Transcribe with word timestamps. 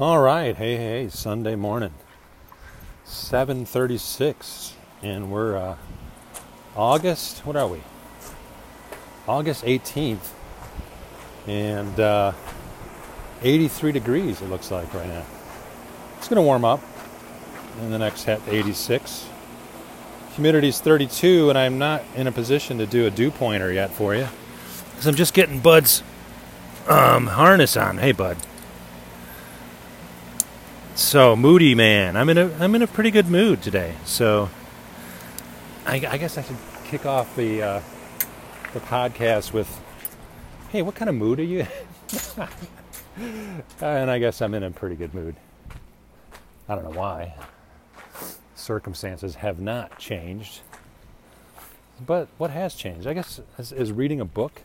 All 0.00 0.20
right, 0.20 0.54
hey, 0.54 0.76
hey, 0.76 1.08
Sunday 1.08 1.56
morning, 1.56 1.92
7:36, 3.04 4.74
and 5.02 5.28
we're 5.28 5.56
uh, 5.56 5.76
August. 6.76 7.44
What 7.44 7.56
are 7.56 7.66
we? 7.66 7.80
August 9.26 9.64
18th, 9.64 10.30
and 11.48 11.98
uh, 11.98 12.30
83 13.42 13.90
degrees. 13.90 14.40
It 14.40 14.48
looks 14.48 14.70
like 14.70 14.94
right 14.94 15.08
now. 15.08 15.24
It's 16.18 16.28
going 16.28 16.36
to 16.36 16.42
warm 16.42 16.64
up 16.64 16.80
in 17.80 17.90
the 17.90 17.98
next 17.98 18.28
86. 18.28 19.26
Humidity's 20.36 20.80
32, 20.80 21.48
and 21.48 21.58
I'm 21.58 21.76
not 21.76 22.04
in 22.14 22.28
a 22.28 22.32
position 22.32 22.78
to 22.78 22.86
do 22.86 23.04
a 23.04 23.10
dew 23.10 23.32
pointer 23.32 23.72
yet 23.72 23.90
for 23.90 24.14
you, 24.14 24.28
because 24.92 25.08
I'm 25.08 25.16
just 25.16 25.34
getting 25.34 25.58
Bud's 25.58 26.04
um, 26.86 27.26
harness 27.26 27.76
on. 27.76 27.98
Hey, 27.98 28.12
Bud. 28.12 28.36
So 30.98 31.36
moody 31.36 31.76
man, 31.76 32.16
I'm 32.16 32.28
in 32.28 32.36
a 32.36 32.52
I'm 32.58 32.74
in 32.74 32.82
a 32.82 32.88
pretty 32.88 33.12
good 33.12 33.28
mood 33.28 33.62
today. 33.62 33.94
So 34.04 34.50
I, 35.86 35.94
I 35.94 36.18
guess 36.18 36.36
I 36.36 36.42
should 36.42 36.56
kick 36.86 37.06
off 37.06 37.36
the 37.36 37.62
uh, 37.62 37.80
the 38.74 38.80
podcast 38.80 39.52
with, 39.52 39.80
hey, 40.70 40.82
what 40.82 40.96
kind 40.96 41.08
of 41.08 41.14
mood 41.14 41.38
are 41.38 41.44
you? 41.44 41.68
and 43.80 44.10
I 44.10 44.18
guess 44.18 44.42
I'm 44.42 44.54
in 44.54 44.64
a 44.64 44.72
pretty 44.72 44.96
good 44.96 45.14
mood. 45.14 45.36
I 46.68 46.74
don't 46.74 46.82
know 46.82 46.98
why. 46.98 47.32
Circumstances 48.56 49.36
have 49.36 49.60
not 49.60 50.00
changed, 50.00 50.62
but 52.04 52.26
what 52.38 52.50
has 52.50 52.74
changed? 52.74 53.06
I 53.06 53.14
guess 53.14 53.40
is, 53.56 53.70
is 53.70 53.92
reading 53.92 54.20
a 54.20 54.24
book, 54.24 54.62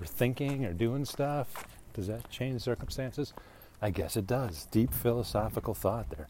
or 0.00 0.06
thinking, 0.06 0.64
or 0.64 0.72
doing 0.72 1.04
stuff. 1.04 1.66
Does 1.92 2.06
that 2.06 2.30
change 2.30 2.62
circumstances? 2.62 3.34
I 3.80 3.90
guess 3.90 4.16
it 4.16 4.26
does. 4.26 4.66
Deep 4.70 4.92
philosophical 4.92 5.74
thought 5.74 6.10
there. 6.10 6.28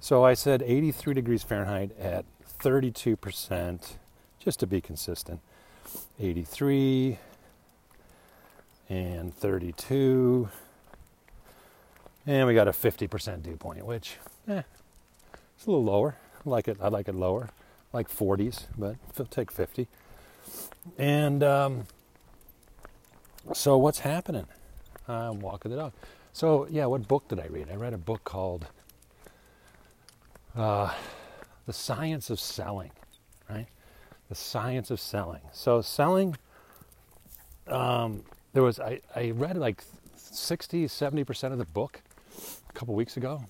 So 0.00 0.24
I 0.24 0.34
said 0.34 0.62
83 0.62 1.14
degrees 1.14 1.42
Fahrenheit 1.42 1.96
at 1.98 2.24
32%, 2.60 3.96
just 4.38 4.60
to 4.60 4.66
be 4.66 4.80
consistent. 4.80 5.40
83 6.18 7.18
and 8.88 9.34
32. 9.34 10.48
And 12.26 12.46
we 12.46 12.54
got 12.54 12.68
a 12.68 12.72
50% 12.72 13.42
dew 13.42 13.56
point, 13.56 13.84
which, 13.84 14.16
eh, 14.48 14.62
it's 15.56 15.66
a 15.66 15.70
little 15.70 15.84
lower. 15.84 16.16
I 16.44 16.48
like 16.48 16.68
it. 16.68 16.78
I 16.80 16.88
like 16.88 17.08
it 17.08 17.14
lower, 17.14 17.50
like 17.92 18.08
40s, 18.08 18.64
but 18.76 18.96
take 19.30 19.50
50. 19.50 19.86
And 20.98 21.42
um, 21.42 21.86
so 23.52 23.76
what's 23.76 24.00
happening? 24.00 24.46
I'm 25.08 25.40
walking 25.40 25.70
the 25.70 25.76
dog. 25.76 25.92
So, 26.36 26.68
yeah, 26.70 26.84
what 26.84 27.08
book 27.08 27.28
did 27.28 27.40
I 27.40 27.46
read? 27.46 27.70
I 27.72 27.76
read 27.76 27.94
a 27.94 27.96
book 27.96 28.22
called 28.24 28.66
uh, 30.54 30.92
The 31.64 31.72
Science 31.72 32.28
of 32.28 32.38
Selling, 32.38 32.90
right? 33.48 33.64
The 34.28 34.34
Science 34.34 34.90
of 34.90 35.00
Selling. 35.00 35.40
So, 35.52 35.80
selling, 35.80 36.36
um, 37.68 38.22
there 38.52 38.62
was, 38.62 38.78
I, 38.78 39.00
I 39.14 39.30
read 39.30 39.56
like 39.56 39.82
60, 40.14 40.84
70% 40.84 41.52
of 41.52 41.56
the 41.58 41.64
book 41.64 42.02
a 42.68 42.72
couple 42.74 42.94
weeks 42.94 43.16
ago, 43.16 43.42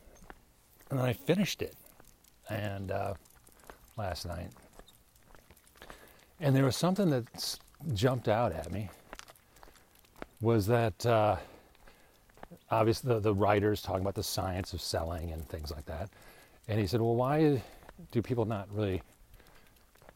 and 0.88 1.00
then 1.00 1.06
I 1.06 1.12
finished 1.12 1.62
it 1.62 1.74
and 2.48 2.92
uh, 2.92 3.14
last 3.96 4.28
night. 4.28 4.50
And 6.38 6.54
there 6.54 6.64
was 6.64 6.76
something 6.76 7.10
that 7.10 7.58
jumped 7.94 8.28
out 8.28 8.52
at 8.52 8.70
me 8.70 8.90
was 10.40 10.68
that. 10.68 11.04
Uh, 11.04 11.38
obviously 12.70 13.14
the, 13.14 13.20
the 13.20 13.34
writers 13.34 13.82
talking 13.82 14.02
about 14.02 14.14
the 14.14 14.22
science 14.22 14.72
of 14.72 14.80
selling 14.80 15.32
and 15.32 15.46
things 15.48 15.70
like 15.70 15.86
that. 15.86 16.10
And 16.68 16.80
he 16.80 16.86
said, 16.86 17.00
well, 17.00 17.14
why 17.14 17.62
do 18.10 18.22
people 18.22 18.44
not 18.44 18.68
really 18.72 19.02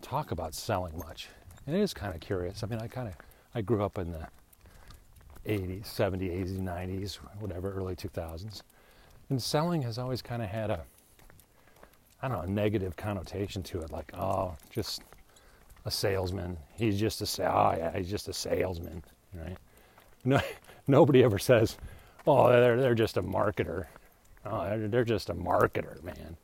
talk 0.03 0.31
about 0.31 0.55
selling 0.55 0.97
much? 0.99 1.29
And 1.67 1.77
it 1.77 1.81
is 1.81 1.95
kind 1.95 2.15
of 2.15 2.21
curious. 2.21 2.63
I 2.63 2.67
mean, 2.67 2.81
I 2.81 2.89
kind 2.89 3.09
of, 3.09 3.15
I 3.55 3.63
grew 3.63 3.85
up 3.85 3.99
in 3.99 4.13
the 4.13 4.27
80s, 5.47 5.87
70s, 5.87 6.59
80s, 6.59 6.61
90s, 6.61 7.15
whatever, 7.39 7.73
early 7.73 7.95
2000s. 7.95 8.63
And 9.29 9.41
selling 9.41 9.83
has 9.83 9.99
always 9.99 10.23
kind 10.23 10.43
of 10.43 10.49
had 10.49 10.71
a, 10.71 10.81
I 12.23 12.29
don't 12.29 12.39
know, 12.39 12.45
a 12.45 12.51
negative 12.51 12.97
connotation 12.97 13.63
to 13.65 13.81
it. 13.81 13.93
Like, 13.93 14.13
oh, 14.17 14.57
just 14.71 15.03
a 15.85 15.91
salesman. 15.91 16.57
He's 16.75 16.99
just 16.99 17.21
a, 17.23 17.45
oh 17.45 17.75
yeah, 17.77 17.97
he's 17.97 18.11
just 18.11 18.29
a 18.29 18.33
salesman, 18.33 19.03
right? 19.35 19.57
No, 20.23 20.39
nobody 20.87 21.25
ever 21.25 21.39
says, 21.39 21.79
oh, 22.27 22.49
they're, 22.51 22.81
they're 22.81 22.95
just 22.95 23.17
a 23.17 23.23
marketer. 23.23 23.87
Oh, 24.45 24.79
they're, 24.89 25.05
just 25.05 25.29
a 25.29 25.35
marketer, 25.35 26.03
man. 26.03 26.37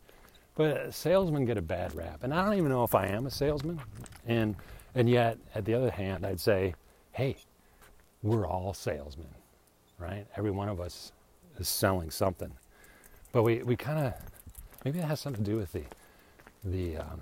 But 0.55 0.95
salesmen 0.95 1.45
get 1.45 1.57
a 1.57 1.63
bad 1.63 1.95
rap. 1.95 2.23
And 2.23 2.33
I 2.33 2.45
don't 2.45 2.55
even 2.55 2.71
know 2.71 2.85
if 2.85 2.95
I 2.95 3.07
am 3.07 3.27
a 3.27 3.31
salesman. 3.31 3.81
And, 4.27 4.57
and 4.95 5.09
yet, 5.09 5.39
at 5.55 5.65
the 5.65 5.75
other 5.75 5.91
hand, 5.91 6.27
I'd 6.27 6.41
say, 6.41 6.75
hey, 7.13 7.37
we're 8.23 8.47
all 8.47 8.75
salesmen, 8.75 9.29
right? 9.99 10.27
Every 10.37 10.51
one 10.51 10.69
of 10.69 10.81
us 10.81 11.13
is 11.59 11.69
selling 11.69 12.11
something. 12.11 12.53
But 13.33 13.43
we, 13.43 13.63
we 13.63 13.77
kind 13.77 14.07
of, 14.07 14.15
maybe 14.85 14.99
that 15.01 15.07
has 15.07 15.21
something 15.21 15.45
to 15.45 15.51
do 15.51 15.57
with 15.57 15.73
the, 15.73 15.85
the, 16.65 16.99
um, 16.99 17.21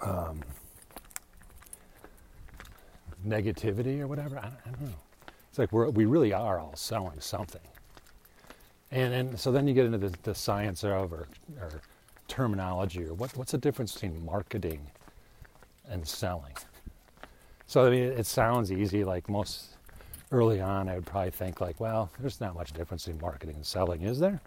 um, 0.00 0.40
negativity 3.26 4.00
or 4.00 4.06
whatever. 4.06 4.38
I, 4.38 4.46
I 4.46 4.70
don't 4.70 4.82
know. 4.82 5.05
It's 5.58 5.72
like 5.72 5.94
we 5.94 6.04
really 6.04 6.34
are 6.34 6.58
all 6.58 6.76
selling 6.76 7.18
something. 7.18 7.62
And, 8.90 9.14
and 9.14 9.40
so 9.40 9.50
then 9.50 9.66
you 9.66 9.72
get 9.72 9.86
into 9.86 9.96
the, 9.96 10.14
the 10.22 10.34
science 10.34 10.84
of 10.84 11.14
or, 11.14 11.28
or 11.58 11.80
terminology 12.28 13.04
or 13.04 13.14
what, 13.14 13.34
what's 13.38 13.52
the 13.52 13.58
difference 13.58 13.94
between 13.94 14.22
marketing 14.22 14.86
and 15.88 16.06
selling? 16.06 16.52
So 17.66 17.86
I 17.86 17.90
mean, 17.90 18.02
it 18.02 18.26
sounds 18.26 18.70
easy. 18.70 19.02
Like 19.02 19.30
most 19.30 19.76
early 20.30 20.60
on, 20.60 20.90
I 20.90 20.96
would 20.96 21.06
probably 21.06 21.30
think 21.30 21.62
like, 21.62 21.80
well, 21.80 22.10
there's 22.20 22.38
not 22.38 22.54
much 22.54 22.72
difference 22.72 23.06
between 23.06 23.22
marketing 23.22 23.56
and 23.56 23.64
selling, 23.64 24.02
is 24.02 24.18
there? 24.18 24.42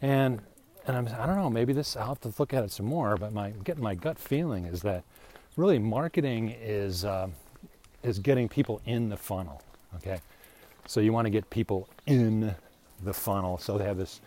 And 0.00 0.40
and 0.86 0.96
I'm, 0.96 1.06
I 1.08 1.26
don't 1.26 1.36
know. 1.36 1.50
Maybe 1.50 1.74
this 1.74 1.96
I'll 1.96 2.08
have 2.08 2.20
to 2.22 2.32
look 2.38 2.54
at 2.54 2.64
it 2.64 2.70
some 2.70 2.86
more. 2.86 3.18
But 3.18 3.34
my 3.34 3.50
getting 3.62 3.82
my 3.82 3.94
gut 3.94 4.18
feeling 4.18 4.64
is 4.64 4.80
that 4.82 5.04
really 5.58 5.78
marketing 5.78 6.56
is 6.58 7.04
uh, 7.04 7.28
is 8.02 8.18
getting 8.18 8.48
people 8.48 8.80
in 8.86 9.10
the 9.10 9.18
funnel. 9.18 9.62
Okay, 9.96 10.20
so 10.86 11.00
you 11.00 11.12
want 11.12 11.26
to 11.26 11.30
get 11.30 11.50
people 11.50 11.88
in 12.06 12.54
the 13.02 13.12
funnel. 13.12 13.58
So 13.58 13.78
they 13.78 13.84
have 13.84 13.98
this. 13.98 14.20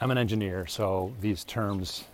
I'm 0.00 0.10
an 0.10 0.18
engineer, 0.18 0.66
so 0.66 1.12
these 1.20 1.44
terms 1.44 2.04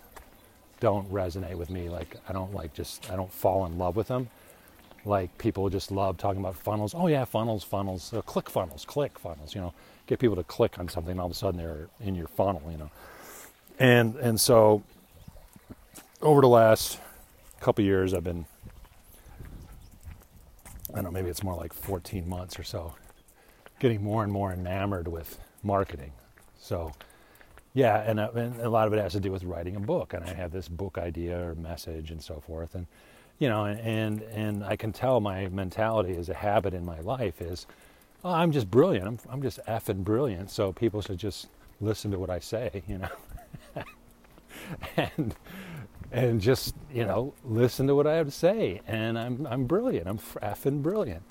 don't 0.80 1.10
resonate 1.10 1.56
with 1.56 1.70
me. 1.70 1.88
Like 1.88 2.16
I 2.28 2.32
don't 2.32 2.54
like 2.54 2.74
just 2.74 3.10
I 3.10 3.16
don't 3.16 3.32
fall 3.32 3.66
in 3.66 3.78
love 3.78 3.96
with 3.96 4.08
them. 4.08 4.28
Like 5.04 5.36
people 5.38 5.68
just 5.70 5.90
love 5.90 6.16
talking 6.18 6.40
about 6.40 6.56
funnels. 6.56 6.94
Oh 6.94 7.06
yeah, 7.06 7.24
funnels, 7.24 7.62
funnels, 7.62 8.02
so 8.02 8.22
click 8.22 8.50
funnels, 8.50 8.84
click 8.84 9.18
funnels. 9.18 9.54
You 9.54 9.60
know, 9.60 9.74
get 10.06 10.18
people 10.18 10.36
to 10.36 10.42
click 10.44 10.78
on 10.78 10.88
something, 10.88 11.12
and 11.12 11.20
all 11.20 11.26
of 11.26 11.32
a 11.32 11.36
sudden 11.36 11.58
they're 11.58 11.88
in 12.00 12.14
your 12.14 12.26
funnel. 12.28 12.62
You 12.70 12.78
know, 12.78 12.90
and 13.78 14.16
and 14.16 14.40
so 14.40 14.82
over 16.20 16.40
the 16.40 16.48
last 16.48 16.98
couple 17.60 17.84
years, 17.84 18.14
I've 18.14 18.24
been 18.24 18.46
I 20.96 21.02
don't 21.02 21.04
know, 21.04 21.10
maybe 21.10 21.28
it's 21.28 21.42
more 21.42 21.54
like 21.54 21.74
14 21.74 22.26
months 22.26 22.58
or 22.58 22.62
so, 22.62 22.94
getting 23.80 24.02
more 24.02 24.24
and 24.24 24.32
more 24.32 24.54
enamored 24.54 25.08
with 25.08 25.38
marketing. 25.62 26.12
So, 26.58 26.90
yeah, 27.74 27.98
and, 27.98 28.18
uh, 28.18 28.30
and, 28.34 28.58
a 28.60 28.70
lot 28.70 28.86
of 28.86 28.94
it 28.94 29.02
has 29.02 29.12
to 29.12 29.20
do 29.20 29.30
with 29.30 29.44
writing 29.44 29.76
a 29.76 29.80
book, 29.80 30.14
and 30.14 30.24
I 30.24 30.32
have 30.32 30.52
this 30.52 30.68
book 30.68 30.96
idea 30.96 31.38
or 31.38 31.54
message 31.54 32.10
and 32.10 32.22
so 32.22 32.40
forth, 32.40 32.74
and 32.74 32.86
you 33.38 33.50
know, 33.50 33.66
and 33.66 34.22
and 34.22 34.64
I 34.64 34.76
can 34.76 34.92
tell 34.92 35.20
my 35.20 35.48
mentality 35.48 36.12
is 36.14 36.30
a 36.30 36.34
habit 36.34 36.72
in 36.72 36.86
my 36.86 37.00
life 37.00 37.42
is, 37.42 37.66
oh, 38.24 38.32
I'm 38.32 38.50
just 38.50 38.70
brilliant. 38.70 39.06
I'm 39.06 39.18
I'm 39.30 39.42
just 39.42 39.60
effing 39.66 40.02
brilliant. 40.02 40.50
So 40.50 40.72
people 40.72 41.02
should 41.02 41.18
just 41.18 41.48
listen 41.82 42.10
to 42.12 42.18
what 42.18 42.30
I 42.30 42.38
say, 42.38 42.82
you 42.88 42.96
know, 42.96 43.84
and 44.96 45.34
and 46.16 46.40
just 46.40 46.74
you 46.92 47.04
know 47.04 47.34
listen 47.44 47.86
to 47.86 47.94
what 47.94 48.06
I 48.06 48.14
have 48.14 48.26
to 48.26 48.32
say. 48.32 48.80
And 48.86 49.18
I'm 49.18 49.46
I'm 49.46 49.66
brilliant. 49.66 50.08
I'm 50.08 50.18
effing 50.18 50.82
brilliant. 50.82 51.22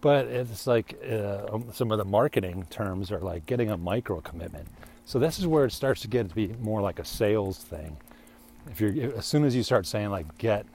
But 0.00 0.26
it's 0.26 0.66
like 0.66 0.98
uh, 1.08 1.46
um, 1.52 1.66
some 1.72 1.92
of 1.92 1.98
the 1.98 2.04
marketing 2.04 2.66
terms 2.68 3.12
are 3.12 3.20
like 3.20 3.46
getting 3.46 3.70
a 3.70 3.76
micro 3.76 4.20
commitment. 4.20 4.66
So 5.04 5.20
this 5.20 5.38
is 5.38 5.46
where 5.46 5.64
it 5.64 5.70
starts 5.70 6.00
to 6.02 6.08
get 6.08 6.28
to 6.28 6.34
be 6.34 6.48
more 6.60 6.80
like 6.80 6.98
a 6.98 7.04
sales 7.04 7.58
thing. 7.58 7.96
If 8.68 8.80
you're 8.80 9.16
as 9.16 9.26
soon 9.26 9.44
as 9.44 9.54
you 9.54 9.62
start 9.62 9.86
saying 9.86 10.10
like 10.10 10.36
get 10.38 10.66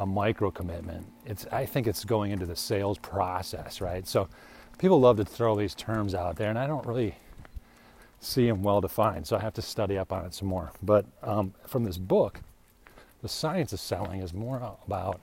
a 0.00 0.06
micro 0.06 0.50
commitment, 0.50 1.06
it's 1.24 1.46
I 1.52 1.66
think 1.66 1.86
it's 1.86 2.04
going 2.04 2.32
into 2.32 2.46
the 2.46 2.56
sales 2.56 2.98
process, 2.98 3.80
right? 3.80 4.08
So 4.08 4.28
people 4.78 4.98
love 4.98 5.18
to 5.18 5.24
throw 5.24 5.54
these 5.54 5.76
terms 5.76 6.16
out 6.16 6.34
there, 6.34 6.50
and 6.50 6.58
I 6.58 6.66
don't 6.66 6.84
really 6.84 7.14
see 8.18 8.48
them 8.48 8.64
well 8.64 8.80
defined. 8.80 9.28
So 9.28 9.36
I 9.36 9.40
have 9.40 9.54
to 9.54 9.62
study 9.62 9.96
up 9.98 10.12
on 10.12 10.24
it 10.24 10.34
some 10.34 10.48
more. 10.48 10.72
But 10.82 11.06
um, 11.22 11.54
from 11.66 11.84
this 11.84 11.98
book, 11.98 12.40
the 13.22 13.28
science 13.28 13.72
of 13.72 13.80
selling 13.80 14.20
is 14.20 14.34
more 14.34 14.56
about 14.86 15.20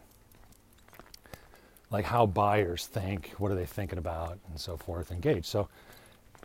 like 1.91 2.05
how 2.05 2.25
buyers 2.25 2.85
think, 2.85 3.33
what 3.37 3.51
are 3.51 3.55
they 3.55 3.65
thinking 3.65 3.97
about, 3.97 4.37
and 4.49 4.59
so 4.59 4.77
forth, 4.77 5.11
engage. 5.11 5.45
So, 5.45 5.67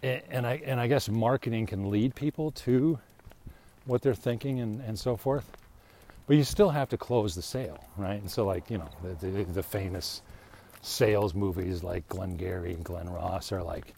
and 0.03 0.47
I 0.47 0.61
and 0.65 0.81
I 0.81 0.87
guess 0.87 1.09
marketing 1.09 1.67
can 1.67 1.91
lead 1.91 2.15
people 2.15 2.51
to 2.53 2.99
what 3.85 4.03
they're 4.03 4.15
thinking 4.15 4.61
and, 4.61 4.81
and 4.83 4.99
so 4.99 5.17
forth. 5.17 5.51
But 6.27 6.37
you 6.37 6.45
still 6.45 6.71
have 6.71 6.89
to 6.89 6.97
close 6.97 7.35
the 7.35 7.43
sale, 7.43 7.85
right? 7.97 8.21
And 8.21 8.31
so, 8.31 8.47
like 8.47 8.71
you 8.71 8.79
know, 8.79 8.89
the, 9.03 9.27
the, 9.27 9.45
the 9.45 9.63
famous 9.63 10.23
sales 10.83 11.35
movies 11.35 11.83
like 11.83 12.07
Glenn 12.09 12.37
Glengarry 12.37 12.75
and 12.75 12.85
Glen 12.85 13.09
Ross 13.09 13.53
are 13.53 13.63
like 13.63 13.95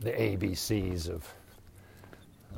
the 0.00 0.12
ABCs 0.12 1.08
of 1.08 1.26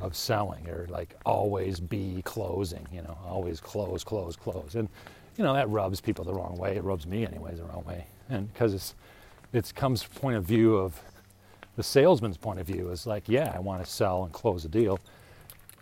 of 0.01 0.15
selling, 0.15 0.67
or 0.67 0.87
like 0.89 1.15
always 1.25 1.79
be 1.79 2.21
closing. 2.23 2.87
You 2.91 3.01
know, 3.01 3.17
always 3.25 3.59
close, 3.59 4.03
close, 4.03 4.35
close, 4.35 4.75
and 4.75 4.89
you 5.37 5.43
know 5.43 5.53
that 5.53 5.69
rubs 5.69 6.01
people 6.01 6.25
the 6.25 6.33
wrong 6.33 6.57
way. 6.57 6.75
It 6.75 6.83
rubs 6.83 7.07
me, 7.07 7.25
anyways, 7.25 7.57
the 7.57 7.65
wrong 7.65 7.83
way, 7.85 8.05
and 8.29 8.51
because 8.53 8.73
it's 8.73 8.95
it 9.53 9.73
comes 9.75 10.03
point 10.03 10.35
of 10.35 10.43
view 10.43 10.75
of 10.75 10.99
the 11.75 11.83
salesman's 11.83 12.37
point 12.37 12.59
of 12.59 12.67
view 12.67 12.89
is 12.89 13.07
like, 13.07 13.27
yeah, 13.27 13.51
I 13.55 13.59
want 13.59 13.83
to 13.83 13.89
sell 13.89 14.23
and 14.23 14.33
close 14.33 14.65
a 14.65 14.69
deal. 14.69 14.99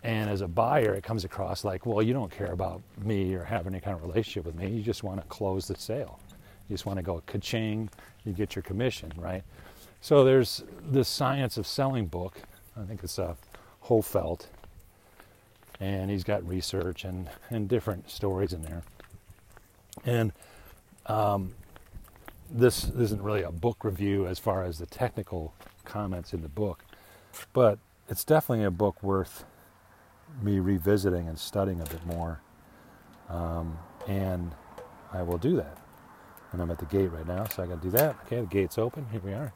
And 0.04 0.28
as 0.28 0.40
a 0.40 0.48
buyer, 0.48 0.94
it 0.94 1.04
comes 1.04 1.24
across 1.24 1.64
like, 1.64 1.86
well, 1.86 2.02
you 2.02 2.12
don't 2.12 2.30
care 2.30 2.52
about 2.52 2.82
me 3.02 3.34
or 3.34 3.44
have 3.44 3.66
any 3.66 3.78
kind 3.78 3.96
of 3.96 4.02
relationship 4.02 4.44
with 4.44 4.56
me. 4.56 4.68
You 4.68 4.82
just 4.82 5.04
want 5.04 5.20
to 5.20 5.26
close 5.28 5.68
the 5.68 5.76
sale. 5.76 6.18
You 6.68 6.74
just 6.74 6.86
want 6.86 6.98
to 6.98 7.02
go 7.02 7.22
ka-ching, 7.26 7.88
you 8.24 8.32
get 8.32 8.56
your 8.56 8.62
commission, 8.62 9.12
right? 9.16 9.42
So 10.00 10.24
there's 10.24 10.64
this 10.90 11.08
Science 11.08 11.56
of 11.56 11.66
Selling 11.66 12.06
book. 12.06 12.38
I 12.76 12.84
think 12.84 13.04
it's 13.04 13.18
a 13.18 13.36
Hoffeld. 13.86 14.46
And 15.80 16.10
he's 16.10 16.24
got 16.24 16.46
research 16.46 17.04
and, 17.04 17.28
and 17.50 17.68
different 17.68 18.10
stories 18.10 18.52
in 18.52 18.62
there. 18.62 18.82
And 20.04 20.32
um, 21.06 21.54
this 22.50 22.84
isn't 22.90 23.22
really 23.22 23.42
a 23.42 23.50
book 23.50 23.84
review 23.84 24.26
as 24.26 24.38
far 24.38 24.62
as 24.64 24.78
the 24.78 24.86
technical 24.86 25.54
comments 25.84 26.32
in 26.32 26.42
the 26.42 26.48
book, 26.48 26.84
but 27.52 27.78
it's 28.08 28.24
definitely 28.24 28.64
a 28.64 28.70
book 28.70 29.02
worth 29.02 29.44
me 30.42 30.60
revisiting 30.60 31.28
and 31.28 31.38
studying 31.38 31.80
a 31.80 31.84
bit 31.84 32.04
more. 32.06 32.40
Um, 33.28 33.78
and 34.06 34.52
I 35.12 35.22
will 35.22 35.38
do 35.38 35.56
that. 35.56 35.78
And 36.52 36.60
I'm 36.60 36.70
at 36.70 36.78
the 36.78 36.86
gate 36.86 37.08
right 37.08 37.26
now, 37.26 37.44
so 37.44 37.62
I 37.62 37.66
got 37.66 37.80
to 37.80 37.88
do 37.88 37.96
that. 37.96 38.16
Okay, 38.26 38.40
the 38.40 38.46
gate's 38.46 38.78
open. 38.78 39.06
Here 39.10 39.20
we 39.24 39.32
are. 39.32 39.52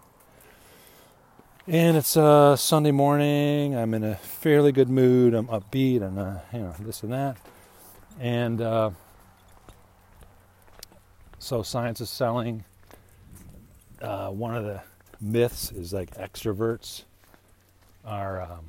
And 1.68 1.96
it's 1.96 2.14
a 2.14 2.54
Sunday 2.56 2.92
morning. 2.92 3.74
I'm 3.74 3.92
in 3.92 4.04
a 4.04 4.14
fairly 4.14 4.70
good 4.70 4.88
mood. 4.88 5.34
I'm 5.34 5.48
upbeat 5.48 6.00
and 6.00 6.16
uh, 6.16 6.38
you 6.52 6.60
know 6.60 6.72
this 6.78 7.02
and 7.02 7.12
that. 7.12 7.38
And 8.20 8.60
uh, 8.60 8.90
so, 11.40 11.64
science 11.64 12.00
is 12.00 12.08
selling. 12.08 12.64
Uh, 14.00 14.28
one 14.28 14.54
of 14.54 14.62
the 14.62 14.80
myths 15.20 15.72
is 15.72 15.92
like 15.92 16.14
extroverts 16.14 17.02
are, 18.04 18.42
um, 18.42 18.66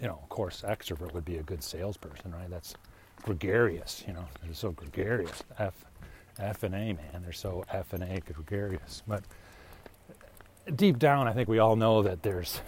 you 0.00 0.08
know, 0.08 0.18
of 0.22 0.30
course, 0.30 0.62
extrovert 0.66 1.12
would 1.12 1.26
be 1.26 1.36
a 1.36 1.42
good 1.42 1.62
salesperson, 1.62 2.32
right? 2.32 2.48
That's 2.48 2.72
gregarious, 3.20 4.02
you 4.06 4.14
know, 4.14 4.24
they're 4.42 4.54
so 4.54 4.70
gregarious. 4.70 5.42
F, 5.58 5.74
F 6.38 6.62
and 6.62 6.74
A, 6.74 6.78
man, 6.94 7.22
they're 7.22 7.32
so 7.34 7.66
F 7.70 7.92
and 7.92 8.02
A 8.02 8.20
gregarious. 8.20 9.02
But 9.06 9.24
deep 10.74 10.98
down, 10.98 11.28
I 11.28 11.32
think 11.32 11.48
we 11.48 11.58
all 11.58 11.76
know 11.76 12.02
that 12.02 12.22
there's, 12.22 12.60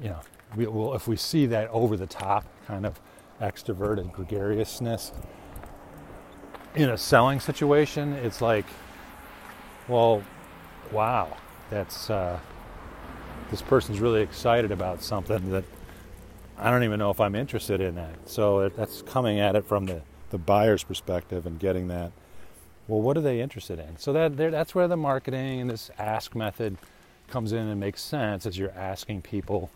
you 0.00 0.10
know, 0.10 0.20
we 0.56 0.66
will 0.66 0.94
if 0.94 1.08
we 1.08 1.16
see 1.16 1.46
that 1.46 1.68
over 1.70 1.96
the 1.96 2.06
top 2.06 2.44
kind 2.66 2.84
of 2.84 3.00
extroverted 3.40 4.12
gregariousness 4.12 5.12
in 6.74 6.90
a 6.90 6.96
selling 6.96 7.40
situation, 7.40 8.12
it's 8.14 8.40
like, 8.40 8.64
well, 9.88 10.22
wow, 10.90 11.36
that's 11.70 12.08
uh, 12.10 12.38
this 13.50 13.62
person's 13.62 14.00
really 14.00 14.22
excited 14.22 14.70
about 14.70 15.02
something 15.02 15.50
that 15.50 15.64
I 16.58 16.70
don't 16.70 16.84
even 16.84 16.98
know 16.98 17.10
if 17.10 17.20
I'm 17.20 17.34
interested 17.34 17.80
in 17.80 17.94
that. 17.96 18.14
So 18.26 18.68
that's 18.70 19.02
coming 19.02 19.40
at 19.40 19.56
it 19.56 19.66
from 19.66 19.86
the, 19.86 20.02
the 20.30 20.38
buyer's 20.38 20.84
perspective 20.84 21.46
and 21.46 21.58
getting 21.58 21.88
that. 21.88 22.12
Well, 22.88 23.00
what 23.00 23.16
are 23.16 23.20
they 23.20 23.40
interested 23.40 23.78
in? 23.78 23.96
So 23.98 24.12
that 24.12 24.36
that's 24.36 24.74
where 24.74 24.88
the 24.88 24.96
marketing 24.96 25.60
and 25.60 25.70
this 25.70 25.90
ask 25.98 26.34
method 26.34 26.76
comes 27.28 27.52
in 27.52 27.68
and 27.68 27.78
makes 27.80 28.02
sense 28.02 28.44
as 28.44 28.58
you're 28.58 28.72
asking 28.72 29.22
people 29.22 29.70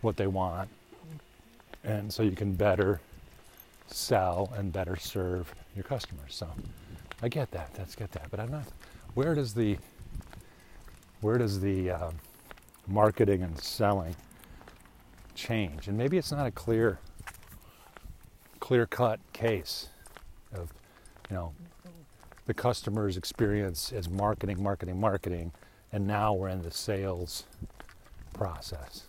what 0.00 0.16
they 0.16 0.26
want, 0.26 0.68
and 1.84 2.12
so 2.12 2.22
you 2.22 2.32
can 2.32 2.54
better 2.54 3.00
sell 3.86 4.52
and 4.56 4.72
better 4.72 4.96
serve 4.96 5.54
your 5.74 5.84
customers. 5.84 6.34
So 6.34 6.48
I 7.22 7.28
get 7.28 7.50
that. 7.52 7.74
That's 7.74 7.94
get 7.94 8.12
that. 8.12 8.30
But 8.30 8.40
I'm 8.40 8.50
not. 8.50 8.64
Where 9.14 9.34
does 9.34 9.54
the 9.54 9.78
where 11.20 11.38
does 11.38 11.60
the 11.60 11.90
uh, 11.90 12.10
marketing 12.86 13.42
and 13.42 13.58
selling 13.58 14.14
change? 15.34 15.88
And 15.88 15.96
maybe 15.96 16.18
it's 16.18 16.30
not 16.30 16.46
a 16.46 16.50
clear, 16.50 16.98
clear 18.60 18.84
cut 18.84 19.20
case 19.32 19.88
of, 20.52 20.70
you 21.30 21.36
know, 21.36 21.52
the 22.46 22.54
customer's 22.54 23.16
experience 23.16 23.92
is 23.92 24.08
marketing, 24.08 24.62
marketing, 24.62 25.00
marketing, 25.00 25.52
and 25.92 26.06
now 26.06 26.32
we're 26.32 26.48
in 26.48 26.62
the 26.62 26.70
sales 26.70 27.44
process. 28.32 29.04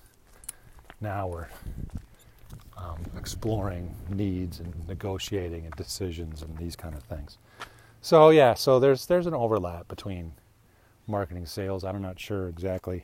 Now 1.01 1.27
we're 1.27 1.47
um, 2.77 3.03
exploring 3.17 3.95
needs 4.09 4.59
and 4.59 4.87
negotiating 4.87 5.65
and 5.65 5.75
decisions 5.75 6.41
and 6.41 6.57
these 6.57 6.75
kind 6.75 6.95
of 6.95 7.03
things. 7.03 7.37
So 8.01 8.29
yeah, 8.29 8.53
so 8.53 8.79
there's 8.79 9.07
there's 9.07 9.25
an 9.25 9.33
overlap 9.33 9.87
between 9.87 10.33
marketing 11.07 11.45
sales. 11.45 11.83
I'm 11.83 12.01
not 12.01 12.19
sure 12.19 12.47
exactly 12.47 13.03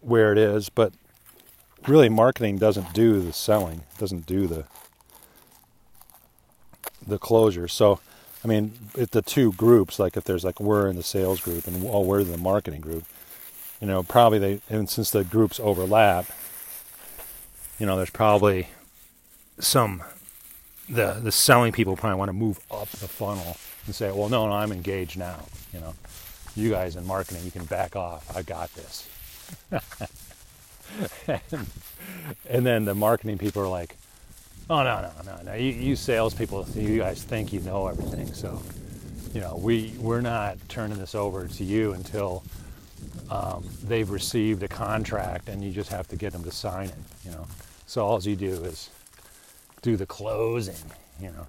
where 0.00 0.32
it 0.32 0.38
is, 0.38 0.68
but 0.68 0.92
really 1.86 2.08
marketing 2.08 2.58
doesn't 2.58 2.92
do 2.92 3.20
the 3.20 3.32
selling, 3.32 3.82
doesn't 3.98 4.26
do 4.26 4.46
the 4.46 4.64
the 7.06 7.18
closure. 7.18 7.68
So, 7.68 8.00
I 8.44 8.48
mean, 8.48 8.72
if 8.96 9.10
the 9.10 9.22
two 9.22 9.52
groups, 9.52 9.98
like 9.98 10.16
if 10.16 10.24
there's 10.24 10.44
like 10.44 10.60
we're 10.60 10.88
in 10.88 10.96
the 10.96 11.02
sales 11.02 11.40
group 11.40 11.66
and 11.66 11.84
oh, 11.86 12.00
we're 12.00 12.20
in 12.20 12.32
the 12.32 12.38
marketing 12.38 12.80
group, 12.80 13.04
you 13.80 13.86
know, 13.86 14.02
probably 14.02 14.38
they 14.38 14.60
and 14.68 14.88
since 14.88 15.10
the 15.10 15.24
groups 15.24 15.60
overlap, 15.60 16.26
you 17.78 17.86
know, 17.86 17.96
there's 17.96 18.10
probably 18.10 18.68
some 19.58 20.02
the 20.88 21.14
the 21.22 21.32
selling 21.32 21.72
people 21.72 21.96
probably 21.96 22.18
want 22.18 22.28
to 22.28 22.34
move 22.34 22.58
up 22.70 22.88
the 22.90 23.08
funnel 23.08 23.56
and 23.86 23.94
say, 23.94 24.10
well, 24.10 24.28
no, 24.28 24.46
no, 24.46 24.52
I'm 24.52 24.72
engaged 24.72 25.18
now, 25.18 25.44
you 25.72 25.80
know 25.80 25.94
you 26.54 26.70
guys 26.70 26.96
in 26.96 27.06
marketing, 27.06 27.44
you 27.44 27.50
can 27.50 27.64
back 27.64 27.96
off. 27.96 28.34
I 28.36 28.42
got 28.42 28.72
this. 28.74 29.08
and, 31.50 31.66
and, 32.48 32.66
then 32.66 32.84
the 32.84 32.94
marketing 32.94 33.38
people 33.38 33.62
are 33.62 33.68
like, 33.68 33.96
oh, 34.72 34.82
no, 34.82 35.00
no, 35.02 35.10
no, 35.24 35.42
no. 35.42 35.54
You, 35.54 35.70
you 35.72 35.96
salespeople, 35.96 36.66
you 36.74 36.98
guys 36.98 37.22
think 37.22 37.52
you 37.52 37.60
know 37.60 37.86
everything. 37.86 38.32
So, 38.32 38.62
you 39.34 39.40
know, 39.40 39.56
we, 39.56 39.94
we're 39.98 40.20
not 40.20 40.58
turning 40.68 40.98
this 40.98 41.14
over 41.14 41.46
to 41.46 41.64
you 41.64 41.92
until 41.92 42.42
um, 43.30 43.64
they've 43.84 44.10
received 44.10 44.62
a 44.62 44.68
contract 44.68 45.48
and 45.48 45.62
you 45.62 45.70
just 45.70 45.90
have 45.90 46.08
to 46.08 46.16
get 46.16 46.32
them 46.32 46.44
to 46.44 46.50
sign 46.50 46.88
it, 46.88 46.94
you 47.24 47.30
know. 47.30 47.46
So 47.86 48.04
all 48.04 48.20
you 48.20 48.36
do 48.36 48.52
is 48.64 48.90
do 49.82 49.96
the 49.96 50.06
closing, 50.06 50.74
you 51.20 51.28
know. 51.28 51.46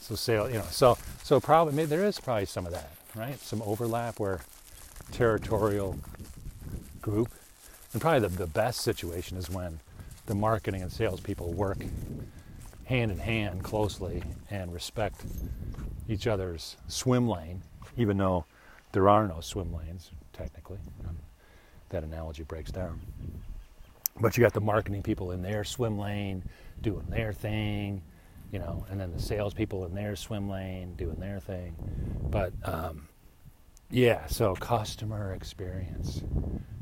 So 0.00 0.14
sale, 0.14 0.48
you 0.48 0.58
know, 0.58 0.66
so 0.70 0.96
so 1.24 1.40
probably 1.40 1.84
there 1.84 2.04
is 2.04 2.20
probably 2.20 2.46
some 2.46 2.64
of 2.64 2.72
that 2.72 2.90
right? 3.16 3.40
Some 3.40 3.62
overlap 3.62 4.20
where 4.20 4.40
territorial 5.12 5.98
group. 7.00 7.30
And 7.92 8.00
probably 8.00 8.28
the, 8.28 8.36
the 8.36 8.46
best 8.46 8.80
situation 8.80 9.36
is 9.36 9.48
when 9.50 9.80
the 10.26 10.34
marketing 10.34 10.82
and 10.82 10.92
salespeople 10.92 11.52
work 11.52 11.78
hand 12.84 13.10
in 13.10 13.18
hand 13.18 13.62
closely 13.64 14.22
and 14.50 14.72
respect 14.72 15.24
each 16.08 16.26
other's 16.26 16.76
swim 16.88 17.28
lane, 17.28 17.62
even 17.96 18.16
though 18.16 18.44
there 18.92 19.08
are 19.08 19.26
no 19.26 19.40
swim 19.40 19.72
lanes, 19.74 20.10
technically. 20.32 20.78
That 21.90 22.02
analogy 22.02 22.42
breaks 22.42 22.70
down. 22.70 23.00
But 24.20 24.36
you 24.36 24.42
got 24.42 24.52
the 24.52 24.60
marketing 24.60 25.02
people 25.02 25.32
in 25.32 25.42
their 25.42 25.62
swim 25.64 25.98
lane 25.98 26.42
doing 26.80 27.06
their 27.08 27.32
thing, 27.32 28.02
you 28.52 28.58
know, 28.58 28.86
and 28.90 29.00
then 29.00 29.12
the 29.12 29.20
salespeople 29.20 29.84
in 29.86 29.94
their 29.94 30.16
swim 30.16 30.48
lane 30.48 30.94
doing 30.94 31.16
their 31.16 31.40
thing. 31.40 31.76
But 32.30 32.52
um, 32.64 33.08
yeah, 33.90 34.26
so 34.26 34.54
customer 34.54 35.34
experience. 35.34 36.22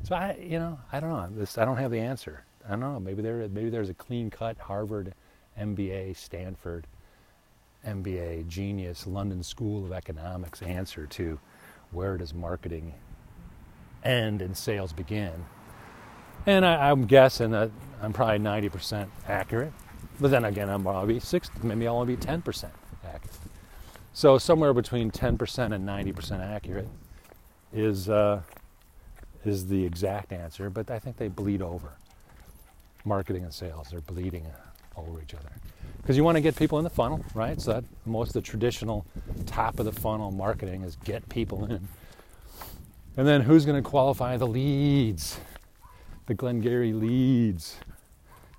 So 0.05 0.15
I, 0.15 0.37
you 0.41 0.59
know, 0.59 0.79
I 0.93 1.01
don't 1.01 1.11
know. 1.11 1.29
This 1.39 1.59
I 1.59 1.65
don't 1.65 1.77
have 1.77 1.91
the 1.91 2.01
answer. 2.01 2.45
I 2.66 2.71
don't 2.71 2.80
know. 2.80 3.00
Maybe 3.00 3.23
there, 3.23 3.49
maybe 3.49 3.71
there's 3.71 3.90
a 3.90 3.94
clean 3.94 4.30
cut 4.30 4.59
Harvard, 4.59 5.14
MBA, 5.59 6.16
Stanford, 6.16 6.87
MBA, 7.87 8.49
genius, 8.49 9.06
London 9.06 9.42
School 9.42 9.85
of 9.85 9.92
Economics 9.92 10.62
answer 10.62 11.06
to 11.06 11.38
where 11.90 12.16
does 12.16 12.33
marketing 12.33 12.94
end 14.02 14.42
and 14.42 14.56
sales 14.56 14.92
begin. 14.92 15.44
And 16.47 16.64
I, 16.64 16.90
am 16.90 17.06
guessing 17.06 17.50
that 17.52 17.71
I'm 18.02 18.12
probably 18.12 18.38
90% 18.38 19.09
accurate. 19.28 19.73
But 20.21 20.30
then 20.30 20.44
again, 20.44 20.68
I'm 20.68 20.83
probably 20.83 21.21
60, 21.21 21.66
maybe 21.66 21.87
I'll 21.87 21.97
only 21.97 22.16
be 22.16 22.23
10% 22.23 22.71
accurate. 23.04 23.37
So 24.12 24.38
somewhere 24.38 24.73
between 24.73 25.11
10% 25.11 25.75
and 25.75 25.88
90% 25.88 26.40
accurate 26.40 26.88
is 27.73 28.09
uh, 28.09 28.42
is 29.44 29.66
the 29.66 29.85
exact 29.85 30.33
answer, 30.33 30.71
but 30.71 30.90
I 30.90 30.99
think 30.99 31.16
they 31.16 31.28
bleed 31.28 31.61
over. 31.61 31.92
Marketing 33.04 33.44
and 33.44 33.52
sales, 33.52 33.88
they're 33.90 34.00
bleeding 34.00 34.46
over 34.96 35.20
each 35.20 35.34
other. 35.34 35.50
Because 36.00 36.16
you 36.16 36.25
want 36.25 36.37
to 36.37 36.40
get 36.40 36.56
people 36.56 36.78
in 36.78 36.84
the 36.84 36.90
funnel, 36.90 37.25
right? 37.34 37.61
So 37.61 37.75
that 37.75 37.84
most 38.06 38.28
of 38.28 38.34
the 38.34 38.42
traditional 38.42 39.06
top 39.46 39.78
of 39.78 39.84
the 39.84 39.92
funnel 39.92 40.30
marketing 40.30 40.82
is 40.82 40.96
get 41.04 41.28
people 41.28 41.64
in. 41.64 41.88
And 43.16 43.26
then 43.26 43.40
who's 43.42 43.64
going 43.64 43.82
to 43.82 43.88
qualify 43.88 44.37
the 44.37 44.46
leads? 44.46 45.38
The 46.26 46.34
Glengarry 46.34 46.92
leads. 46.92 47.76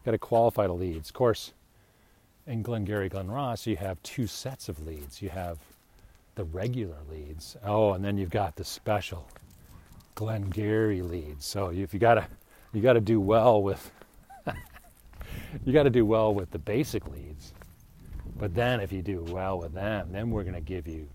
Got 0.05 0.11
to 0.11 0.17
qualify 0.17 0.67
the 0.67 0.73
leads. 0.73 1.09
Of 1.09 1.15
course, 1.15 1.53
in 2.47 2.61
Glengarry 2.61 3.09
Glen 3.09 3.29
Ross, 3.29 3.65
you 3.65 3.75
have 3.77 4.01
two 4.03 4.27
sets 4.27 4.69
of 4.69 4.85
leads. 4.85 5.21
You 5.21 5.29
have 5.29 5.57
the 6.35 6.43
regular 6.43 6.97
leads. 7.09 7.57
Oh, 7.65 7.93
and 7.93 8.05
then 8.05 8.17
you've 8.17 8.29
got 8.29 8.55
the 8.55 8.63
special 8.63 9.27
Glengarry 10.13 11.01
leads. 11.01 11.45
So 11.45 11.69
if 11.69 11.93
you 11.93 11.99
gotta 11.99 12.27
you 12.71 12.81
gotta 12.81 13.01
do 13.01 13.19
well 13.19 13.61
with 13.61 13.91
you 15.63 15.73
gotta 15.73 15.89
do 15.89 16.05
well 16.05 16.33
with 16.33 16.51
the 16.51 16.59
basic 16.59 17.07
leads. 17.07 17.53
But 18.37 18.53
then 18.53 18.79
if 18.79 18.91
you 18.91 19.01
do 19.01 19.21
well 19.29 19.59
with 19.59 19.73
them, 19.73 20.09
then 20.11 20.29
we're 20.29 20.43
gonna 20.43 20.61
give 20.61 20.87
you 20.87 21.07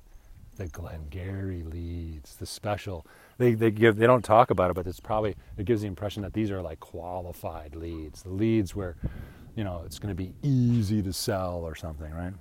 the 0.56 0.66
Glengarry 0.68 1.62
leads, 1.62 2.36
the 2.36 2.46
special. 2.46 3.06
They 3.38 3.54
they 3.54 3.70
give 3.70 3.96
they 3.96 4.06
don't 4.06 4.24
talk 4.24 4.50
about 4.50 4.70
it, 4.70 4.74
but 4.74 4.86
it's 4.86 5.00
probably 5.00 5.36
it 5.56 5.64
gives 5.64 5.82
the 5.82 5.88
impression 5.88 6.22
that 6.22 6.32
these 6.32 6.50
are 6.50 6.62
like 6.62 6.80
qualified 6.80 7.74
leads. 7.74 8.22
The 8.22 8.30
leads 8.30 8.74
where, 8.74 8.96
you 9.56 9.64
know, 9.64 9.82
it's 9.86 9.98
gonna 9.98 10.14
be 10.14 10.32
easy 10.42 11.02
to 11.02 11.12
sell 11.12 11.60
or 11.64 11.74
something, 11.74 12.12
right? 12.12 12.34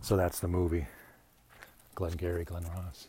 So 0.00 0.16
that's 0.16 0.40
the 0.40 0.48
movie. 0.48 0.86
Glengarry, 1.94 2.44
Glen 2.44 2.64
Ross. 2.76 3.08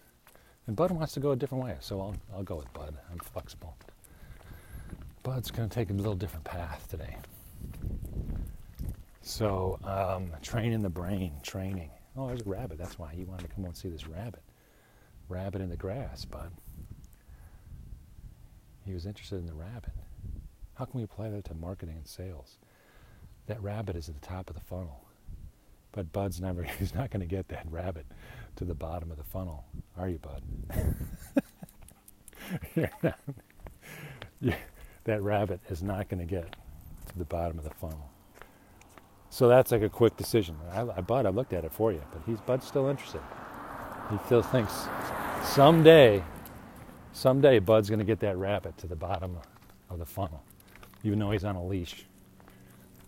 And 0.67 0.75
Bud 0.75 0.91
wants 0.91 1.13
to 1.13 1.19
go 1.19 1.31
a 1.31 1.35
different 1.35 1.63
way, 1.63 1.75
so 1.79 1.99
I'll, 1.99 2.15
I'll 2.33 2.43
go 2.43 2.55
with 2.55 2.71
Bud. 2.73 2.95
I'm 3.11 3.19
flexible. 3.19 3.75
Bud's 5.23 5.51
going 5.51 5.69
to 5.69 5.73
take 5.73 5.89
a 5.89 5.93
little 5.93 6.15
different 6.15 6.43
path 6.43 6.85
today. 6.89 7.15
So, 9.21 9.79
um, 9.85 10.31
training 10.41 10.81
the 10.81 10.89
brain, 10.89 11.31
training. 11.43 11.89
Oh, 12.17 12.27
there's 12.27 12.41
a 12.41 12.49
rabbit. 12.49 12.77
That's 12.77 12.99
why 12.99 13.13
you 13.13 13.25
wanted 13.25 13.49
to 13.49 13.55
come 13.55 13.63
and 13.63 13.75
see 13.75 13.87
this 13.87 14.05
rabbit. 14.05 14.41
Rabbit 15.29 15.61
in 15.61 15.69
the 15.69 15.77
grass, 15.77 16.25
Bud. 16.25 16.51
He 18.85 18.93
was 18.93 19.05
interested 19.05 19.37
in 19.37 19.45
the 19.45 19.53
rabbit. 19.53 19.93
How 20.75 20.83
can 20.85 20.99
we 20.99 21.03
apply 21.03 21.29
that 21.29 21.45
to 21.45 21.53
marketing 21.53 21.95
and 21.95 22.07
sales? 22.07 22.57
That 23.47 23.63
rabbit 23.63 23.95
is 23.95 24.09
at 24.09 24.19
the 24.19 24.27
top 24.27 24.49
of 24.49 24.55
the 24.55 24.61
funnel. 24.61 25.05
But 25.93 26.11
Bud's 26.11 26.41
never, 26.41 26.63
he's 26.79 26.93
not 26.93 27.11
going 27.11 27.21
to 27.21 27.27
get 27.27 27.47
that 27.47 27.65
rabbit 27.69 28.05
to 28.57 28.65
the 28.65 28.75
bottom 28.75 29.09
of 29.09 29.17
the 29.17 29.23
funnel, 29.23 29.63
are 29.97 30.09
you, 30.09 30.19
Bud? 30.19 30.43
yeah, 32.75 33.13
that 35.05 35.21
rabbit 35.21 35.59
is 35.69 35.83
not 35.83 36.09
going 36.09 36.19
to 36.19 36.25
get 36.25 36.55
to 37.07 37.17
the 37.17 37.25
bottom 37.25 37.57
of 37.57 37.63
the 37.63 37.71
funnel. 37.71 38.09
So 39.29 39.47
that's 39.47 39.71
like 39.71 39.81
a 39.81 39.89
quick 39.89 40.15
decision. 40.15 40.55
I, 40.71 40.81
I 40.81 41.01
Bud, 41.01 41.25
I 41.25 41.29
looked 41.29 41.53
at 41.53 41.65
it 41.65 41.71
for 41.71 41.91
you, 41.91 42.01
but 42.11 42.21
he's 42.25 42.39
Bud's 42.41 42.67
still 42.67 42.87
interested. 42.87 43.21
He 44.11 44.17
still 44.25 44.43
thinks 44.43 44.87
someday, 45.43 46.23
someday 47.13 47.59
Bud's 47.59 47.89
going 47.89 47.99
to 47.99 48.05
get 48.05 48.19
that 48.19 48.37
rabbit 48.37 48.77
to 48.77 48.87
the 48.87 48.95
bottom 48.95 49.37
of 49.89 49.99
the 49.99 50.05
funnel, 50.05 50.43
even 51.03 51.19
though 51.19 51.31
he's 51.31 51.43
on 51.43 51.55
a 51.55 51.65
leash. 51.65 52.05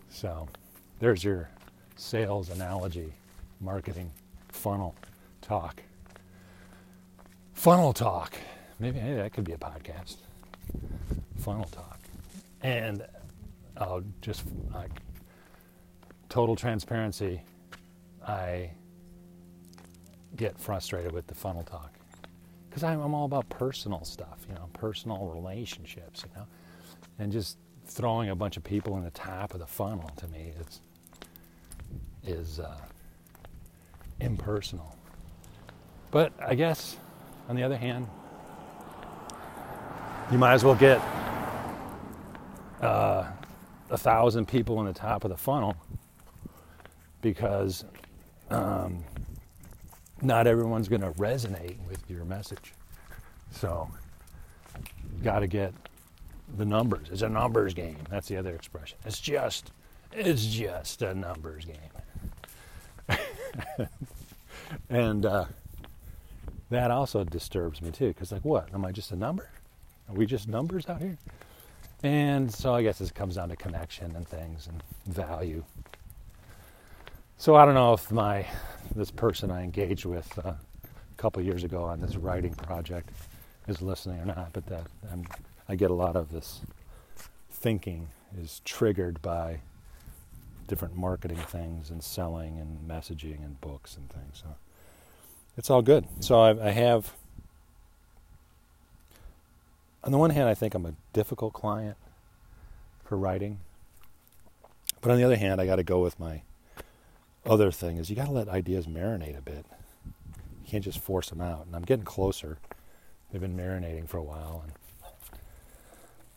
So 0.08 0.48
there's 0.98 1.22
your 1.22 1.48
sales 1.94 2.50
analogy, 2.50 3.12
marketing, 3.60 4.10
funnel 4.48 4.94
talk. 5.42 5.82
Funnel 7.54 7.92
talk. 7.92 8.34
Maybe 8.78 8.98
hey, 8.98 9.14
that 9.14 9.32
could 9.32 9.44
be 9.44 9.52
a 9.52 9.58
podcast. 9.58 10.16
Funnel 11.46 11.66
talk. 11.66 12.00
And 12.60 13.06
uh, 13.76 14.00
just 14.20 14.42
like 14.74 14.90
total 16.28 16.56
transparency, 16.56 17.40
I 18.26 18.72
get 20.34 20.58
frustrated 20.58 21.12
with 21.12 21.28
the 21.28 21.36
funnel 21.36 21.62
talk 21.62 21.92
because 22.68 22.82
I'm, 22.82 23.00
I'm 23.00 23.14
all 23.14 23.26
about 23.26 23.48
personal 23.48 24.02
stuff, 24.02 24.44
you 24.48 24.56
know, 24.56 24.68
personal 24.72 25.28
relationships, 25.28 26.24
you 26.24 26.40
know, 26.40 26.48
and 27.20 27.30
just 27.30 27.58
throwing 27.84 28.30
a 28.30 28.34
bunch 28.34 28.56
of 28.56 28.64
people 28.64 28.96
in 28.96 29.04
the 29.04 29.12
top 29.12 29.54
of 29.54 29.60
the 29.60 29.68
funnel 29.68 30.10
to 30.16 30.26
me 30.26 30.52
is 30.58 30.80
is 32.24 32.58
uh, 32.58 32.76
impersonal. 34.18 34.96
But 36.10 36.32
I 36.44 36.56
guess, 36.56 36.96
on 37.48 37.54
the 37.54 37.62
other 37.62 37.76
hand, 37.76 38.08
you 40.32 40.38
might 40.38 40.54
as 40.54 40.64
well 40.64 40.74
get 40.74 41.00
uh, 42.80 43.26
a 43.90 43.98
thousand 43.98 44.46
people 44.46 44.80
in 44.80 44.86
the 44.86 44.92
top 44.92 45.24
of 45.24 45.30
the 45.30 45.36
funnel 45.36 45.76
because 47.22 47.84
um, 48.50 49.02
not 50.22 50.46
everyone's 50.46 50.88
going 50.88 51.02
to 51.02 51.12
resonate 51.12 51.76
with 51.88 52.08
your 52.08 52.24
message. 52.24 52.72
So, 53.50 53.88
got 55.22 55.40
to 55.40 55.46
get 55.46 55.72
the 56.56 56.64
numbers. 56.64 57.08
It's 57.10 57.22
a 57.22 57.28
numbers 57.28 57.74
game. 57.74 57.98
That's 58.10 58.28
the 58.28 58.36
other 58.36 58.54
expression. 58.54 58.98
It's 59.04 59.20
just, 59.20 59.72
it's 60.12 60.46
just 60.46 61.02
a 61.02 61.14
numbers 61.14 61.64
game. 61.64 63.18
and 64.90 65.24
uh, 65.24 65.46
that 66.70 66.90
also 66.90 67.24
disturbs 67.24 67.80
me 67.82 67.90
too, 67.90 68.08
because 68.08 68.32
like, 68.32 68.44
what? 68.44 68.72
Am 68.74 68.84
I 68.84 68.92
just 68.92 69.12
a 69.12 69.16
number? 69.16 69.48
Are 70.08 70.14
we 70.14 70.26
just 70.26 70.48
numbers 70.48 70.88
out 70.88 71.00
here? 71.00 71.18
And 72.02 72.52
so 72.52 72.74
I 72.74 72.82
guess 72.82 72.98
this 72.98 73.10
comes 73.10 73.36
down 73.36 73.48
to 73.48 73.56
connection 73.56 74.14
and 74.14 74.26
things 74.28 74.68
and 74.68 74.82
value. 75.06 75.64
So 77.38 77.54
I 77.54 77.64
don't 77.64 77.74
know 77.74 77.92
if 77.92 78.10
my 78.10 78.46
this 78.94 79.10
person 79.10 79.50
I 79.50 79.62
engaged 79.62 80.04
with 80.04 80.38
uh, 80.44 80.50
a 80.50 80.56
couple 81.16 81.42
years 81.42 81.64
ago 81.64 81.82
on 81.82 82.00
this 82.00 82.16
writing 82.16 82.54
project 82.54 83.10
is 83.68 83.82
listening 83.82 84.20
or 84.20 84.26
not, 84.26 84.52
but 84.52 84.66
that 84.66 84.86
I'm, 85.12 85.26
I 85.68 85.74
get 85.74 85.90
a 85.90 85.94
lot 85.94 86.16
of 86.16 86.30
this 86.30 86.60
thinking 87.50 88.08
is 88.38 88.60
triggered 88.64 89.20
by 89.22 89.60
different 90.68 90.96
marketing 90.96 91.38
things 91.38 91.90
and 91.90 92.02
selling 92.02 92.58
and 92.58 92.88
messaging 92.88 93.44
and 93.44 93.60
books 93.60 93.96
and 93.96 94.08
things. 94.10 94.42
So 94.42 94.54
it's 95.56 95.70
all 95.70 95.82
good. 95.82 96.06
So 96.20 96.40
I, 96.40 96.68
I 96.68 96.70
have, 96.70 97.12
on 100.06 100.12
the 100.12 100.18
one 100.18 100.30
hand, 100.30 100.48
I 100.48 100.54
think 100.54 100.74
I'm 100.74 100.86
a 100.86 100.94
difficult 101.12 101.52
client 101.52 101.96
for 103.04 103.18
writing, 103.18 103.58
but 105.00 105.10
on 105.10 105.18
the 105.18 105.24
other 105.24 105.36
hand, 105.36 105.60
I 105.60 105.66
got 105.66 105.76
to 105.76 105.82
go 105.82 106.00
with 106.00 106.20
my 106.20 106.42
other 107.44 107.72
thing 107.72 107.96
is 107.96 108.08
you 108.08 108.14
got 108.14 108.26
to 108.26 108.32
let 108.32 108.48
ideas 108.48 108.86
marinate 108.86 109.36
a 109.36 109.40
bit. 109.40 109.66
You 110.04 110.68
can't 110.68 110.84
just 110.84 111.00
force 111.00 111.28
them 111.30 111.40
out. 111.40 111.66
And 111.66 111.74
I'm 111.74 111.82
getting 111.82 112.04
closer. 112.04 112.58
They've 113.30 113.40
been 113.40 113.56
marinating 113.56 114.08
for 114.08 114.18
a 114.18 114.22
while, 114.22 114.62
and 114.64 114.72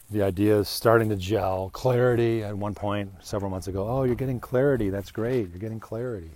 the 0.10 0.24
idea 0.24 0.58
is 0.58 0.68
starting 0.68 1.10
to 1.10 1.16
gel. 1.16 1.70
Clarity 1.72 2.44
at 2.44 2.58
one 2.58 2.74
point 2.74 3.12
several 3.22 3.52
months 3.52 3.68
ago. 3.68 3.88
Oh, 3.88 4.04
you're 4.04 4.16
getting 4.16 4.40
clarity. 4.40 4.90
That's 4.90 5.12
great. 5.12 5.50
You're 5.50 5.60
getting 5.60 5.80
clarity. 5.80 6.32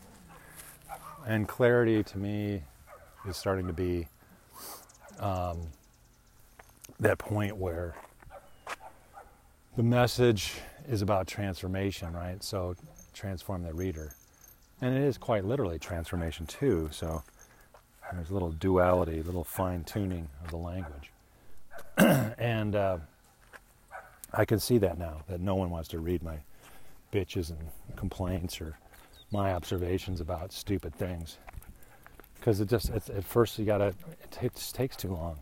And 1.26 1.48
clarity 1.48 2.04
to 2.04 2.18
me 2.20 2.62
is 3.28 3.38
starting 3.38 3.66
to 3.66 3.74
be 3.74 4.08
um, 5.20 5.68
that 7.04 7.18
point 7.18 7.58
where 7.58 7.96
the 9.76 9.84
message 9.84 10.54
is 10.88 11.02
about 11.02 11.28
transformation, 11.28 12.14
right? 12.14 12.42
So 12.44 12.76
transform 13.14 13.64
the 13.64 13.74
reader. 13.74 14.14
And 14.82 14.96
it 14.96 15.02
is 15.02 15.18
quite 15.18 15.46
literally 15.46 15.80
transformation 15.80 16.46
too. 16.46 16.90
So 16.92 17.24
there's 18.12 18.30
a 18.30 18.34
little 18.34 18.52
duality, 18.52 19.20
a 19.20 19.24
little 19.24 19.44
fine 19.44 19.84
tuning 19.84 20.30
of 20.44 20.50
the 20.50 20.58
language. 20.58 21.12
and 22.38 22.76
uh, 22.76 22.98
I 24.34 24.46
can 24.46 24.60
see 24.60 24.78
that 24.80 24.98
now, 24.98 25.24
that 25.28 25.42
no 25.42 25.56
one 25.56 25.70
wants 25.70 25.90
to 25.90 26.00
read 26.00 26.24
my 26.24 26.38
bitches 27.12 27.50
and 27.50 27.60
complaints 27.96 28.62
or 28.62 28.78
my 29.32 29.54
observations 29.54 30.22
about 30.22 30.54
stupid 30.54 30.96
things. 30.96 31.38
Because 32.36 32.62
it 32.62 32.70
just, 32.70 32.90
at 32.92 33.24
first 33.24 33.60
you 33.60 33.66
gotta, 33.66 33.88
it, 33.88 34.38
it 34.42 34.56
just 34.56 34.76
takes 34.76 34.96
too 34.96 35.10
long. 35.10 35.40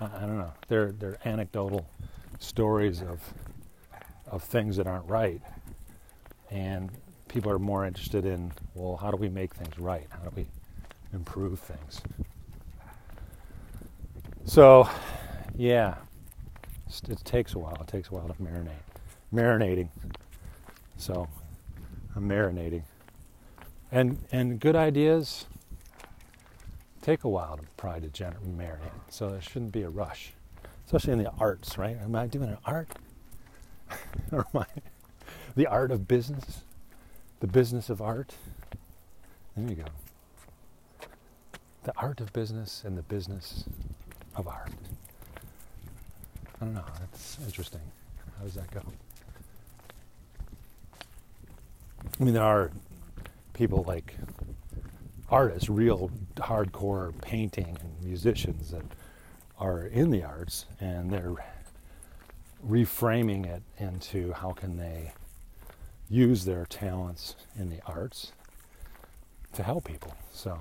I, 0.00 0.04
I, 0.04 0.20
don't 0.20 0.38
know. 0.38 0.52
They're, 0.68 0.92
they're 0.92 1.18
anecdotal 1.24 1.86
stories 2.38 3.02
of, 3.02 3.20
of 4.26 4.42
things 4.42 4.76
that 4.76 4.86
aren't 4.86 5.08
right. 5.08 5.40
And 6.50 6.90
people 7.28 7.52
are 7.52 7.58
more 7.58 7.86
interested 7.86 8.24
in, 8.24 8.52
well, 8.74 8.96
how 8.96 9.10
do 9.10 9.16
we 9.16 9.28
make 9.28 9.54
things 9.54 9.78
right? 9.78 10.06
How 10.10 10.18
do 10.28 10.32
we 10.34 10.46
improve 11.12 11.60
things? 11.60 12.00
So, 14.44 14.88
yeah, 15.56 15.94
it 17.08 17.24
takes 17.24 17.54
a 17.54 17.58
while. 17.58 17.76
It 17.80 17.86
takes 17.86 18.08
a 18.08 18.14
while 18.14 18.26
to 18.26 18.34
marinate. 18.34 18.70
Marinating. 19.32 19.88
So 20.96 21.28
I'm 22.16 22.28
marinating. 22.28 22.82
And 23.92 24.18
and 24.32 24.58
good 24.60 24.76
ideas 24.76 25.46
take 27.02 27.24
a 27.24 27.28
while 27.28 27.56
to 27.56 27.62
probably 27.76 28.08
to 28.08 28.08
gener- 28.08 28.40
marinate. 28.56 28.90
So 29.08 29.30
there 29.30 29.40
shouldn't 29.40 29.72
be 29.72 29.82
a 29.82 29.90
rush, 29.90 30.32
especially 30.86 31.14
in 31.14 31.18
the 31.18 31.30
arts, 31.38 31.78
right? 31.78 31.96
Am 32.02 32.14
I 32.14 32.26
doing 32.26 32.50
an 32.50 32.58
art? 32.64 32.88
or 34.32 34.46
am 34.54 34.62
I 34.62 34.66
the 35.56 35.66
art 35.66 35.90
of 35.90 36.06
business? 36.06 36.62
The 37.40 37.46
business 37.46 37.88
of 37.88 38.02
art? 38.02 38.34
There 39.56 39.68
you 39.68 39.76
go. 39.76 39.84
The 41.84 41.92
art 41.96 42.20
of 42.20 42.32
business 42.32 42.82
and 42.84 42.96
the 42.96 43.02
business 43.02 43.64
of 44.36 44.46
art. 44.46 44.70
I 46.60 46.64
don't 46.66 46.74
know. 46.74 46.84
That's 46.98 47.38
interesting. 47.46 47.80
How 48.38 48.44
does 48.44 48.54
that 48.54 48.70
go? 48.70 48.82
I 52.20 52.24
mean, 52.24 52.34
there 52.34 52.42
are 52.42 52.70
people 53.54 53.84
like 53.86 54.14
artists, 55.30 55.68
real 55.68 56.10
hardcore 56.36 57.18
painting 57.22 57.76
and 57.80 58.04
musicians 58.04 58.70
that 58.70 58.84
are 59.58 59.86
in 59.86 60.10
the 60.10 60.22
arts 60.22 60.66
and 60.80 61.10
they're 61.10 61.34
reframing 62.66 63.46
it 63.46 63.62
into 63.78 64.32
how 64.32 64.52
can 64.52 64.76
they 64.76 65.12
use 66.08 66.44
their 66.44 66.66
talents 66.66 67.36
in 67.56 67.70
the 67.70 67.80
arts 67.86 68.32
to 69.52 69.62
help 69.62 69.84
people. 69.84 70.14
So, 70.32 70.58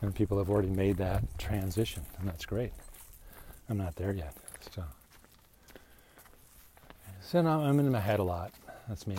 and 0.00 0.14
people 0.14 0.38
have 0.38 0.50
already 0.50 0.70
made 0.70 0.96
that 0.96 1.38
transition, 1.38 2.04
and 2.18 2.28
that's 2.28 2.44
great. 2.46 2.72
I'm 3.68 3.76
not 3.76 3.96
there 3.96 4.12
yet, 4.12 4.34
so. 4.74 4.84
So 7.20 7.42
now 7.42 7.60
I'm 7.60 7.78
in 7.80 7.90
my 7.90 8.00
head 8.00 8.20
a 8.20 8.22
lot. 8.22 8.52
That's 8.88 9.06
me. 9.06 9.16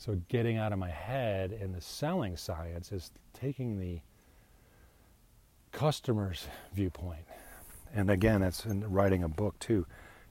So 0.00 0.18
getting 0.30 0.56
out 0.56 0.72
of 0.72 0.78
my 0.78 0.88
head 0.88 1.52
in 1.52 1.72
the 1.72 1.80
selling 1.82 2.34
science 2.38 2.90
is 2.90 3.10
taking 3.34 3.78
the 3.78 4.00
customer's 5.72 6.46
viewpoint. 6.72 7.26
And 7.94 8.08
again, 8.08 8.40
it's 8.40 8.64
in 8.64 8.90
writing 8.90 9.22
a 9.22 9.28
book 9.28 9.58
too. 9.58 9.84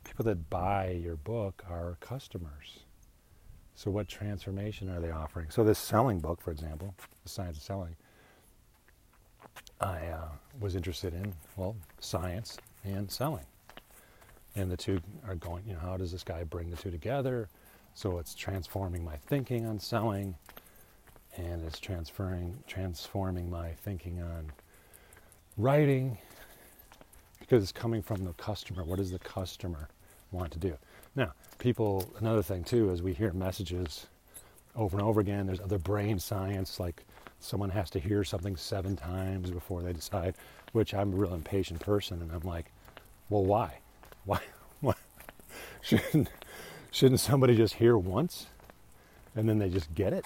People 0.03 0.25
that 0.25 0.49
buy 0.49 0.89
your 0.89 1.17
book 1.17 1.63
are 1.69 1.97
customers. 1.99 2.79
So 3.75 3.91
what 3.91 4.07
transformation 4.07 4.89
are 4.89 4.99
they 4.99 5.11
offering? 5.11 5.51
So 5.51 5.63
this 5.63 5.77
selling 5.77 6.17
book, 6.19 6.41
for 6.41 6.49
example, 6.49 6.95
the 7.21 7.29
science 7.29 7.57
of 7.57 7.61
selling, 7.61 7.95
I 9.79 10.07
uh, 10.07 10.29
was 10.59 10.75
interested 10.75 11.13
in 11.13 11.31
well 11.57 11.75
science 11.99 12.57
and 12.83 13.09
selling, 13.11 13.45
and 14.55 14.71
the 14.71 14.77
two 14.77 14.99
are 15.27 15.35
going. 15.35 15.63
You 15.67 15.73
know, 15.73 15.79
how 15.79 15.95
does 15.95 16.11
this 16.11 16.23
guy 16.23 16.43
bring 16.43 16.71
the 16.71 16.75
two 16.75 16.89
together? 16.89 17.49
So 17.99 18.17
it's 18.17 18.33
transforming 18.33 19.03
my 19.03 19.17
thinking 19.17 19.65
on 19.65 19.77
selling, 19.77 20.33
and 21.35 21.61
it's 21.65 21.81
transferring 21.81 22.63
transforming 22.65 23.49
my 23.49 23.71
thinking 23.71 24.21
on 24.21 24.53
writing 25.57 26.17
because 27.41 27.61
it's 27.61 27.73
coming 27.73 28.01
from 28.01 28.23
the 28.23 28.31
customer. 28.35 28.85
What 28.85 28.99
does 28.99 29.11
the 29.11 29.19
customer 29.19 29.89
want 30.31 30.53
to 30.53 30.59
do? 30.59 30.77
Now, 31.17 31.33
people. 31.57 32.09
Another 32.19 32.41
thing 32.41 32.63
too 32.63 32.89
is 32.89 33.01
we 33.01 33.11
hear 33.11 33.33
messages 33.33 34.07
over 34.77 34.97
and 34.97 35.05
over 35.05 35.19
again. 35.19 35.45
There's 35.45 35.59
other 35.59 35.77
brain 35.77 36.19
science 36.19 36.79
like 36.79 37.03
someone 37.41 37.69
has 37.71 37.89
to 37.89 37.99
hear 37.99 38.23
something 38.23 38.55
seven 38.55 38.95
times 38.95 39.51
before 39.51 39.81
they 39.81 39.91
decide, 39.91 40.35
which 40.71 40.93
I'm 40.93 41.11
a 41.11 41.17
real 41.17 41.33
impatient 41.33 41.81
person, 41.81 42.21
and 42.21 42.31
I'm 42.31 42.47
like, 42.47 42.71
well, 43.29 43.43
why? 43.43 43.79
Why? 44.23 44.39
Why? 44.79 44.93
Shouldn't, 45.81 46.29
shouldn't 46.91 47.19
somebody 47.19 47.55
just 47.55 47.75
hear 47.75 47.97
once 47.97 48.47
and 49.35 49.47
then 49.47 49.59
they 49.59 49.69
just 49.69 49.93
get 49.93 50.13
it? 50.13 50.25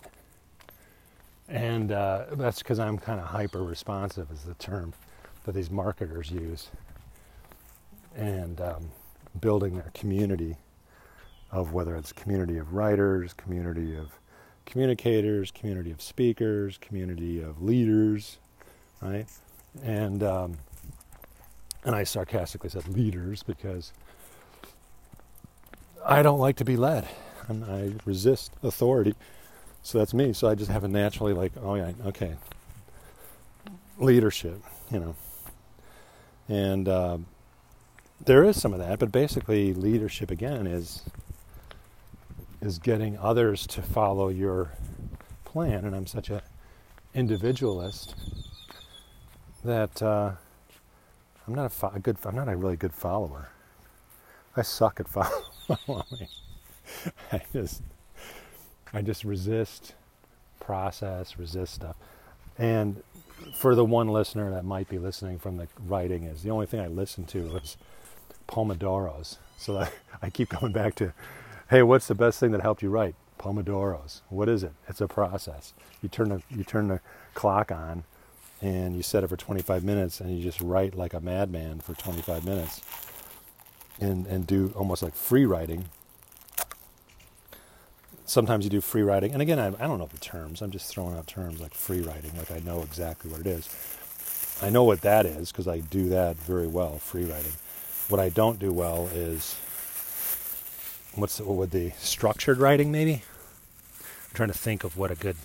And 1.48 1.92
uh, 1.92 2.26
that's 2.34 2.60
because 2.60 2.80
I'm 2.80 2.98
kind 2.98 3.20
of 3.20 3.28
hyper 3.28 3.64
responsive, 3.64 4.32
is 4.32 4.44
the 4.44 4.54
term 4.56 4.94
that 5.46 5.54
these 5.54 5.70
marketers 5.70 6.32
use. 6.32 6.70
And 8.16 8.62
um, 8.62 8.92
building 9.40 9.76
their 9.76 9.92
community 9.94 10.56
of 11.52 11.74
whether 11.74 11.96
it's 11.96 12.12
community 12.12 12.58
of 12.58 12.74
writers, 12.74 13.34
community 13.34 13.96
of 13.96 14.20
communicators, 14.66 15.52
community 15.52 15.92
of 15.92 16.02
speakers, 16.02 16.78
community 16.80 17.42
of 17.42 17.62
leaders, 17.62 18.38
right? 19.02 19.26
And 19.84 20.24
um, 20.24 20.58
and 21.84 21.96
I 21.96 22.04
sarcastically 22.04 22.70
said 22.70 22.88
leaders 22.88 23.44
because 23.44 23.92
I 26.06 26.22
don't 26.22 26.40
like 26.40 26.58
to 26.58 26.66
be 26.66 26.76
led. 26.78 27.08
and 27.48 27.66
I 27.66 27.94
resist 28.06 28.52
authority. 28.64 29.16
So 29.82 29.98
that's 29.98 30.14
me. 30.14 30.34
So 30.34 30.48
I 30.48 30.56
just 30.56 30.72
have 30.72 30.84
a 30.84 30.88
naturally 30.88 31.34
like, 31.34 31.52
oh 31.62 31.76
yeah, 31.76 31.92
okay, 32.06 32.36
leadership, 33.98 34.62
you 34.92 35.00
know. 35.00 35.16
And 36.48 36.88
uh, 36.88 37.18
there 38.24 38.44
is 38.44 38.62
some 38.62 38.74
of 38.74 38.80
that, 38.80 39.00
but 39.00 39.12
basically, 39.12 39.74
leadership 39.74 40.32
again 40.32 40.68
is 40.68 41.02
is 42.62 42.80
getting 42.80 43.18
others 43.18 43.68
to 43.68 43.82
follow 43.82 44.30
your 44.30 44.72
plan. 45.44 45.84
And 45.86 45.96
I'm 45.96 46.08
such 46.08 46.30
a 46.30 46.42
individualist 47.14 48.16
that 49.66 50.02
uh, 50.02 50.32
I'm 51.46 51.56
not 51.56 51.66
a, 51.66 51.70
fo- 51.70 51.92
a, 51.94 52.00
good. 52.00 52.18
I'm 52.26 52.36
not 52.36 52.48
a 52.48 52.56
really 52.56 52.78
good 52.78 52.94
follower. 52.94 53.50
I 54.56 54.62
suck 54.62 55.00
at 55.00 55.08
following. 55.10 55.44
I 57.32 57.42
just, 57.54 57.82
I 58.94 59.02
just 59.02 59.24
resist 59.24 59.94
process, 60.60 61.38
resist 61.38 61.76
stuff. 61.76 61.96
And 62.58 63.04
for 63.56 63.76
the 63.76 63.86
one 63.86 64.10
listener 64.10 64.52
that 64.52 64.66
might 64.66 64.90
be 64.90 65.00
listening 65.00 65.40
from 65.40 65.58
the 65.58 65.68
writing, 65.88 66.24
is 66.24 66.44
the 66.44 66.52
only 66.52 66.66
thing 66.66 66.80
I 66.80 66.88
listen 66.88 67.26
to 67.28 67.58
is 67.58 67.78
Pomodoros. 68.48 69.38
So 69.58 69.80
I, 69.80 69.90
I 70.22 70.30
keep 70.30 70.50
going 70.50 70.74
back 70.74 70.96
to 70.96 71.14
Hey, 71.70 71.84
what's 71.84 72.08
the 72.08 72.16
best 72.16 72.40
thing 72.40 72.52
that 72.52 72.62
helped 72.62 72.84
you 72.84 72.90
write? 72.90 73.16
Pomodoros. 73.40 74.22
What 74.30 74.50
is 74.50 74.64
it? 74.64 74.74
It's 74.88 75.02
a 75.02 75.08
process. 75.08 75.74
You 76.04 76.10
turn 76.10 76.30
the 76.30 76.44
you 76.52 76.64
turn 76.64 76.90
the 76.90 77.02
clock 77.34 77.72
on, 77.72 78.04
and 78.62 78.96
you 78.96 79.04
set 79.04 79.24
it 79.24 79.30
for 79.30 79.38
25 79.38 79.84
minutes, 79.84 80.22
and 80.22 80.38
you 80.38 80.44
just 80.44 80.62
write 80.62 80.96
like 80.96 81.14
a 81.14 81.22
madman 81.22 81.80
for 81.80 81.94
25 81.96 82.46
minutes, 82.46 82.82
and 84.00 84.26
and 84.28 84.48
do 84.48 84.74
almost 84.76 85.04
like 85.04 85.16
free 85.16 85.46
writing. 85.46 85.86
Sometimes 88.26 88.64
you 88.64 88.70
do 88.70 88.82
free 88.82 89.02
writing, 89.02 89.34
and 89.34 89.42
again, 89.42 89.60
I, 89.60 89.68
I 89.68 89.88
don't 89.88 90.00
know 90.00 90.08
the 90.12 90.18
terms. 90.18 90.62
I'm 90.62 90.72
just 90.72 90.88
throwing 90.90 91.16
out 91.16 91.28
terms 91.28 91.60
like 91.60 91.74
free 91.74 92.02
writing, 92.02 92.32
like 92.38 92.52
I 92.52 92.60
know 92.60 92.82
exactly 92.82 93.30
what 93.30 93.42
it 93.42 93.48
is. 93.48 93.70
I 94.62 94.70
know 94.70 94.84
what 94.84 95.02
that 95.02 95.26
is 95.26 95.52
because 95.52 95.68
I 95.68 95.80
do 95.80 96.10
that 96.10 96.38
very 96.38 96.68
well, 96.68 96.98
free 96.98 97.26
writing. 97.26 97.52
What 98.08 98.20
I 98.20 98.30
don't 98.30 98.60
do 98.60 98.72
well 98.72 99.08
is 99.14 99.56
what's 101.16 101.40
what 101.40 101.58
would 101.58 101.72
the 101.72 101.92
structured 101.98 102.60
writing 102.60 102.92
maybe? 102.92 103.24
I'm 104.02 104.36
trying 104.36 104.52
to 104.52 104.58
think 104.58 104.84
of 104.84 104.98
what 104.98 105.12
a 105.12 105.16
good 105.16 105.36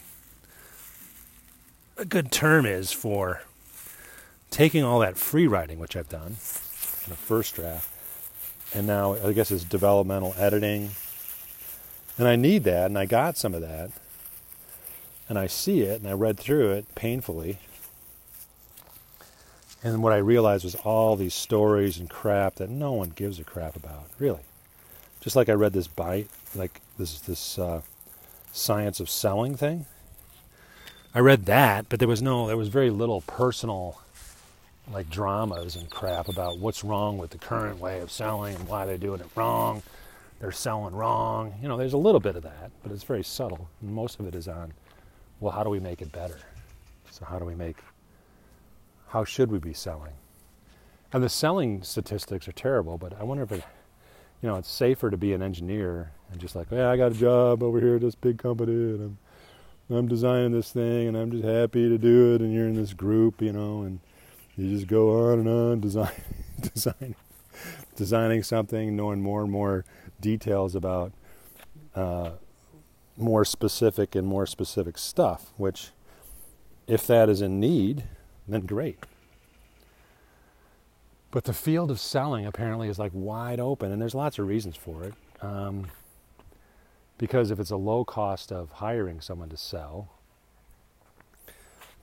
a 1.97 2.05
good 2.05 2.31
term 2.31 2.65
is 2.65 2.93
for 2.93 3.43
taking 4.51 4.85
all 4.85 5.01
that 5.01 5.17
free 5.17 5.47
writing, 5.47 5.79
which 5.79 5.97
I've 5.97 6.09
done 6.09 6.37
in 7.05 7.11
the 7.11 7.17
first 7.17 7.57
draft, 7.57 7.91
and 8.75 8.87
now 8.87 9.15
I 9.15 9.33
guess 9.33 9.51
it's 9.51 9.65
developmental 9.65 10.35
editing. 10.39 10.91
And 12.17 12.27
I 12.27 12.37
need 12.37 12.65
that, 12.65 12.87
and 12.87 12.99
I 12.99 13.07
got 13.07 13.37
some 13.37 13.55
of 13.55 13.61
that. 13.61 13.91
And 15.29 15.39
I 15.39 15.47
see 15.47 15.83
it, 15.83 16.01
and 16.01 16.09
I 16.09 16.13
read 16.13 16.39
through 16.39 16.71
it 16.73 16.95
painfully. 16.95 17.59
And 19.85 20.03
what 20.03 20.13
I 20.13 20.17
realized 20.17 20.65
was 20.65 20.75
all 20.75 21.15
these 21.15 21.35
stories 21.35 21.99
and 21.99 22.11
crap 22.11 22.57
that 22.57 22.71
no 22.71 22.93
one 22.93 23.11
gives 23.11 23.39
a 23.39 23.45
crap 23.45 23.77
about, 23.77 24.07
really 24.19 24.41
just 25.21 25.37
like 25.37 25.49
I 25.49 25.53
read 25.53 25.73
this 25.73 25.89
bite, 25.89 26.29
like 26.55 26.81
this 26.99 27.21
this 27.21 27.59
uh, 27.59 27.83
science 28.53 29.01
of 29.01 29.11
selling 29.11 29.57
thing. 29.57 29.87
I 31.15 31.21
read 31.21 31.47
that, 31.47 31.89
but 31.89 31.99
there 31.99 32.09
was 32.09 32.23
no, 32.23 32.47
there 32.47 32.57
was 32.57 32.69
very 32.69 32.91
little 32.91 33.23
personal, 33.23 34.01
like 34.93 35.11
dramas 35.11 35.77
and 35.77 35.89
crap 35.91 36.29
about 36.29 36.59
what's 36.59 36.85
wrong 36.85 37.19
with 37.19 37.31
the 37.31 37.39
current 37.39 37.79
way 37.79 38.01
of 38.01 38.11
selling 38.11 38.55
and 38.55 38.69
why 38.69 38.87
they're 38.87 38.99
doing 38.99 39.21
it 39.21 39.29
wrong. 39.35 39.83
They're 40.41 40.53
selling 40.53 40.95
wrong. 40.95 41.55
You 41.61 41.69
know, 41.69 41.77
there's 41.77 41.93
a 41.93 41.99
little 41.99 42.21
bit 42.21 42.37
of 42.37 42.43
that, 42.43 42.71
but 42.83 42.93
it's 42.93 43.03
very 43.03 43.25
subtle. 43.25 43.69
Most 43.83 44.21
of 44.21 44.27
it 44.27 44.35
is 44.35 44.49
on, 44.49 44.73
well, 45.41 45.53
how 45.53 45.63
do 45.63 45.71
we 45.71 45.81
make 45.81 46.01
it 46.01 46.13
better? 46.13 46.39
So 47.11 47.25
how 47.25 47.39
do 47.39 47.45
we 47.45 47.55
make, 47.55 47.77
how 49.09 49.25
should 49.25 49.51
we 49.51 49.59
be 49.59 49.73
selling? 49.73 50.13
And 51.13 51.23
the 51.23 51.29
selling 51.29 51.83
statistics 51.83 52.47
are 52.49 52.53
terrible, 52.53 52.99
but 52.99 53.19
I 53.19 53.25
wonder 53.25 53.43
if 53.43 53.53
it 53.53 53.65
you 54.43 54.49
know, 54.49 54.57
it's 54.57 54.71
safer 54.71 55.11
to 55.11 55.17
be 55.17 55.33
an 55.33 55.43
engineer 55.43 56.13
and 56.31 56.41
just 56.41 56.55
like, 56.55 56.69
yeah, 56.71 56.91
I 56.91 56.97
got 56.97 57.13
a 57.13 57.15
job 57.15 57.63
over 57.63 57.81
here 57.81 57.97
at 57.97 58.01
this 58.01 58.15
big 58.15 58.39
company 58.39 58.73
and 58.73 59.03
I'm 59.03 59.19
I'm 59.91 60.07
designing 60.07 60.53
this 60.53 60.71
thing 60.71 61.09
and 61.09 61.17
I'm 61.17 61.31
just 61.31 61.45
happy 61.45 61.89
to 61.89 61.97
do 61.97 62.35
it 62.35 62.43
and 62.43 62.53
you're 62.53 62.67
in 62.67 62.75
this 62.75 62.93
group, 62.93 63.41
you 63.41 63.53
know, 63.53 63.83
and 63.83 64.01
you 64.59 64.75
just 64.75 64.89
go 64.89 65.31
on 65.31 65.39
and 65.39 65.49
on 65.49 65.81
design 65.81 66.11
designing 66.61 67.15
designing 67.97 68.43
something, 68.43 68.97
knowing 68.97 69.21
more 69.23 69.43
and 69.43 69.51
more 69.51 69.85
details 70.21 70.75
about 70.75 71.13
uh, 71.95 72.31
more 73.17 73.45
specific 73.45 74.15
and 74.15 74.27
more 74.27 74.47
specific 74.47 74.97
stuff, 74.99 75.53
which 75.57 75.91
if 76.87 77.07
that 77.07 77.29
is 77.29 77.43
in 77.43 77.61
need, 77.61 78.05
then 78.47 78.63
great. 78.63 79.05
But 81.31 81.45
the 81.45 81.53
field 81.53 81.91
of 81.91 82.01
selling 82.01 82.47
apparently 82.47 82.89
is 82.89 82.99
like 82.99 83.13
wide 83.15 83.61
open, 83.61 83.93
and 83.93 84.01
there's 84.01 84.15
lots 84.15 84.39
of 84.39 84.47
reasons 84.47 84.77
for 84.77 85.05
it. 85.05 85.15
Um, 85.43 85.89
because 87.19 87.51
if 87.51 87.59
it's 87.59 87.71
a 87.71 87.77
low 87.77 88.05
cost 88.05 88.53
of 88.53 88.71
hiring 88.73 89.21
someone 89.21 89.49
to 89.51 89.57
sell, 89.57 90.09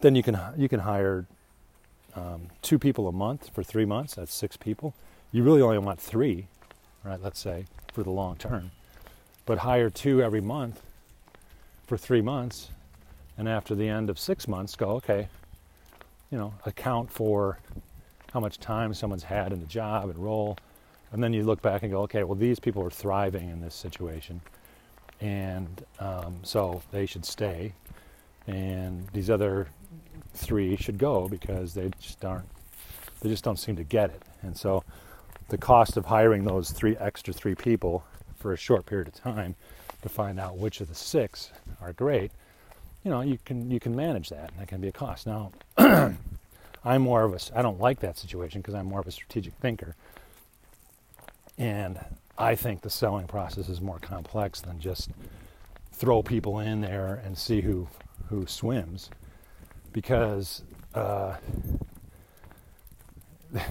then 0.01 0.15
you 0.15 0.21
can 0.21 0.37
you 0.57 0.69
can 0.69 0.81
hire 0.81 1.25
um, 2.15 2.47
two 2.61 2.79
people 2.79 3.07
a 3.07 3.11
month 3.11 3.49
for 3.53 3.63
three 3.63 3.85
months. 3.85 4.15
That's 4.15 4.33
six 4.33 4.57
people. 4.57 4.93
You 5.31 5.43
really 5.43 5.61
only 5.61 5.77
want 5.77 5.99
three, 5.99 6.47
right? 7.03 7.21
Let's 7.21 7.39
say 7.39 7.65
for 7.93 8.03
the 8.03 8.11
long 8.11 8.37
term, 8.37 8.71
but 9.45 9.59
hire 9.59 9.89
two 9.89 10.21
every 10.21 10.41
month 10.41 10.81
for 11.87 11.97
three 11.97 12.21
months, 12.21 12.69
and 13.37 13.47
after 13.47 13.75
the 13.75 13.87
end 13.87 14.09
of 14.09 14.17
six 14.17 14.47
months, 14.47 14.75
go 14.75 14.91
okay. 14.91 15.27
You 16.31 16.37
know, 16.37 16.53
account 16.65 17.11
for 17.11 17.59
how 18.33 18.39
much 18.39 18.59
time 18.59 18.93
someone's 18.93 19.23
had 19.23 19.53
in 19.53 19.59
the 19.59 19.67
job 19.67 20.09
and 20.09 20.17
role, 20.17 20.57
and 21.11 21.23
then 21.23 21.33
you 21.33 21.43
look 21.43 21.61
back 21.61 21.83
and 21.83 21.91
go, 21.91 22.01
okay, 22.01 22.23
well 22.23 22.35
these 22.35 22.59
people 22.59 22.83
are 22.83 22.89
thriving 22.89 23.49
in 23.49 23.61
this 23.61 23.75
situation 23.75 24.41
and 25.21 25.85
um, 25.99 26.39
so 26.43 26.81
they 26.91 27.05
should 27.05 27.25
stay, 27.25 27.73
and 28.47 29.07
these 29.13 29.29
other 29.29 29.67
three 30.35 30.75
should 30.75 30.97
go 30.97 31.27
because 31.27 31.73
they 31.73 31.91
just 31.99 32.23
aren't 32.23 32.47
they 33.21 33.29
just 33.29 33.43
don't 33.43 33.57
seem 33.57 33.75
to 33.77 33.83
get 33.83 34.09
it, 34.09 34.23
and 34.41 34.55
so 34.55 34.83
the 35.49 35.57
cost 35.57 35.97
of 35.97 36.05
hiring 36.05 36.43
those 36.43 36.71
three 36.71 36.97
extra 36.97 37.33
three 37.33 37.55
people 37.55 38.03
for 38.37 38.53
a 38.53 38.57
short 38.57 38.85
period 38.85 39.07
of 39.07 39.13
time 39.13 39.55
to 40.01 40.09
find 40.09 40.39
out 40.39 40.57
which 40.57 40.81
of 40.81 40.87
the 40.87 40.95
six 40.95 41.51
are 41.81 41.93
great, 41.93 42.31
you 43.03 43.11
know, 43.11 43.21
you 43.21 43.37
can 43.45 43.69
you 43.71 43.79
can 43.79 43.95
manage 43.95 44.29
that, 44.29 44.51
and 44.51 44.59
that 44.59 44.67
can 44.67 44.81
be 44.81 44.87
a 44.87 44.91
cost. 44.91 45.27
Now, 45.27 45.51
I'm 45.77 47.01
more 47.01 47.23
of 47.23 47.33
a 47.33 47.57
I 47.57 47.61
don't 47.61 47.79
like 47.79 47.99
that 48.01 48.17
situation 48.17 48.61
because 48.61 48.73
I'm 48.73 48.87
more 48.87 48.99
of 48.99 49.07
a 49.07 49.11
strategic 49.11 49.53
thinker, 49.55 49.95
and 51.57 51.99
I 52.37 52.55
think 52.55 52.81
the 52.81 52.89
selling 52.89 53.27
process 53.27 53.69
is 53.69 53.79
more 53.79 53.99
complex 53.99 54.61
than 54.61 54.79
just 54.79 55.09
throw 55.93 56.21
people 56.21 56.59
in 56.59 56.81
there 56.81 57.21
and 57.23 57.37
see 57.37 57.61
who 57.61 57.87
who 58.29 58.45
swims, 58.47 59.09
because 59.95 60.61
uh, 60.93 61.37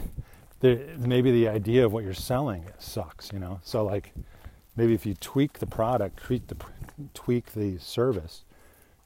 maybe 0.63 1.31
the 1.31 1.49
idea 1.49 1.85
of 1.85 1.93
what 1.93 2.03
you're 2.03 2.15
selling 2.15 2.65
sucks, 2.79 3.31
you 3.31 3.39
know. 3.39 3.61
So 3.63 3.85
like 3.85 4.15
maybe 4.75 4.95
if 4.95 5.05
you 5.05 5.13
tweak 5.21 5.59
the 5.59 5.67
product, 5.67 6.17
tweak 6.23 6.47
the 6.47 6.57
tweak 7.13 7.53
the 7.53 7.77
service, 7.77 8.45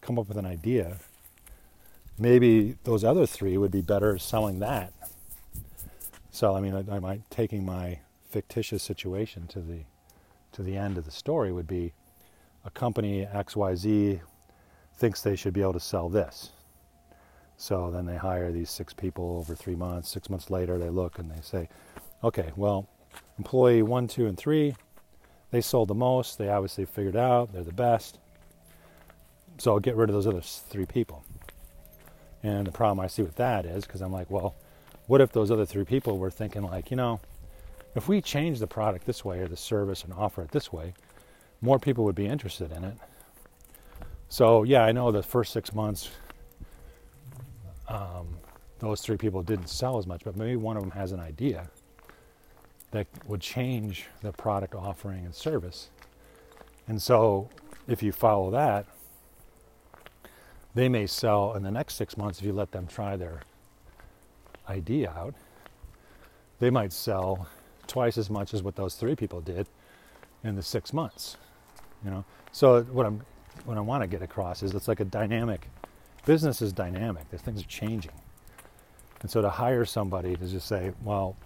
come 0.00 0.16
up 0.16 0.28
with 0.28 0.36
an 0.36 0.46
idea, 0.46 0.98
maybe 2.16 2.76
those 2.84 3.02
other 3.02 3.26
three 3.26 3.58
would 3.58 3.72
be 3.72 3.82
better 3.82 4.16
selling 4.16 4.60
that. 4.60 4.92
So 6.30 6.54
I 6.54 6.60
mean, 6.60 6.76
I, 6.76 6.94
I 6.94 6.98
might 7.00 7.28
taking 7.32 7.66
my 7.66 7.98
fictitious 8.30 8.84
situation 8.84 9.48
to 9.48 9.58
the 9.58 9.80
to 10.52 10.62
the 10.62 10.76
end 10.76 10.96
of 10.96 11.04
the 11.04 11.10
story 11.10 11.50
would 11.50 11.66
be 11.66 11.94
a 12.64 12.70
company 12.70 13.26
XYZ 13.34 14.20
thinks 14.94 15.20
they 15.20 15.34
should 15.34 15.52
be 15.52 15.62
able 15.62 15.72
to 15.72 15.80
sell 15.80 16.08
this. 16.08 16.52
So 17.60 17.90
then 17.90 18.06
they 18.06 18.16
hire 18.16 18.52
these 18.52 18.70
six 18.70 18.94
people 18.94 19.38
over 19.38 19.54
three 19.54 19.74
months. 19.74 20.08
Six 20.08 20.30
months 20.30 20.48
later, 20.48 20.78
they 20.78 20.90
look 20.90 21.18
and 21.18 21.28
they 21.28 21.40
say, 21.42 21.68
okay, 22.22 22.52
well, 22.54 22.88
employee 23.36 23.82
one, 23.82 24.06
two, 24.06 24.26
and 24.26 24.38
three, 24.38 24.76
they 25.50 25.60
sold 25.60 25.88
the 25.88 25.94
most. 25.94 26.38
They 26.38 26.48
obviously 26.48 26.84
figured 26.84 27.16
out 27.16 27.52
they're 27.52 27.64
the 27.64 27.72
best. 27.72 28.20
So 29.58 29.72
I'll 29.72 29.80
get 29.80 29.96
rid 29.96 30.08
of 30.08 30.14
those 30.14 30.28
other 30.28 30.40
three 30.40 30.86
people. 30.86 31.24
And 32.44 32.64
the 32.64 32.70
problem 32.70 33.00
I 33.00 33.08
see 33.08 33.22
with 33.22 33.34
that 33.36 33.66
is 33.66 33.84
because 33.84 34.02
I'm 34.02 34.12
like, 34.12 34.30
well, 34.30 34.54
what 35.08 35.20
if 35.20 35.32
those 35.32 35.50
other 35.50 35.66
three 35.66 35.84
people 35.84 36.16
were 36.16 36.30
thinking, 36.30 36.62
like, 36.62 36.92
you 36.92 36.96
know, 36.96 37.20
if 37.96 38.06
we 38.06 38.20
change 38.20 38.60
the 38.60 38.68
product 38.68 39.04
this 39.04 39.24
way 39.24 39.40
or 39.40 39.48
the 39.48 39.56
service 39.56 40.04
and 40.04 40.12
offer 40.12 40.42
it 40.42 40.52
this 40.52 40.72
way, 40.72 40.94
more 41.60 41.80
people 41.80 42.04
would 42.04 42.14
be 42.14 42.26
interested 42.26 42.70
in 42.70 42.84
it. 42.84 42.94
So, 44.28 44.62
yeah, 44.62 44.84
I 44.84 44.92
know 44.92 45.10
the 45.10 45.24
first 45.24 45.52
six 45.52 45.74
months, 45.74 46.10
those 48.78 49.00
three 49.00 49.16
people 49.16 49.42
didn't 49.42 49.68
sell 49.68 49.98
as 49.98 50.06
much, 50.06 50.22
but 50.24 50.36
maybe 50.36 50.56
one 50.56 50.76
of 50.76 50.82
them 50.82 50.92
has 50.92 51.12
an 51.12 51.20
idea 51.20 51.68
that 52.90 53.06
would 53.26 53.40
change 53.40 54.06
the 54.22 54.32
product 54.32 54.74
offering 54.74 55.24
and 55.24 55.34
service. 55.34 55.90
And 56.86 57.00
so, 57.02 57.50
if 57.86 58.02
you 58.02 58.12
follow 58.12 58.50
that, 58.50 58.86
they 60.74 60.88
may 60.88 61.06
sell 61.06 61.54
in 61.54 61.62
the 61.62 61.70
next 61.70 61.94
six 61.94 62.16
months 62.16 62.38
if 62.38 62.46
you 62.46 62.52
let 62.52 62.72
them 62.72 62.86
try 62.86 63.16
their 63.16 63.42
idea 64.68 65.10
out. 65.10 65.34
They 66.60 66.70
might 66.70 66.92
sell 66.92 67.48
twice 67.86 68.16
as 68.16 68.30
much 68.30 68.54
as 68.54 68.62
what 68.62 68.76
those 68.76 68.94
three 68.94 69.16
people 69.16 69.40
did 69.40 69.66
in 70.44 70.54
the 70.54 70.62
six 70.62 70.92
months. 70.92 71.36
You 72.04 72.10
know, 72.10 72.24
so 72.52 72.82
what 72.84 73.06
I'm 73.06 73.22
what 73.64 73.76
I 73.76 73.80
want 73.80 74.02
to 74.02 74.06
get 74.06 74.22
across 74.22 74.62
is 74.62 74.72
it's 74.74 74.86
like 74.88 75.00
a 75.00 75.04
dynamic 75.04 75.68
business 76.28 76.60
is 76.60 76.74
dynamic. 76.74 77.30
The 77.30 77.38
things 77.38 77.62
are 77.62 77.66
changing, 77.66 78.12
and 79.20 79.30
so 79.30 79.42
to 79.42 79.50
hire 79.50 79.84
somebody 79.84 80.36
to 80.36 80.46
just 80.46 80.66
say, 80.66 80.92
well, 81.02 81.36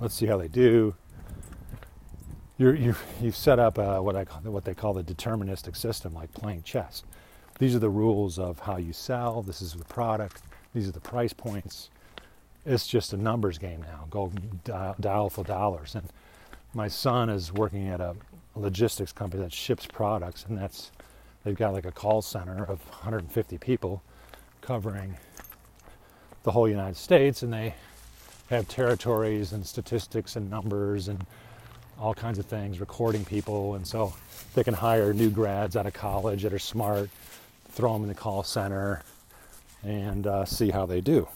let's 0.00 0.14
see 0.14 0.26
how 0.26 0.36
they 0.36 0.48
do. 0.48 0.94
You're, 2.58 2.74
you 2.74 2.94
you've 3.20 3.36
set 3.36 3.58
up 3.58 3.78
what 3.78 4.14
I 4.14 4.24
what 4.24 4.64
they 4.64 4.74
call 4.74 4.92
the 4.92 5.02
deterministic 5.02 5.76
system, 5.76 6.14
like 6.14 6.32
playing 6.32 6.62
chess. 6.62 7.02
These 7.58 7.74
are 7.74 7.80
the 7.80 7.90
rules 7.90 8.38
of 8.38 8.60
how 8.60 8.76
you 8.76 8.92
sell. 8.92 9.42
This 9.42 9.62
is 9.62 9.72
the 9.72 9.84
product. 9.84 10.42
These 10.74 10.88
are 10.88 10.92
the 10.92 11.00
price 11.00 11.32
points 11.32 11.90
it's 12.64 12.86
just 12.86 13.12
a 13.12 13.16
numbers 13.16 13.58
game 13.58 13.82
now. 13.82 14.06
Go 14.10 14.32
dial, 14.64 14.94
dial 15.00 15.30
for 15.30 15.44
dollars. 15.44 15.94
And 15.94 16.08
my 16.74 16.88
son 16.88 17.28
is 17.28 17.52
working 17.52 17.88
at 17.88 18.00
a 18.00 18.14
logistics 18.54 19.12
company 19.12 19.42
that 19.42 19.52
ships 19.52 19.86
products, 19.86 20.44
and 20.48 20.58
that's 20.58 20.92
they've 21.44 21.56
got 21.56 21.72
like 21.72 21.86
a 21.86 21.92
call 21.92 22.22
center 22.22 22.64
of 22.64 22.84
150 22.88 23.58
people 23.58 24.02
covering 24.60 25.16
the 26.42 26.50
whole 26.50 26.68
United 26.68 26.96
States, 26.96 27.42
and 27.42 27.52
they 27.52 27.74
have 28.50 28.68
territories 28.68 29.52
and 29.52 29.66
statistics 29.66 30.36
and 30.36 30.50
numbers 30.50 31.08
and 31.08 31.24
all 31.98 32.14
kinds 32.14 32.38
of 32.38 32.46
things, 32.46 32.80
recording 32.80 33.24
people, 33.24 33.74
and 33.74 33.86
so 33.86 34.12
they 34.54 34.64
can 34.64 34.74
hire 34.74 35.12
new 35.12 35.30
grads 35.30 35.76
out 35.76 35.86
of 35.86 35.92
college 35.92 36.42
that 36.42 36.52
are 36.52 36.58
smart, 36.58 37.08
throw 37.70 37.92
them 37.92 38.02
in 38.02 38.08
the 38.08 38.14
call 38.14 38.42
center, 38.42 39.02
and 39.84 40.26
uh, 40.26 40.44
see 40.44 40.70
how 40.70 40.84
they 40.84 41.00
do 41.00 41.28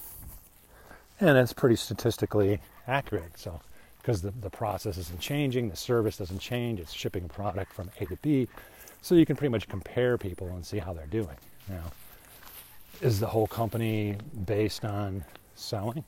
and 1.21 1.39
it's 1.39 1.53
pretty 1.53 1.77
statistically 1.77 2.61
accurate. 2.87 3.39
So, 3.39 3.61
because 3.99 4.23
the, 4.23 4.31
the 4.31 4.51
process 4.51 4.99
isn't 4.99 5.21
changing, 5.21 5.69
the 5.69 5.77
service 5.77 6.17
doesn't 6.17 6.39
change, 6.39 6.79
it's 6.79 6.93
shipping 6.93 7.25
a 7.25 7.29
product 7.29 7.73
from 7.73 7.91
A 8.01 8.07
to 8.07 8.17
B, 8.17 8.47
so 9.03 9.15
you 9.15 9.27
can 9.27 9.37
pretty 9.37 9.51
much 9.51 9.69
compare 9.69 10.17
people 10.17 10.49
and 10.49 10.65
see 10.65 10.79
how 10.79 10.93
they're 10.93 11.07
doing. 11.07 11.37
Now, 11.69 11.93
is 13.01 13.21
the 13.21 13.27
whole 13.27 13.47
company 13.47 14.17
based 14.45 14.85
on 14.85 15.25
selling? 15.55 16.05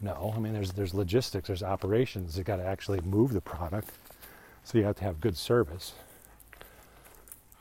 No, 0.00 0.32
I 0.34 0.38
mean 0.38 0.52
there's 0.52 0.72
there's 0.72 0.94
logistics, 0.94 1.48
there's 1.48 1.62
operations. 1.62 2.36
You 2.38 2.44
got 2.44 2.56
to 2.56 2.64
actually 2.64 3.00
move 3.02 3.32
the 3.32 3.40
product, 3.40 3.90
so 4.64 4.78
you 4.78 4.84
have 4.84 4.96
to 4.96 5.04
have 5.04 5.20
good 5.20 5.36
service. 5.36 5.92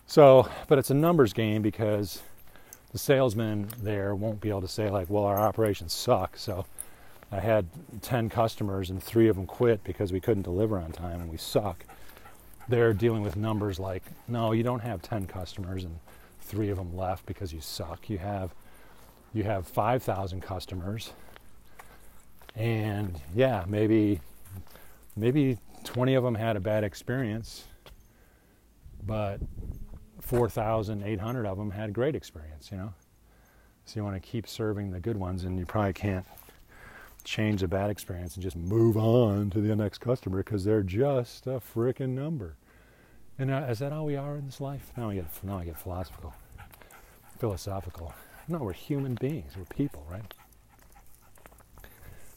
So, 0.08 0.50
but 0.68 0.80
it's 0.80 0.90
a 0.90 0.96
numbers 0.96 1.34
game 1.34 1.62
because 1.62 2.22
the 2.92 2.98
salesman 2.98 3.70
there 3.82 4.16
won't 4.16 4.42
be 4.42 4.50
able 4.50 4.62
to 4.62 4.68
say 4.68 4.90
like, 4.90 5.10
well, 5.10 5.26
our 5.26 5.40
operations 5.40 5.94
suck. 5.94 6.38
So 6.38 6.66
I 7.32 7.40
had 7.40 7.68
10 8.02 8.30
customers 8.30 8.90
and 8.90 9.02
three 9.02 9.28
of 9.28 9.36
them 9.36 9.46
quit 9.46 9.84
because 9.84 10.12
we 10.12 10.20
couldn't 10.20 10.44
deliver 10.44 10.80
on 10.80 10.92
time 10.92 11.22
and 11.22 11.30
we 11.30 11.38
suck. 11.38 11.86
They're 12.68 12.94
dealing 12.94 13.22
with 13.22 13.36
numbers 13.36 13.80
like, 13.80 14.04
no, 14.28 14.52
you 14.52 14.64
don't 14.64 14.82
have 14.82 15.02
10 15.02 15.28
customers 15.28 15.84
and 15.84 16.00
three 16.50 16.70
of 16.70 16.78
them 16.78 16.96
left 16.96 17.26
because 17.26 17.54
you 17.54 17.62
suck. 17.62 18.10
You 18.10 18.18
have 18.18 18.54
you 19.32 19.44
have 19.44 19.68
5,000 19.68 20.42
customers 20.42 21.14
and 22.56 23.22
yeah, 23.36 23.64
maybe 23.68 24.22
maybe 25.16 25.58
20 25.84 26.16
of 26.16 26.24
them 26.24 26.36
had 26.36 26.56
a 26.56 26.60
bad 26.60 26.84
experience, 26.84 27.66
but 29.06 29.40
4,800 30.22 31.46
of 31.46 31.58
them 31.58 31.72
had 31.72 31.94
great 31.94 32.16
experience, 32.16 32.70
you 32.72 32.78
know. 32.78 32.94
So 33.86 34.00
you 34.00 34.04
want 34.04 34.22
to 34.22 34.28
keep 34.28 34.48
serving 34.48 34.92
the 34.92 35.00
good 35.00 35.18
ones, 35.18 35.44
and 35.44 35.58
you 35.58 35.66
probably 35.66 35.94
can't 35.94 36.26
change 37.24 37.64
a 37.64 37.68
bad 37.68 37.90
experience 37.90 38.36
and 38.36 38.44
just 38.44 38.56
move 38.56 38.98
on 38.98 39.50
to 39.52 39.62
the 39.62 39.76
next 39.76 40.00
customer 40.00 40.38
because 40.38 40.64
they're 40.64 40.84
just 40.84 41.48
a 41.48 41.60
freaking 41.60 42.10
number. 42.10 42.56
And 43.40 43.52
uh, 43.52 43.68
is 43.70 43.80
that 43.80 43.94
all 43.94 44.06
we 44.06 44.18
are 44.18 44.36
in 44.36 44.46
this 44.46 44.60
life? 44.60 44.92
Now 44.98 45.10
I 45.10 45.16
get 45.16 45.26
now 45.44 45.60
I 45.60 45.64
get 45.64 45.80
philosophical, 45.80 46.34
philosophical. 47.40 48.14
No, 48.50 48.58
we're 48.58 48.74
human 48.74 49.16
beings. 49.16 49.54
We're 49.58 49.64
people, 49.64 50.06
right? 50.12 50.34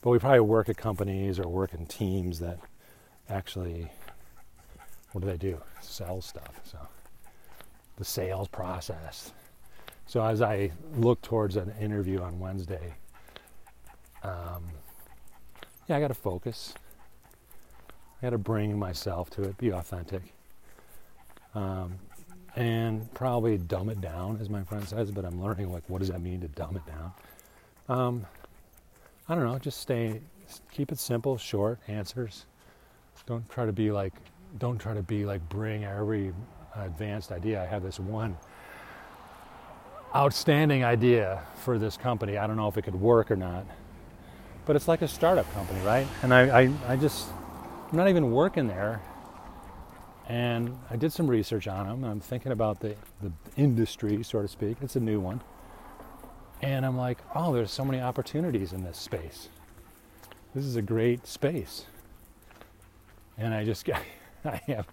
But 0.00 0.10
we 0.10 0.20
probably 0.20 0.40
work 0.40 0.68
at 0.68 0.76
companies 0.76 1.40
or 1.40 1.48
work 1.48 1.74
in 1.74 1.86
teams 1.86 2.38
that 2.38 2.60
actually, 3.28 3.90
what 5.10 5.22
do 5.22 5.26
they 5.26 5.36
do? 5.36 5.60
Sell 5.80 6.20
stuff. 6.20 6.60
So 6.62 6.78
the 7.96 8.04
sales 8.04 8.46
process. 8.46 9.32
So 10.06 10.24
as 10.24 10.40
I 10.40 10.70
look 10.96 11.20
towards 11.22 11.56
an 11.56 11.72
interview 11.80 12.20
on 12.20 12.38
Wednesday, 12.38 12.94
um, 14.22 14.70
yeah, 15.88 15.96
I 15.96 16.00
got 16.00 16.08
to 16.08 16.14
focus. 16.14 16.74
I 18.20 18.26
got 18.26 18.30
to 18.30 18.38
bring 18.38 18.78
myself 18.78 19.30
to 19.30 19.42
it, 19.42 19.58
be 19.58 19.70
authentic, 19.70 20.22
um, 21.54 21.94
and 22.56 23.12
probably 23.14 23.58
dumb 23.58 23.88
it 23.88 24.00
down, 24.00 24.38
as 24.40 24.50
my 24.50 24.62
friend 24.64 24.86
says. 24.86 25.10
But 25.10 25.24
I'm 25.24 25.42
learning 25.42 25.72
like 25.72 25.84
what 25.88 25.98
does 25.98 26.08
that 26.08 26.20
mean 26.20 26.40
to 26.40 26.48
dumb 26.48 26.76
it 26.76 26.86
down. 26.86 27.12
Um, 27.88 28.26
I 29.28 29.34
don't 29.34 29.44
know. 29.44 29.58
Just 29.58 29.80
stay, 29.80 30.20
keep 30.72 30.92
it 30.92 30.98
simple, 30.98 31.36
short 31.36 31.78
answers. 31.88 32.46
Don't 33.26 33.48
try 33.48 33.66
to 33.66 33.72
be 33.72 33.90
like, 33.90 34.12
don't 34.58 34.78
try 34.78 34.94
to 34.94 35.02
be 35.02 35.24
like 35.24 35.46
bring 35.48 35.84
every 35.84 36.32
advanced 36.76 37.32
idea. 37.32 37.62
I 37.62 37.66
have 37.66 37.82
this 37.82 38.00
one 38.00 38.36
outstanding 40.14 40.84
idea 40.84 41.42
for 41.56 41.78
this 41.78 41.96
company. 41.96 42.36
I 42.36 42.46
don't 42.46 42.56
know 42.56 42.68
if 42.68 42.76
it 42.76 42.82
could 42.82 42.94
work 42.94 43.30
or 43.30 43.36
not, 43.36 43.64
but 44.66 44.76
it's 44.76 44.88
like 44.88 45.02
a 45.02 45.08
startup 45.08 45.50
company, 45.54 45.80
right? 45.80 46.06
And 46.22 46.34
I, 46.34 46.62
I, 46.62 46.72
I 46.88 46.96
just, 46.96 47.28
I'm 47.90 47.96
not 47.96 48.08
even 48.08 48.32
working 48.32 48.66
there. 48.66 49.00
And 50.28 50.78
I 50.90 50.96
did 50.96 51.12
some 51.12 51.26
research 51.26 51.66
on 51.66 51.86
them. 51.86 52.04
I'm 52.04 52.20
thinking 52.20 52.52
about 52.52 52.80
the, 52.80 52.94
the 53.22 53.32
industry, 53.56 54.22
so 54.22 54.42
to 54.42 54.48
speak. 54.48 54.76
It's 54.80 54.96
a 54.96 55.00
new 55.00 55.20
one. 55.20 55.42
And 56.62 56.86
I'm 56.86 56.96
like, 56.96 57.18
oh, 57.34 57.52
there's 57.52 57.72
so 57.72 57.84
many 57.84 58.00
opportunities 58.00 58.72
in 58.72 58.84
this 58.84 58.96
space. 58.96 59.48
This 60.54 60.64
is 60.64 60.76
a 60.76 60.82
great 60.82 61.26
space. 61.26 61.86
And 63.36 63.52
I 63.52 63.64
just, 63.64 63.84
got, 63.84 64.00
I 64.44 64.60
have, 64.66 64.86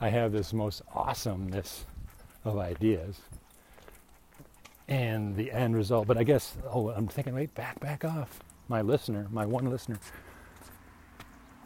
I 0.00 0.08
have 0.08 0.32
this 0.32 0.52
most 0.52 0.82
awesomeness 0.94 1.84
of 2.44 2.58
ideas 2.58 3.20
and 4.88 5.36
the 5.36 5.52
end 5.52 5.76
result. 5.76 6.06
But 6.06 6.18
I 6.18 6.24
guess, 6.24 6.56
oh, 6.70 6.90
I'm 6.90 7.06
thinking, 7.06 7.34
wait, 7.34 7.54
back, 7.54 7.78
back 7.80 8.04
off. 8.04 8.40
My 8.68 8.82
listener, 8.82 9.28
my 9.30 9.46
one 9.46 9.70
listener. 9.70 9.98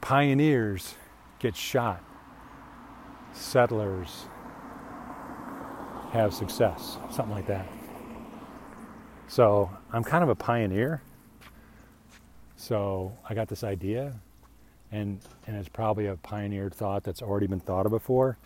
Pioneers 0.00 0.94
get 1.38 1.56
shot. 1.56 2.02
Settlers 3.32 4.26
have 6.12 6.34
success. 6.34 6.98
Something 7.10 7.34
like 7.34 7.46
that. 7.46 7.66
So 9.28 9.70
I'm 9.92 10.02
kind 10.02 10.22
of 10.22 10.28
a 10.28 10.34
pioneer. 10.34 11.02
So 12.56 13.16
I 13.28 13.34
got 13.34 13.48
this 13.48 13.64
idea, 13.64 14.12
and 14.92 15.20
and 15.46 15.56
it's 15.56 15.68
probably 15.68 16.06
a 16.06 16.16
pioneered 16.16 16.74
thought 16.74 17.04
that's 17.04 17.22
already 17.22 17.46
been 17.46 17.60
thought 17.60 17.86
of 17.86 17.92
before. 17.92 18.36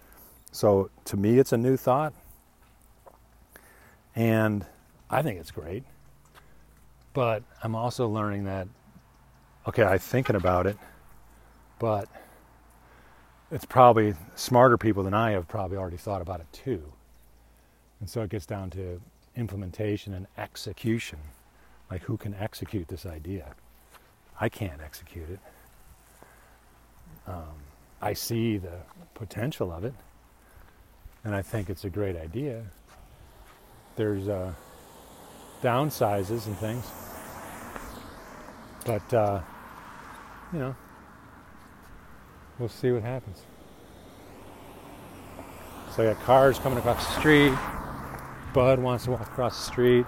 So 0.52 0.90
to 1.06 1.16
me, 1.16 1.38
it's 1.38 1.52
a 1.52 1.56
new 1.56 1.76
thought. 1.76 2.12
And 4.14 4.64
I 5.10 5.22
think 5.22 5.40
it's 5.40 5.50
great. 5.50 5.84
But 7.12 7.42
I'm 7.62 7.74
also 7.74 8.08
learning 8.08 8.44
that, 8.44 8.68
okay, 9.66 9.84
I'm 9.84 9.98
thinking 9.98 10.36
about 10.36 10.66
it, 10.66 10.76
but 11.78 12.08
it's 13.54 13.64
probably 13.64 14.14
smarter 14.34 14.76
people 14.76 15.04
than 15.04 15.14
I 15.14 15.30
have 15.30 15.46
probably 15.46 15.76
already 15.76 15.96
thought 15.96 16.20
about 16.20 16.40
it 16.40 16.46
too. 16.52 16.82
And 18.00 18.10
so 18.10 18.22
it 18.22 18.30
gets 18.30 18.46
down 18.46 18.68
to 18.70 19.00
implementation 19.36 20.12
and 20.12 20.26
execution. 20.36 21.20
Like, 21.90 22.02
who 22.02 22.16
can 22.16 22.34
execute 22.34 22.88
this 22.88 23.06
idea? 23.06 23.54
I 24.40 24.48
can't 24.48 24.80
execute 24.82 25.30
it. 25.30 25.38
Um, 27.28 27.54
I 28.02 28.12
see 28.12 28.58
the 28.58 28.78
potential 29.14 29.72
of 29.72 29.84
it, 29.84 29.94
and 31.22 31.34
I 31.34 31.40
think 31.40 31.70
it's 31.70 31.84
a 31.84 31.90
great 31.90 32.16
idea 32.16 32.64
there's 33.96 34.28
uh, 34.28 34.52
downsizes 35.62 36.46
and 36.46 36.56
things. 36.58 36.84
But, 38.84 39.14
uh, 39.14 39.40
you 40.52 40.58
know, 40.58 40.76
we'll 42.58 42.68
see 42.68 42.90
what 42.90 43.02
happens. 43.02 43.42
So 45.94 46.02
I 46.02 46.12
got 46.12 46.22
cars 46.24 46.58
coming 46.58 46.78
across 46.78 47.04
the 47.06 47.20
street. 47.20 47.54
Bud 48.52 48.78
wants 48.78 49.04
to 49.04 49.12
walk 49.12 49.22
across 49.22 49.58
the 49.58 49.64
street. 49.70 50.06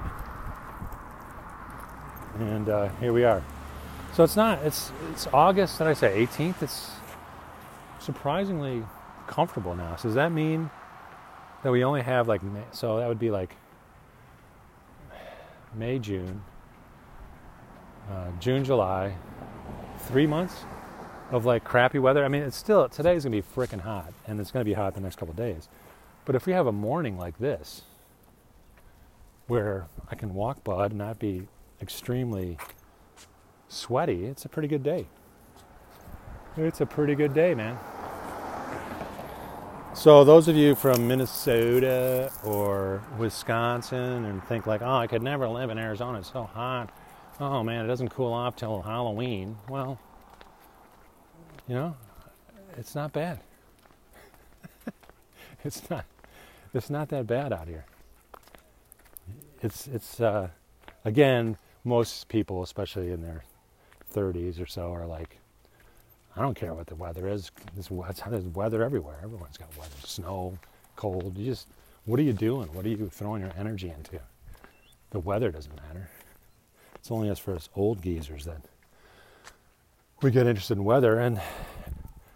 And 2.39 2.69
uh, 2.69 2.89
here 3.01 3.13
we 3.13 3.25
are. 3.25 3.43
So 4.15 4.25
it's 4.25 4.37
not, 4.37 4.63
it's, 4.65 4.93
it's 5.11 5.27
August, 5.33 5.79
did 5.79 5.87
I 5.87 5.93
say 5.93 6.27
18th? 6.27 6.63
It's 6.63 6.91
surprisingly 7.99 8.83
comfortable 9.27 9.75
now. 9.75 9.97
So 9.97 10.09
does 10.09 10.15
that 10.15 10.33
mean 10.33 10.71
that 11.63 11.71
we 11.71 11.85
only 11.85 12.03
have 12.03 12.29
like, 12.29 12.41
so 12.73 12.99
that 12.99 13.09
would 13.09 13.19
be 13.19 13.31
like 13.31 13.57
May, 15.75 15.99
June, 15.99 16.43
uh, 18.11 18.31
June, 18.39 18.65
July, 18.65 19.15
three 19.99 20.27
months 20.27 20.65
of 21.31 21.45
like 21.45 21.65
crappy 21.65 21.99
weather. 21.99 22.25
I 22.25 22.29
mean, 22.29 22.43
it's 22.43 22.57
still 22.57 22.89
today's 22.89 23.25
gonna 23.25 23.37
be 23.37 23.43
freaking 23.43 23.81
hot, 23.81 24.13
and 24.27 24.41
it's 24.41 24.51
gonna 24.51 24.65
be 24.65 24.75
hot 24.75 24.95
the 24.95 25.01
next 25.01 25.17
couple 25.17 25.35
days. 25.35 25.69
But 26.25 26.35
if 26.35 26.47
we 26.47 26.53
have 26.53 26.67
a 26.67 26.73
morning 26.73 27.19
like 27.19 27.39
this, 27.39 27.83
where 29.47 29.87
I 30.11 30.15
can 30.15 30.35
walk 30.35 30.65
Bud 30.65 30.91
and 30.91 30.99
not 30.99 31.19
be 31.19 31.49
extremely 31.81 32.59
sweaty, 33.69 34.25
it's 34.27 34.45
a 34.45 34.49
pretty 34.49 34.69
good 34.69 34.83
day. 34.83 35.07
It's 36.57 36.81
a 36.81 36.87
pretty 36.87 37.15
good 37.15 37.35
day, 37.35 37.55
man. 37.55 37.79
So 39.95 40.25
those 40.25 40.47
of 40.49 40.57
you 40.57 40.75
from 40.75 41.09
Minnesota 41.09 42.31
or 42.45 43.03
Wisconsin 43.19 44.27
and 44.27 44.45
think 44.45 44.67
like, 44.67 44.83
oh, 44.83 44.97
I 44.97 45.07
could 45.07 45.23
never 45.23 45.49
live 45.49 45.71
in 45.71 45.79
Arizona. 45.79 46.19
It's 46.19 46.33
so 46.33 46.45
hot. 46.45 46.91
Oh 47.41 47.63
man, 47.63 47.85
it 47.85 47.89
doesn't 47.89 48.11
cool 48.11 48.33
off 48.33 48.57
till 48.57 48.83
Halloween. 48.83 49.57
Well, 49.69 49.99
you 51.69 51.75
know, 51.75 51.97
it's 52.77 52.95
not 52.95 53.13
bad. 53.13 53.41
it's 55.65 55.89
not. 55.91 56.05
It's 56.75 56.91
not 56.91 57.09
that 57.09 57.27
bad 57.27 57.53
out 57.53 57.69
here. 57.69 57.85
It's 59.63 59.87
it's 59.87 60.21
uh, 60.21 60.49
again, 61.05 61.57
most 61.85 62.29
people, 62.29 62.63
especially 62.63 63.11
in 63.11 63.23
their 63.23 63.43
30s 64.15 64.61
or 64.61 64.67
so, 64.67 64.93
are 64.93 65.07
like, 65.07 65.39
I 66.37 66.43
don't 66.43 66.55
care 66.55 66.75
what 66.75 66.87
the 66.87 66.95
weather 66.95 67.29
is. 67.29 67.51
There's, 67.75 67.89
there's 67.89 68.45
weather 68.45 68.83
everywhere. 68.83 69.17
Everyone's 69.23 69.57
got 69.57 69.75
weather. 69.79 69.95
Snow, 70.05 70.59
cold. 70.97 71.39
You 71.39 71.47
just, 71.47 71.69
what 72.05 72.21
are 72.21 72.25
you 72.25 72.33
doing? 72.33 72.69
What 72.75 72.85
are 72.85 72.91
you 72.91 73.09
throwing 73.09 73.41
your 73.41 73.53
energy 73.57 73.91
into? 73.97 74.21
The 75.11 75.21
weather 75.21 75.51
doesn't 75.51 75.75
matter. 75.77 76.11
It's 76.97 77.11
only 77.11 77.31
us 77.31 77.39
for 77.39 77.55
us 77.55 77.69
old 77.75 78.03
geezers 78.03 78.45
that 78.45 78.61
we 80.23 80.31
get 80.31 80.47
interested 80.47 80.79
in 80.79 80.85
weather 80.85 81.19
and 81.19 81.41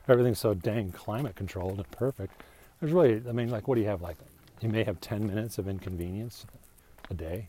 everything's 0.09 0.38
so 0.38 0.55
dang 0.55 0.93
climate 0.93 1.35
controlled 1.37 1.79
and 1.79 1.90
perfect. 1.90 2.43
There's 2.81 2.93
really, 2.93 3.23
I 3.29 3.33
mean, 3.33 3.51
like, 3.51 3.69
what 3.69 3.77
do 3.77 3.81
you 3.81 3.87
have? 3.88 4.03
Like, 4.03 4.16
you 4.61 4.69
may 4.69 4.85
have 4.85 5.01
10 5.01 5.27
minutes 5.27 5.59
of 5.59 5.69
inconvenience 5.69 6.47
a 7.11 7.14
day. 7.14 7.49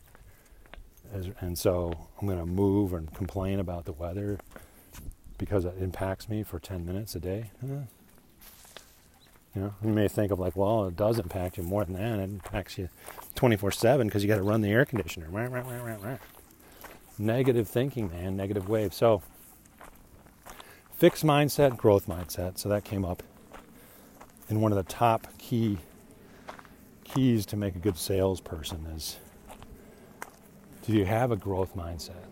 And 1.40 1.58
so 1.58 1.92
I'm 2.20 2.26
going 2.26 2.38
to 2.38 2.46
move 2.46 2.94
and 2.94 3.12
complain 3.14 3.60
about 3.60 3.84
the 3.84 3.92
weather 3.92 4.38
because 5.36 5.64
it 5.64 5.74
impacts 5.78 6.28
me 6.28 6.42
for 6.42 6.58
10 6.58 6.86
minutes 6.86 7.14
a 7.14 7.20
day. 7.20 7.50
Eh. 7.62 7.80
You 9.54 9.60
know, 9.60 9.74
you 9.84 9.90
may 9.90 10.08
think 10.08 10.32
of 10.32 10.38
like, 10.38 10.56
well, 10.56 10.86
it 10.86 10.96
does 10.96 11.18
impact 11.18 11.58
you 11.58 11.62
more 11.62 11.84
than 11.84 11.94
that. 11.94 12.20
It 12.20 12.22
impacts 12.22 12.78
you 12.78 12.88
24/7 13.34 14.04
because 14.04 14.22
you 14.22 14.28
got 14.28 14.36
to 14.36 14.42
run 14.42 14.62
the 14.62 14.70
air 14.70 14.86
conditioner. 14.86 15.28
Right, 15.28 15.50
right, 15.50 15.66
right, 15.66 15.84
right, 15.84 16.02
right. 16.02 16.18
Negative 17.18 17.68
thinking, 17.68 18.08
man. 18.10 18.34
Negative 18.34 18.66
wave. 18.66 18.94
So, 18.94 19.22
fixed 21.02 21.26
mindset, 21.26 21.76
growth 21.76 22.06
mindset. 22.06 22.56
So 22.56 22.68
that 22.68 22.84
came 22.84 23.04
up 23.04 23.24
in 24.48 24.60
one 24.60 24.70
of 24.70 24.76
the 24.76 24.84
top 24.84 25.26
key 25.36 25.78
keys 27.02 27.44
to 27.46 27.56
make 27.56 27.74
a 27.74 27.80
good 27.80 27.98
salesperson 27.98 28.86
is 28.94 29.16
do 30.86 30.92
you 30.92 31.04
have 31.04 31.32
a 31.32 31.36
growth 31.36 31.74
mindset? 31.74 32.22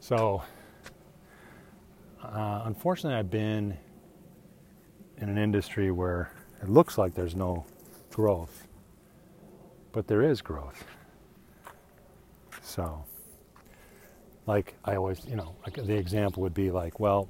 So 0.00 0.42
uh, 2.20 2.62
unfortunately, 2.64 3.16
I've 3.16 3.30
been 3.30 3.78
in 5.18 5.28
an 5.28 5.38
industry 5.38 5.92
where 5.92 6.32
it 6.60 6.68
looks 6.68 6.98
like 6.98 7.14
there's 7.14 7.36
no 7.36 7.64
growth, 8.10 8.66
but 9.92 10.08
there 10.08 10.22
is 10.22 10.42
growth. 10.42 10.82
So, 12.60 13.04
like 14.48 14.74
I 14.84 14.96
always, 14.96 15.24
you 15.26 15.36
know, 15.36 15.54
like 15.64 15.74
the 15.74 15.94
example 15.94 16.42
would 16.42 16.54
be 16.54 16.70
like, 16.70 16.98
well, 16.98 17.28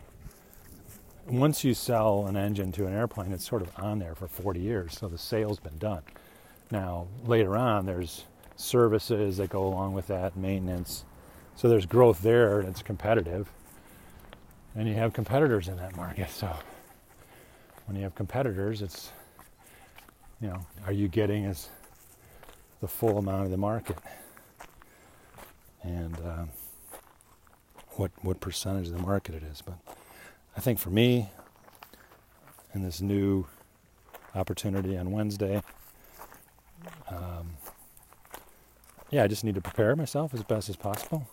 once 1.26 1.62
you 1.62 1.74
sell 1.74 2.26
an 2.26 2.36
engine 2.36 2.72
to 2.72 2.86
an 2.86 2.94
airplane, 2.94 3.32
it's 3.32 3.46
sort 3.46 3.60
of 3.60 3.70
on 3.76 3.98
there 3.98 4.14
for 4.14 4.28
40 4.28 4.60
years, 4.60 4.96
so 4.98 5.08
the 5.08 5.18
sale's 5.18 5.60
been 5.60 5.76
done. 5.76 6.02
Now, 6.70 7.06
later 7.26 7.56
on, 7.56 7.84
there's 7.84 8.24
services 8.56 9.36
that 9.36 9.50
go 9.50 9.66
along 9.66 9.92
with 9.92 10.06
that, 10.06 10.36
maintenance. 10.36 11.04
So 11.56 11.68
there's 11.68 11.84
growth 11.84 12.22
there, 12.22 12.60
and 12.60 12.68
it's 12.70 12.82
competitive 12.82 13.50
and 14.78 14.88
you 14.88 14.94
have 14.94 15.12
competitors 15.12 15.68
in 15.68 15.76
that 15.76 15.96
market. 15.96 16.30
So 16.30 16.54
when 17.86 17.96
you 17.96 18.04
have 18.04 18.14
competitors, 18.14 18.80
it's 18.80 19.10
you 20.40 20.48
know, 20.48 20.64
are 20.86 20.92
you 20.92 21.08
getting 21.08 21.46
as 21.46 21.68
the 22.80 22.86
full 22.86 23.18
amount 23.18 23.44
of 23.44 23.50
the 23.50 23.56
market 23.56 23.98
and 25.82 26.16
uh, 26.24 26.44
what 27.98 28.12
what 28.22 28.40
percentage 28.40 28.86
of 28.86 28.92
the 28.92 29.02
market 29.02 29.34
it 29.34 29.42
is. 29.42 29.60
But 29.60 29.74
I 30.56 30.60
think 30.60 30.78
for 30.78 30.90
me, 30.90 31.30
in 32.72 32.82
this 32.82 33.00
new 33.00 33.46
opportunity 34.34 34.96
on 34.96 35.10
Wednesday, 35.10 35.62
um, 37.10 37.56
yeah, 39.10 39.24
I 39.24 39.26
just 39.26 39.42
need 39.42 39.56
to 39.56 39.60
prepare 39.60 39.96
myself 39.96 40.32
as 40.32 40.42
best 40.42 40.68
as 40.68 40.76
possible 40.76 41.28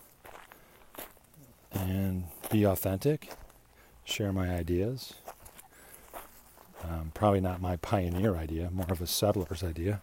and 1.72 2.24
be 2.50 2.66
authentic, 2.66 3.32
share 4.04 4.34
my 4.34 4.50
ideas. 4.56 5.14
Um, 6.84 7.12
probably 7.14 7.42
not 7.42 7.62
my 7.62 7.78
pioneer 7.78 8.36
idea, 8.36 8.70
more 8.72 8.86
of 8.90 9.02
a 9.02 9.08
settler's 9.08 9.64
idea. 9.64 10.02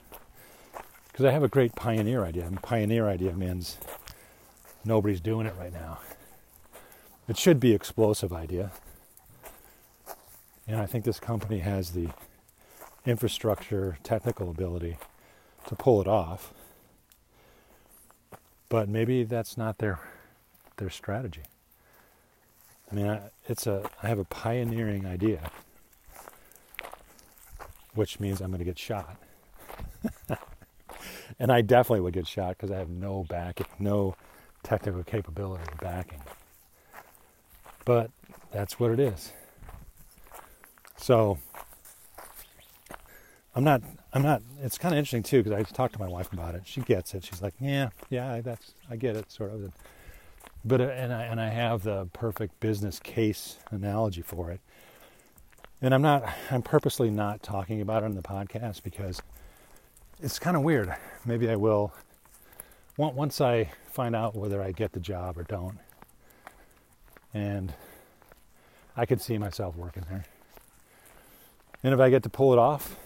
Because 1.10 1.24
I 1.24 1.30
have 1.30 1.42
a 1.42 1.48
great 1.48 1.74
pioneer 1.74 2.24
idea. 2.24 2.44
And 2.44 2.60
pioneer 2.62 3.08
idea 3.08 3.32
means 3.34 3.78
nobody's 4.84 5.20
doing 5.20 5.46
it 5.46 5.54
right 5.58 5.72
now. 5.72 5.98
It 7.28 7.38
should 7.38 7.60
be 7.60 7.72
explosive 7.72 8.32
idea. 8.32 8.72
And 10.66 10.80
I 10.80 10.86
think 10.86 11.04
this 11.04 11.20
company 11.20 11.60
has 11.60 11.92
the 11.92 12.08
infrastructure, 13.04 13.98
technical 14.02 14.50
ability 14.50 14.96
to 15.68 15.76
pull 15.76 16.00
it 16.00 16.08
off. 16.08 16.52
But 18.68 18.88
maybe 18.88 19.24
that's 19.24 19.56
not 19.56 19.78
their 19.78 20.00
their 20.78 20.90
strategy. 20.90 21.42
I 22.90 22.94
mean, 22.94 23.06
I, 23.06 23.20
it's 23.46 23.66
a 23.66 23.88
I 24.02 24.08
have 24.08 24.18
a 24.18 24.24
pioneering 24.24 25.06
idea, 25.06 25.50
which 27.94 28.18
means 28.18 28.40
I'm 28.40 28.48
going 28.48 28.58
to 28.58 28.64
get 28.64 28.78
shot. 28.78 29.16
and 31.38 31.52
I 31.52 31.60
definitely 31.60 32.00
would 32.00 32.14
get 32.14 32.26
shot 32.26 32.56
because 32.56 32.70
I 32.70 32.78
have 32.78 32.88
no 32.88 33.24
backing, 33.28 33.66
no 33.78 34.16
technical 34.62 35.02
capability 35.02 35.64
of 35.70 35.78
backing. 35.78 36.20
But 37.84 38.10
that's 38.52 38.78
what 38.78 38.90
it 38.90 39.00
is. 39.00 39.32
So 40.96 41.38
I'm 43.54 43.64
not. 43.64 43.82
I'm 44.14 44.22
not. 44.22 44.42
It's 44.62 44.78
kind 44.78 44.94
of 44.94 44.98
interesting 44.98 45.22
too 45.22 45.42
because 45.42 45.58
I 45.58 45.62
talked 45.62 45.94
to 45.94 46.00
my 46.00 46.08
wife 46.08 46.32
about 46.32 46.54
it. 46.54 46.62
She 46.64 46.80
gets 46.80 47.14
it. 47.14 47.24
She's 47.24 47.42
like, 47.42 47.54
"Yeah, 47.60 47.90
yeah, 48.08 48.40
that's. 48.40 48.74
I 48.90 48.96
get 48.96 49.16
it, 49.16 49.30
sort 49.30 49.52
of." 49.52 49.72
But 50.64 50.80
uh, 50.80 50.84
and 50.84 51.12
I 51.12 51.24
and 51.24 51.40
I 51.40 51.48
have 51.48 51.82
the 51.82 52.06
perfect 52.12 52.60
business 52.60 52.98
case 52.98 53.58
analogy 53.70 54.22
for 54.22 54.50
it. 54.50 54.60
And 55.82 55.92
I'm 55.94 56.02
not. 56.02 56.24
I'm 56.50 56.62
purposely 56.62 57.10
not 57.10 57.42
talking 57.42 57.80
about 57.80 58.04
it 58.04 58.06
in 58.06 58.14
the 58.14 58.22
podcast 58.22 58.82
because 58.82 59.20
it's 60.22 60.38
kind 60.38 60.56
of 60.56 60.62
weird. 60.62 60.94
Maybe 61.26 61.50
I 61.50 61.56
will. 61.56 61.92
Once 62.96 63.40
I 63.40 63.70
find 63.90 64.14
out 64.14 64.36
whether 64.36 64.62
I 64.62 64.72
get 64.72 64.92
the 64.92 65.00
job 65.00 65.36
or 65.36 65.42
don't, 65.44 65.78
and 67.34 67.72
I 68.96 69.06
could 69.06 69.20
see 69.20 69.38
myself 69.38 69.76
working 69.76 70.04
there. 70.08 70.24
And 71.82 71.92
if 71.94 72.00
I 72.00 72.10
get 72.10 72.22
to 72.24 72.28
pull 72.28 72.52
it 72.52 72.58
off, 72.58 72.96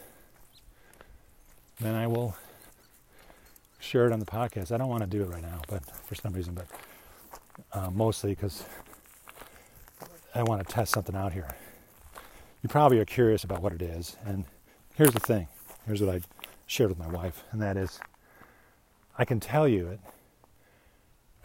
then 1.81 1.95
I 1.95 2.07
will 2.07 2.37
share 3.79 4.07
it 4.07 4.13
on 4.13 4.19
the 4.19 4.27
podcast. 4.27 4.73
I 4.73 4.77
don't 4.77 4.89
want 4.89 5.03
to 5.03 5.09
do 5.09 5.23
it 5.23 5.29
right 5.29 5.43
now, 5.43 5.61
but 5.69 5.85
for 6.05 6.15
some 6.15 6.33
reason, 6.33 6.55
but 6.55 6.67
uh, 7.73 7.91
mostly 7.91 8.31
because 8.31 8.65
I 10.35 10.43
want 10.43 10.67
to 10.67 10.75
test 10.75 10.93
something 10.93 11.15
out 11.15 11.33
here. 11.33 11.49
You 12.63 12.69
probably 12.69 12.99
are 12.99 13.05
curious 13.05 13.45
about 13.45 13.63
what 13.63 13.73
it 13.73 13.83
is, 13.83 14.17
and 14.25 14.45
here's 14.95 15.13
the 15.13 15.21
thing. 15.21 15.47
Here's 15.87 16.03
what 16.03 16.15
I 16.15 16.21
shared 16.67 16.91
with 16.91 16.99
my 16.99 17.09
wife, 17.09 17.45
and 17.53 17.63
that 17.63 17.77
is, 17.77 18.01
I 19.17 19.25
can 19.25 19.41
tell 19.41 19.69
you 19.69 19.87
it, 19.89 20.01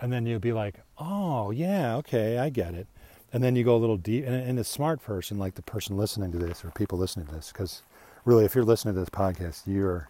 and 0.02 0.12
then 0.12 0.26
you'll 0.26 0.40
be 0.40 0.54
like, 0.54 0.76
"Oh, 0.98 1.52
yeah, 1.52 1.96
okay, 1.98 2.38
I 2.38 2.50
get 2.50 2.74
it." 2.74 2.88
and 3.34 3.44
then 3.44 3.56
you 3.56 3.64
go 3.64 3.76
a 3.76 3.78
little 3.78 3.98
deep 3.98 4.26
and, 4.26 4.36
and 4.36 4.60
a 4.60 4.64
smart 4.64 5.02
person 5.02 5.38
like 5.38 5.56
the 5.56 5.62
person 5.62 5.98
listening 5.98 6.32
to 6.32 6.38
this 6.38 6.64
or 6.66 6.72
people 6.72 6.98
listening 6.98 7.26
to 7.28 7.34
this 7.34 7.52
because 7.52 7.84
really 8.26 8.46
if 8.46 8.56
you're 8.56 8.64
listening 8.64 8.94
to 8.94 9.00
this 9.00 9.10
podcast 9.10 9.62
you're 9.66 10.10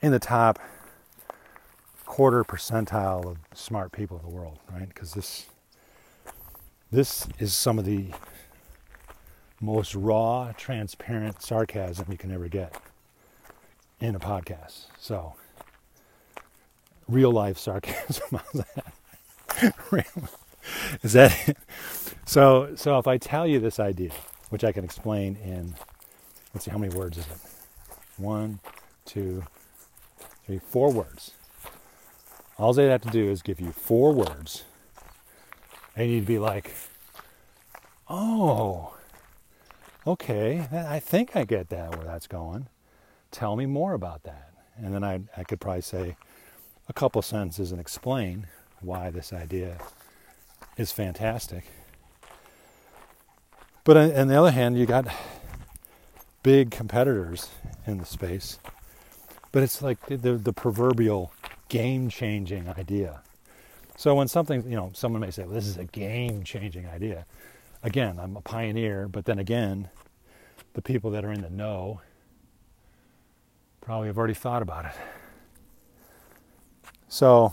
in 0.00 0.12
the 0.12 0.18
top 0.18 0.58
quarter 2.06 2.42
percentile 2.42 3.24
of 3.24 3.38
smart 3.54 3.92
people 3.92 4.18
in 4.18 4.28
the 4.28 4.34
world 4.34 4.58
right 4.72 4.88
because 4.88 5.14
this 5.14 5.46
this 6.90 7.28
is 7.38 7.52
some 7.52 7.78
of 7.78 7.84
the 7.84 8.06
most 9.60 9.94
raw 9.94 10.52
transparent 10.56 11.42
sarcasm 11.42 12.06
you 12.10 12.16
can 12.16 12.32
ever 12.32 12.48
get 12.48 12.80
in 14.00 14.14
a 14.14 14.20
podcast 14.20 14.86
so 14.98 15.34
real 17.08 17.32
life 17.32 17.58
sarcasm 17.58 18.40
is 21.02 21.12
that 21.12 21.56
so, 22.28 22.74
so 22.74 22.98
if 22.98 23.06
I 23.06 23.16
tell 23.16 23.46
you 23.46 23.58
this 23.58 23.80
idea, 23.80 24.10
which 24.50 24.62
I 24.62 24.70
can 24.70 24.84
explain 24.84 25.36
in, 25.36 25.74
let's 26.52 26.66
see, 26.66 26.70
how 26.70 26.76
many 26.76 26.94
words 26.94 27.16
is 27.16 27.26
it? 27.26 27.38
One, 28.18 28.60
two, 29.06 29.44
three, 30.44 30.58
four 30.58 30.92
words. 30.92 31.30
All 32.58 32.74
they 32.74 32.84
have 32.84 33.00
to 33.00 33.08
do 33.08 33.30
is 33.30 33.40
give 33.40 33.60
you 33.60 33.72
four 33.72 34.12
words, 34.12 34.64
and 35.96 36.10
you'd 36.10 36.26
be 36.26 36.38
like, 36.38 36.74
oh, 38.10 38.94
okay, 40.06 40.68
I 40.70 41.00
think 41.00 41.34
I 41.34 41.44
get 41.44 41.70
that 41.70 41.96
where 41.96 42.04
that's 42.04 42.26
going. 42.26 42.68
Tell 43.30 43.56
me 43.56 43.64
more 43.64 43.94
about 43.94 44.24
that. 44.24 44.52
And 44.76 44.92
then 44.92 45.02
I, 45.02 45.20
I 45.34 45.44
could 45.44 45.60
probably 45.60 45.80
say 45.80 46.16
a 46.88 46.92
couple 46.92 47.20
sentences 47.22 47.70
and 47.72 47.80
explain 47.80 48.46
why 48.80 49.10
this 49.10 49.32
idea 49.32 49.78
is 50.76 50.92
fantastic. 50.92 51.64
But 53.84 53.96
on 53.96 54.28
the 54.28 54.38
other 54.38 54.50
hand, 54.50 54.78
you 54.78 54.86
got 54.86 55.06
big 56.42 56.70
competitors 56.70 57.48
in 57.86 57.98
the 57.98 58.04
space. 58.04 58.58
But 59.50 59.62
it's 59.62 59.82
like 59.82 60.04
the, 60.06 60.16
the 60.16 60.52
proverbial 60.52 61.32
game 61.68 62.08
changing 62.08 62.68
idea. 62.68 63.22
So 63.96 64.14
when 64.14 64.28
something, 64.28 64.62
you 64.64 64.76
know, 64.76 64.90
someone 64.94 65.20
may 65.20 65.30
say, 65.30 65.44
well, 65.44 65.54
this 65.54 65.66
is 65.66 65.76
a 65.76 65.84
game 65.84 66.44
changing 66.44 66.86
idea. 66.86 67.26
Again, 67.82 68.18
I'm 68.20 68.36
a 68.36 68.40
pioneer, 68.40 69.08
but 69.08 69.24
then 69.24 69.38
again, 69.38 69.88
the 70.74 70.82
people 70.82 71.10
that 71.12 71.24
are 71.24 71.32
in 71.32 71.42
the 71.42 71.50
know 71.50 72.00
probably 73.80 74.08
have 74.08 74.18
already 74.18 74.34
thought 74.34 74.62
about 74.62 74.84
it. 74.84 74.92
So, 77.08 77.52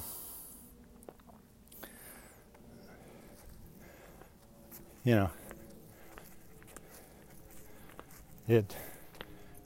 you 5.03 5.15
know, 5.15 5.29
it 8.47 8.75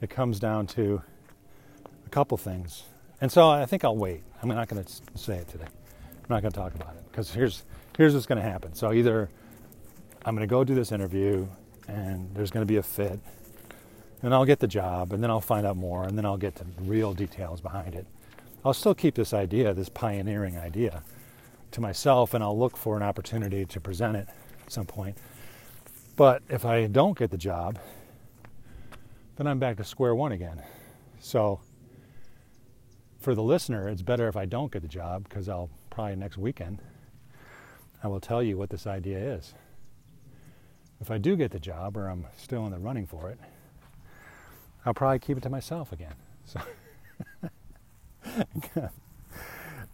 it 0.02 0.10
comes 0.10 0.40
down 0.40 0.68
to 0.68 1.02
a 2.06 2.10
couple 2.10 2.38
things. 2.38 2.84
And 3.22 3.32
so 3.32 3.50
I 3.50 3.66
think 3.66 3.84
I'll 3.84 3.98
wait. 3.98 4.22
I'm 4.42 4.50
not 4.50 4.68
going 4.70 4.84
to 4.84 4.92
say 5.16 5.38
it 5.38 5.50
today. 5.50 5.66
I'm 5.66 6.30
not 6.30 6.42
going 6.42 6.52
to 6.52 6.58
talk 6.58 6.74
about 6.76 6.96
it 6.96 7.04
because 7.12 7.34
here's 7.34 7.64
here's 7.98 8.14
what's 8.14 8.26
going 8.26 8.42
to 8.42 8.48
happen. 8.48 8.74
So 8.76 8.94
either 8.94 9.30
I'm 10.24 10.36
going 10.36 10.48
to 10.48 10.52
go 10.52 10.64
do 10.64 10.76
this 10.76 10.92
interview 10.92 11.48
and 11.88 12.30
there's 12.36 12.52
going 12.52 12.66
to 12.66 12.72
be 12.72 12.78
a 12.78 12.84
fit 12.84 13.20
and 14.22 14.34
I'll 14.34 14.46
get 14.46 14.60
the 14.60 14.68
job 14.68 15.14
and 15.14 15.24
then 15.24 15.32
I'll 15.32 15.42
find 15.42 15.66
out 15.66 15.78
more 15.78 16.04
and 16.04 16.18
then 16.18 16.26
I'll 16.26 16.38
get 16.38 16.56
the 16.56 16.66
real 16.82 17.14
details 17.14 17.60
behind 17.60 17.96
it. 17.96 18.06
I'll 18.64 18.74
still 18.74 18.96
keep 18.96 19.16
this 19.16 19.34
idea, 19.34 19.74
this 19.74 19.90
pioneering 19.90 20.58
idea 20.58 21.04
to 21.72 21.82
myself 21.82 22.34
and 22.34 22.44
I'll 22.44 22.58
look 22.58 22.76
for 22.76 22.98
an 22.98 23.04
opportunity 23.04 23.66
to 23.66 23.80
present 23.80 24.18
it 24.18 24.28
at 24.62 24.72
some 24.72 24.86
point. 24.86 25.18
But 26.16 26.42
if 26.50 26.66
I 26.66 26.88
don't 26.88 27.18
get 27.18 27.32
the 27.32 27.38
job 27.38 27.80
then 29.40 29.48
I'm 29.48 29.58
back 29.58 29.78
to 29.78 29.86
square 29.86 30.14
one 30.14 30.34
again. 30.34 30.62
So 31.22 31.62
for 33.20 33.34
the 33.34 33.42
listener, 33.42 33.88
it's 33.88 34.02
better 34.02 34.28
if 34.28 34.36
I 34.36 34.44
don't 34.46 34.70
get 34.70 34.82
the 34.82 34.90
job 34.90 35.24
because 35.24 35.48
I'll 35.48 35.70
probably 35.90 36.18
next 36.18 36.38
weekend 36.38 36.82
I 38.04 38.10
will 38.10 38.20
tell 38.20 38.44
you 38.44 38.58
what 38.58 38.70
this 38.70 38.86
idea 38.86 39.18
is. 39.18 39.54
If 41.00 41.10
I 41.10 41.18
do 41.18 41.38
get 41.38 41.52
the 41.52 41.60
job 41.60 41.96
or 41.96 42.08
I'm 42.08 42.26
still 42.36 42.66
in 42.66 42.74
the 42.74 42.80
running 42.80 43.08
for 43.08 43.30
it, 43.30 43.40
I'll 44.86 44.94
probably 44.94 45.20
keep 45.20 45.38
it 45.38 45.44
to 45.44 45.50
myself 45.50 45.94
again. 45.94 46.16
So 46.44 46.60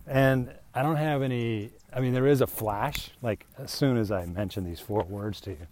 and 0.08 0.52
I 0.74 0.82
don't 0.82 0.98
have 0.98 1.22
any 1.22 1.72
I 1.94 2.00
mean 2.00 2.14
there 2.14 2.28
is 2.28 2.42
a 2.42 2.48
flash 2.48 3.12
like 3.22 3.46
as 3.58 3.72
soon 3.72 3.98
as 3.98 4.12
I 4.12 4.26
mention 4.26 4.64
these 4.64 4.80
four 4.80 5.04
words 5.04 5.40
to 5.42 5.52
you 5.52 5.68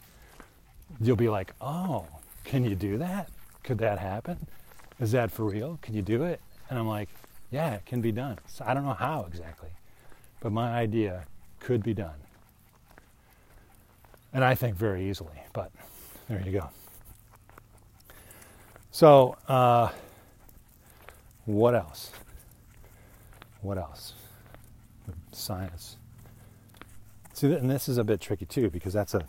you'll 1.02 1.16
be 1.16 1.30
like, 1.30 1.54
"Oh, 1.60 2.06
can 2.44 2.64
you 2.64 2.76
do 2.76 2.98
that?" 3.00 3.30
could 3.64 3.78
that 3.80 3.98
happen? 4.00 4.46
Is 5.00 5.12
that 5.14 5.32
for 5.32 5.46
real? 5.46 5.80
Can 5.82 5.96
you 5.96 6.02
do 6.02 6.24
it? 6.24 6.42
And 6.70 6.78
I'm 6.78 6.88
like, 6.88 7.10
yeah, 7.50 7.76
it 7.76 7.86
can 7.86 8.02
be 8.02 8.12
done. 8.12 8.38
So 8.48 8.64
I 8.68 8.74
don't 8.74 8.86
know 8.86 8.94
how 8.94 9.26
exactly, 9.28 9.70
but 10.40 10.52
my 10.52 10.74
idea 10.74 11.26
could 11.60 11.84
be 11.84 11.94
done. 11.94 12.16
And 14.34 14.44
I 14.44 14.56
think 14.56 14.76
very 14.76 15.10
easily, 15.10 15.40
but 15.54 15.72
there 16.28 16.42
you 16.42 16.52
go. 16.52 16.70
So, 18.92 19.38
uh, 19.48 19.90
what 21.46 21.76
else? 21.76 22.12
What 23.64 23.78
else? 23.78 24.14
Science. 25.32 25.98
See, 27.34 27.52
and 27.54 27.70
this 27.70 27.90
is 27.90 27.98
a 27.98 28.04
bit 28.04 28.22
tricky 28.22 28.46
too 28.46 28.70
because 28.70 28.94
that's 28.94 29.14
a 29.14 29.26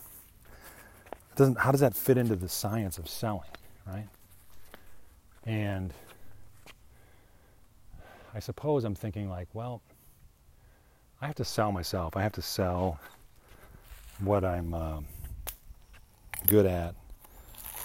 doesn't. 1.36 1.58
How 1.58 1.70
does 1.70 1.80
that 1.80 1.96
fit 1.96 2.18
into 2.18 2.36
the 2.36 2.48
science 2.48 2.98
of 2.98 3.08
selling, 3.08 3.48
right? 3.86 4.06
And 5.44 5.92
I 8.34 8.40
suppose 8.40 8.84
I'm 8.84 8.94
thinking 8.94 9.28
like, 9.28 9.48
well, 9.52 9.80
I 11.20 11.26
have 11.26 11.36
to 11.36 11.44
sell 11.44 11.72
myself. 11.72 12.16
I 12.16 12.22
have 12.22 12.32
to 12.32 12.42
sell 12.42 13.00
what 14.20 14.44
I'm 14.44 14.74
um, 14.74 15.06
good 16.46 16.66
at 16.66 16.94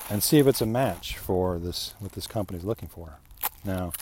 and 0.09 0.21
see 0.23 0.39
if 0.39 0.47
it's 0.47 0.61
a 0.61 0.65
match 0.65 1.17
for 1.17 1.59
this 1.59 1.93
what 1.99 2.13
this 2.13 2.27
company's 2.27 2.63
looking 2.63 2.87
for. 2.87 3.19
Now, 3.63 3.93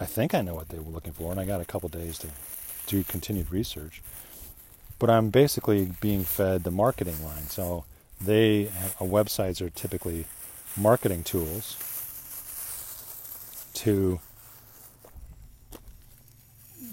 I 0.00 0.06
think 0.06 0.34
I 0.34 0.40
know 0.40 0.54
what 0.54 0.70
they 0.70 0.78
were 0.78 0.90
looking 0.90 1.12
for, 1.12 1.30
and 1.30 1.38
I 1.38 1.44
got 1.44 1.60
a 1.60 1.66
couple 1.66 1.90
days 1.90 2.18
to 2.18 2.28
do 2.86 3.04
continued 3.04 3.52
research. 3.52 4.00
But 4.98 5.10
I'm 5.10 5.28
basically 5.28 5.92
being 6.00 6.24
fed 6.24 6.64
the 6.64 6.70
marketing 6.70 7.22
line. 7.22 7.48
So 7.48 7.84
they 8.20 8.64
have, 8.64 8.96
uh, 9.00 9.04
websites 9.04 9.60
are 9.60 9.68
typically 9.68 10.24
marketing 10.76 11.22
tools 11.22 11.76
to 13.74 14.20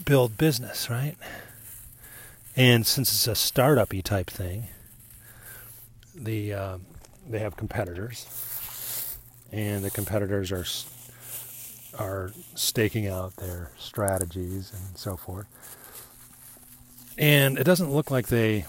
build 0.04 0.38
business, 0.38 0.90
right? 0.90 1.16
And 2.56 2.86
since 2.86 3.10
it's 3.10 3.28
a 3.28 3.36
startup-y 3.36 4.02
type 4.02 4.30
thing, 4.30 4.68
the 6.14 6.54
uh, 6.54 6.78
they 7.30 7.40
have 7.40 7.56
competitors, 7.56 8.26
and 9.52 9.84
the 9.84 9.92
competitors 9.92 10.52
are 10.52 10.66
are 11.98 12.32
staking 12.56 13.08
out 13.08 13.36
their 13.38 13.72
strategies 13.78 14.72
and 14.72 14.98
so 14.98 15.16
forth. 15.16 15.48
And 17.18 17.58
it 17.58 17.64
doesn't 17.64 17.92
look 17.92 18.12
like 18.12 18.28
they 18.28 18.66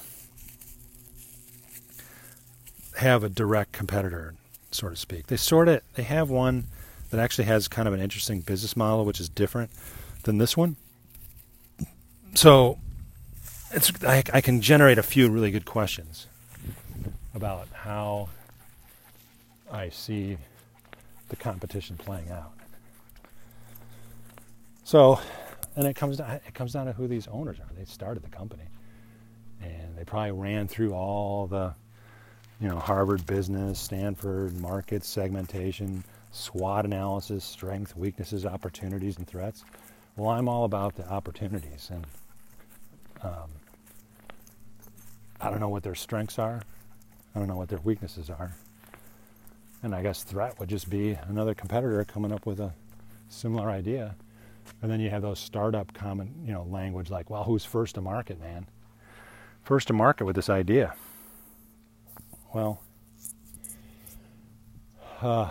have 2.97 3.23
a 3.23 3.29
direct 3.29 3.73
competitor, 3.73 4.35
so 4.71 4.89
to 4.89 4.97
speak. 4.97 5.27
They 5.27 5.37
sort 5.37 5.69
of 5.69 5.83
they 5.95 6.03
have 6.03 6.31
one 6.31 6.66
that 7.11 7.21
actually 7.21 7.45
has 7.45 7.69
kind 7.69 7.87
of 7.87 7.95
an 7.95 8.01
interesting 8.01 8.41
business 8.41 8.77
model, 8.77 9.05
which 9.05 9.21
is 9.21 9.29
different 9.29 9.71
than 10.25 10.39
this 10.39 10.57
one. 10.57 10.77
So 12.35 12.79
it's 13.71 13.93
I, 14.05 14.23
I 14.33 14.41
can 14.41 14.61
generate 14.61 14.99
a 14.99 15.03
few 15.03 15.29
really 15.31 15.51
good 15.51 15.64
questions 15.64 16.27
about 17.35 17.69
how 17.73 18.29
I 19.71 19.91
see 19.91 20.39
the 21.29 21.37
competition 21.37 21.97
playing 21.97 22.31
out. 22.31 22.53
So, 24.89 25.20
and 25.76 25.86
it 25.86 25.97
comes 25.97 26.16
down, 26.16 26.41
it 26.47 26.55
comes 26.55 26.72
down 26.72 26.86
to 26.86 26.95
who 26.95 27.07
these 27.07 27.28
owners 27.28 27.61
are. 27.61 27.68
They 27.76 27.84
started 27.84 28.22
the 28.22 28.30
company, 28.30 28.62
and 29.61 29.95
they 29.95 30.03
probably 30.03 30.30
ran 30.30 30.66
through 30.66 30.95
all 30.95 31.47
the, 31.47 31.74
you 32.59 32.70
know, 32.70 32.78
Harvard 32.78 33.26
business, 33.26 33.78
Stanford 33.78 34.59
market 34.59 35.05
segmentation, 35.05 36.03
SWOT 36.30 36.86
analysis, 36.86 37.45
strength, 37.45 37.97
weaknesses, 37.97 38.47
opportunities, 38.47 39.18
and 39.18 39.26
threats. 39.26 39.62
Well, 40.16 40.30
I'm 40.30 40.49
all 40.49 40.64
about 40.64 40.97
the 40.97 41.07
opportunities, 41.07 41.91
and 41.93 42.07
um, 43.22 43.51
I 45.39 45.51
don't 45.51 45.61
know 45.61 45.68
what 45.68 45.82
their 45.82 45.95
strengths 45.95 46.39
are. 46.39 46.62
I 47.34 47.39
don't 47.39 47.49
know 47.49 47.59
what 47.59 47.68
their 47.68 47.80
weaknesses 47.80 48.30
are. 48.30 48.55
And 49.82 49.95
I 49.95 50.01
guess 50.01 50.22
threat 50.22 50.59
would 50.59 50.70
just 50.70 50.89
be 50.89 51.11
another 51.28 51.53
competitor 51.53 52.03
coming 52.05 52.32
up 52.32 52.47
with 52.47 52.59
a 52.59 52.72
similar 53.28 53.68
idea 53.68 54.14
and 54.83 54.91
then 54.91 55.01
you 55.01 55.11
have 55.11 55.23
those 55.23 55.39
startup 55.39 55.93
common, 55.93 56.35
you 56.45 56.53
know, 56.53 56.64
language 56.64 57.11
like, 57.11 57.31
well, 57.31 57.45
who's 57.45 57.64
first 57.64 57.95
to 57.97 58.01
market, 58.01 58.41
man? 58.41 58.66
First 59.62 59.89
to 59.89 59.93
market 59.93 60.25
with 60.25 60.37
this 60.37 60.49
idea. 60.49 60.95
Well, 62.55 62.81
uh, 65.21 65.51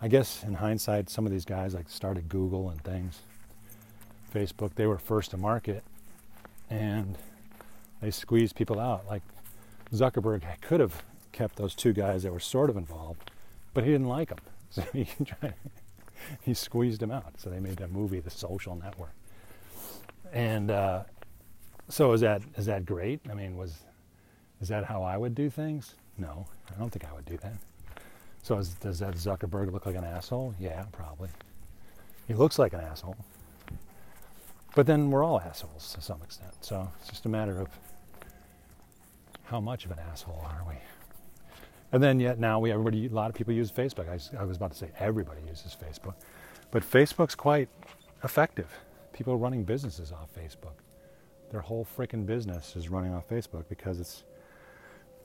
I 0.00 0.08
guess 0.08 0.44
in 0.44 0.54
hindsight, 0.54 1.08
some 1.08 1.26
of 1.26 1.32
these 1.32 1.44
guys 1.44 1.74
like 1.74 1.88
started 1.88 2.28
Google 2.28 2.70
and 2.70 2.82
things, 2.82 3.20
Facebook, 4.32 4.74
they 4.74 4.86
were 4.86 4.98
first 4.98 5.30
to 5.30 5.36
market, 5.36 5.82
and 6.68 7.16
they 8.00 8.10
squeezed 8.10 8.54
people 8.54 8.78
out. 8.78 9.06
Like 9.08 9.22
Zuckerberg 9.92 10.42
could 10.60 10.80
have 10.80 11.02
kept 11.32 11.56
those 11.56 11.74
two 11.74 11.92
guys 11.92 12.22
that 12.22 12.32
were 12.32 12.40
sort 12.40 12.70
of 12.70 12.76
involved, 12.76 13.30
but 13.74 13.84
he 13.84 13.90
didn't 13.90 14.08
like 14.08 14.28
them, 14.28 14.38
so 14.70 14.82
he 14.92 15.08
tried 15.24 15.54
he 16.42 16.54
squeezed 16.54 17.02
him 17.02 17.10
out. 17.10 17.34
So 17.38 17.50
they 17.50 17.60
made 17.60 17.76
that 17.76 17.90
movie, 17.90 18.20
The 18.20 18.30
Social 18.30 18.76
Network. 18.76 19.14
And 20.32 20.70
uh, 20.70 21.04
so 21.88 22.12
is 22.12 22.20
that 22.20 22.42
is 22.56 22.66
that 22.66 22.84
great? 22.84 23.20
I 23.30 23.34
mean, 23.34 23.56
was 23.56 23.78
is 24.60 24.68
that 24.68 24.84
how 24.84 25.02
I 25.02 25.16
would 25.16 25.34
do 25.34 25.50
things? 25.50 25.94
No, 26.18 26.46
I 26.74 26.78
don't 26.78 26.90
think 26.90 27.04
I 27.04 27.14
would 27.14 27.26
do 27.26 27.36
that. 27.38 27.54
So 28.42 28.58
is, 28.58 28.74
does 28.74 28.98
that 29.00 29.14
Zuckerberg 29.14 29.72
look 29.72 29.86
like 29.86 29.96
an 29.96 30.04
asshole? 30.04 30.54
Yeah, 30.58 30.84
probably. 30.92 31.28
He 32.26 32.34
looks 32.34 32.58
like 32.58 32.72
an 32.72 32.80
asshole. 32.80 33.16
But 34.74 34.86
then 34.86 35.10
we're 35.10 35.24
all 35.24 35.40
assholes 35.40 35.92
to 35.94 36.00
some 36.00 36.22
extent. 36.22 36.52
So 36.60 36.88
it's 37.00 37.08
just 37.08 37.24
a 37.24 37.28
matter 37.28 37.60
of 37.60 37.68
how 39.44 39.60
much 39.60 39.84
of 39.84 39.90
an 39.90 39.98
asshole 40.10 40.44
are 40.44 40.62
we? 40.68 40.74
And 41.96 42.02
then 42.02 42.20
yet 42.20 42.38
now 42.38 42.58
we 42.58 42.70
everybody 42.70 43.06
a 43.06 43.08
lot 43.08 43.30
of 43.30 43.34
people 43.34 43.54
use 43.54 43.72
Facebook. 43.72 44.06
I, 44.06 44.38
I 44.38 44.44
was 44.44 44.58
about 44.58 44.70
to 44.72 44.76
say 44.76 44.90
everybody 44.98 45.40
uses 45.48 45.74
Facebook, 45.74 46.12
but 46.70 46.82
Facebook's 46.82 47.34
quite 47.34 47.70
effective. 48.22 48.70
People 49.14 49.32
are 49.32 49.38
running 49.38 49.64
businesses 49.64 50.12
off 50.12 50.28
Facebook. 50.34 50.74
Their 51.50 51.62
whole 51.62 51.86
freaking 51.96 52.26
business 52.26 52.76
is 52.76 52.90
running 52.90 53.14
off 53.14 53.26
Facebook 53.30 53.64
because 53.70 53.98
it's 53.98 54.24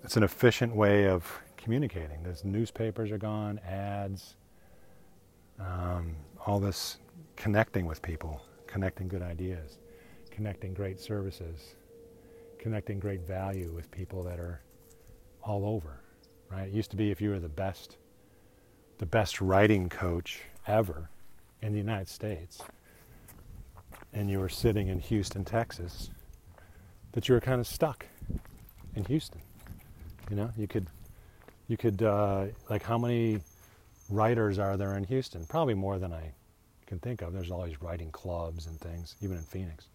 it's 0.05 0.15
an 0.15 0.23
efficient 0.23 0.73
way 0.73 1.09
of 1.09 1.41
communicating. 1.57 2.23
There's 2.23 2.45
newspapers 2.45 3.11
are 3.11 3.17
gone, 3.17 3.59
ads, 3.67 4.37
um, 5.59 6.15
all 6.45 6.61
this 6.61 6.99
connecting 7.35 7.85
with 7.85 8.01
people, 8.01 8.41
connecting 8.65 9.09
good 9.09 9.21
ideas, 9.21 9.77
connecting 10.29 10.73
great 10.73 11.01
services, 11.01 11.75
connecting 12.59 12.97
great 12.97 13.27
value 13.27 13.73
with 13.73 13.91
people 13.91 14.23
that 14.23 14.39
are 14.39 14.61
all 15.43 15.65
over 15.65 16.00
right? 16.51 16.67
It 16.67 16.73
used 16.73 16.91
to 16.91 16.97
be 16.97 17.11
if 17.11 17.21
you 17.21 17.29
were 17.29 17.39
the 17.39 17.49
best, 17.49 17.97
the 18.97 19.05
best 19.05 19.41
writing 19.41 19.89
coach 19.89 20.41
ever 20.67 21.09
in 21.61 21.71
the 21.71 21.77
United 21.77 22.09
States, 22.09 22.61
and 24.13 24.29
you 24.29 24.39
were 24.39 24.49
sitting 24.49 24.87
in 24.87 24.99
Houston, 24.99 25.45
Texas, 25.45 26.09
that 27.13 27.27
you 27.27 27.35
were 27.35 27.41
kind 27.41 27.59
of 27.59 27.67
stuck 27.67 28.05
in 28.95 29.05
Houston. 29.05 29.41
You 30.29 30.35
know, 30.35 30.49
you 30.57 30.67
could, 30.67 30.87
you 31.67 31.77
could, 31.77 32.03
uh, 32.03 32.45
like, 32.69 32.83
how 32.83 32.97
many 32.97 33.39
writers 34.09 34.59
are 34.59 34.77
there 34.77 34.95
in 34.97 35.03
Houston? 35.05 35.45
Probably 35.45 35.73
more 35.73 35.99
than 35.99 36.13
I 36.13 36.33
can 36.85 36.99
think 36.99 37.21
of. 37.21 37.33
There's 37.33 37.51
always 37.51 37.81
writing 37.81 38.11
clubs 38.11 38.67
and 38.67 38.79
things, 38.79 39.15
even 39.21 39.37
in 39.37 39.43
Phoenix. 39.43 39.87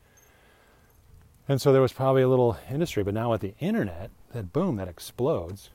And 1.48 1.61
so 1.61 1.72
there 1.72 1.82
was 1.82 1.92
probably 1.92 2.22
a 2.22 2.28
little 2.28 2.57
industry, 2.70 3.02
but 3.02 3.14
now 3.14 3.30
with 3.30 3.40
the 3.40 3.54
internet, 3.61 4.11
that 4.32 4.52
boom, 4.52 4.76
that 4.76 4.88
explodes. 4.88 5.70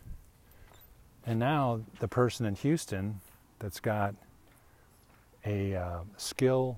And 1.25 1.39
now 1.39 1.81
the 1.99 2.07
person 2.07 2.45
in 2.45 2.55
Houston 2.55 3.21
that's 3.59 3.79
got 3.79 4.15
a 5.45 5.75
uh, 5.75 5.99
skill 6.17 6.77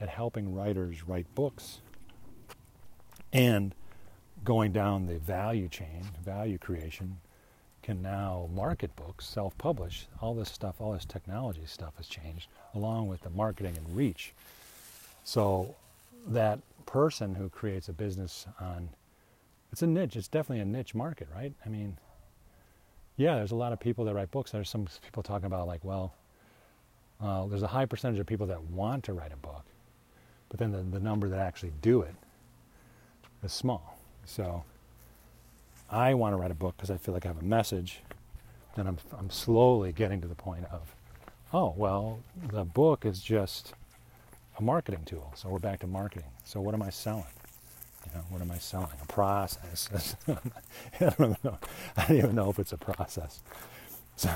at 0.00 0.08
helping 0.08 0.54
writers 0.54 1.06
write 1.06 1.32
books 1.34 1.80
and 3.32 3.74
going 4.44 4.72
down 4.72 5.06
the 5.06 5.18
value 5.18 5.68
chain, 5.68 6.04
value 6.24 6.58
creation, 6.58 7.18
can 7.82 8.02
now 8.02 8.48
market 8.52 8.94
books, 8.96 9.26
self 9.26 9.56
publish. 9.58 10.06
All 10.20 10.34
this 10.34 10.50
stuff, 10.50 10.80
all 10.80 10.92
this 10.92 11.04
technology 11.04 11.62
stuff 11.66 11.96
has 11.96 12.06
changed, 12.08 12.48
along 12.74 13.08
with 13.08 13.22
the 13.22 13.30
marketing 13.30 13.76
and 13.76 13.96
reach. 13.96 14.32
So 15.24 15.74
that 16.26 16.60
person 16.84 17.34
who 17.34 17.48
creates 17.48 17.88
a 17.88 17.92
business 17.92 18.46
on 18.60 18.88
it's 19.72 19.82
a 19.82 19.86
niche, 19.86 20.16
it's 20.16 20.28
definitely 20.28 20.62
a 20.62 20.64
niche 20.64 20.94
market, 20.94 21.28
right? 21.34 21.52
I 21.64 21.68
mean, 21.68 21.98
yeah, 23.16 23.36
there's 23.36 23.52
a 23.52 23.56
lot 23.56 23.72
of 23.72 23.80
people 23.80 24.04
that 24.04 24.14
write 24.14 24.30
books. 24.30 24.50
There's 24.50 24.68
some 24.68 24.86
people 25.02 25.22
talking 25.22 25.46
about 25.46 25.66
like, 25.66 25.84
well, 25.84 26.14
uh, 27.20 27.46
there's 27.46 27.62
a 27.62 27.68
high 27.68 27.86
percentage 27.86 28.18
of 28.20 28.26
people 28.26 28.46
that 28.48 28.62
want 28.64 29.04
to 29.04 29.12
write 29.12 29.32
a 29.32 29.36
book, 29.36 29.64
but 30.48 30.58
then 30.58 30.72
the, 30.72 30.82
the 30.82 31.00
number 31.00 31.28
that 31.28 31.38
actually 31.38 31.72
do 31.80 32.02
it 32.02 32.14
is 33.42 33.52
small. 33.52 33.98
So 34.24 34.64
I 35.90 36.14
want 36.14 36.32
to 36.32 36.36
write 36.36 36.50
a 36.50 36.54
book 36.54 36.76
because 36.76 36.90
I 36.90 36.96
feel 36.96 37.14
like 37.14 37.24
I 37.24 37.28
have 37.28 37.40
a 37.40 37.44
message. 37.44 38.00
And 38.76 38.88
I'm, 38.88 38.98
I'm 39.18 39.30
slowly 39.30 39.92
getting 39.92 40.20
to 40.20 40.28
the 40.28 40.34
point 40.34 40.66
of, 40.70 40.94
oh, 41.52 41.72
well, 41.78 42.18
the 42.52 42.64
book 42.64 43.06
is 43.06 43.22
just 43.22 43.72
a 44.58 44.62
marketing 44.62 45.02
tool. 45.06 45.32
So 45.34 45.48
we're 45.48 45.58
back 45.58 45.80
to 45.80 45.86
marketing. 45.86 46.28
So 46.44 46.60
what 46.60 46.74
am 46.74 46.82
I 46.82 46.90
selling? 46.90 47.24
You 48.06 48.18
know, 48.18 48.24
what 48.30 48.40
am 48.42 48.50
I 48.50 48.58
selling? 48.58 48.88
A 49.02 49.06
process. 49.06 50.16
I 50.28 51.10
don't 51.18 51.44
know. 51.44 51.58
I 51.96 52.06
don't 52.06 52.16
even 52.18 52.34
know 52.34 52.50
if 52.50 52.58
it's 52.58 52.72
a 52.72 52.78
process. 52.78 53.42
So, 54.16 54.30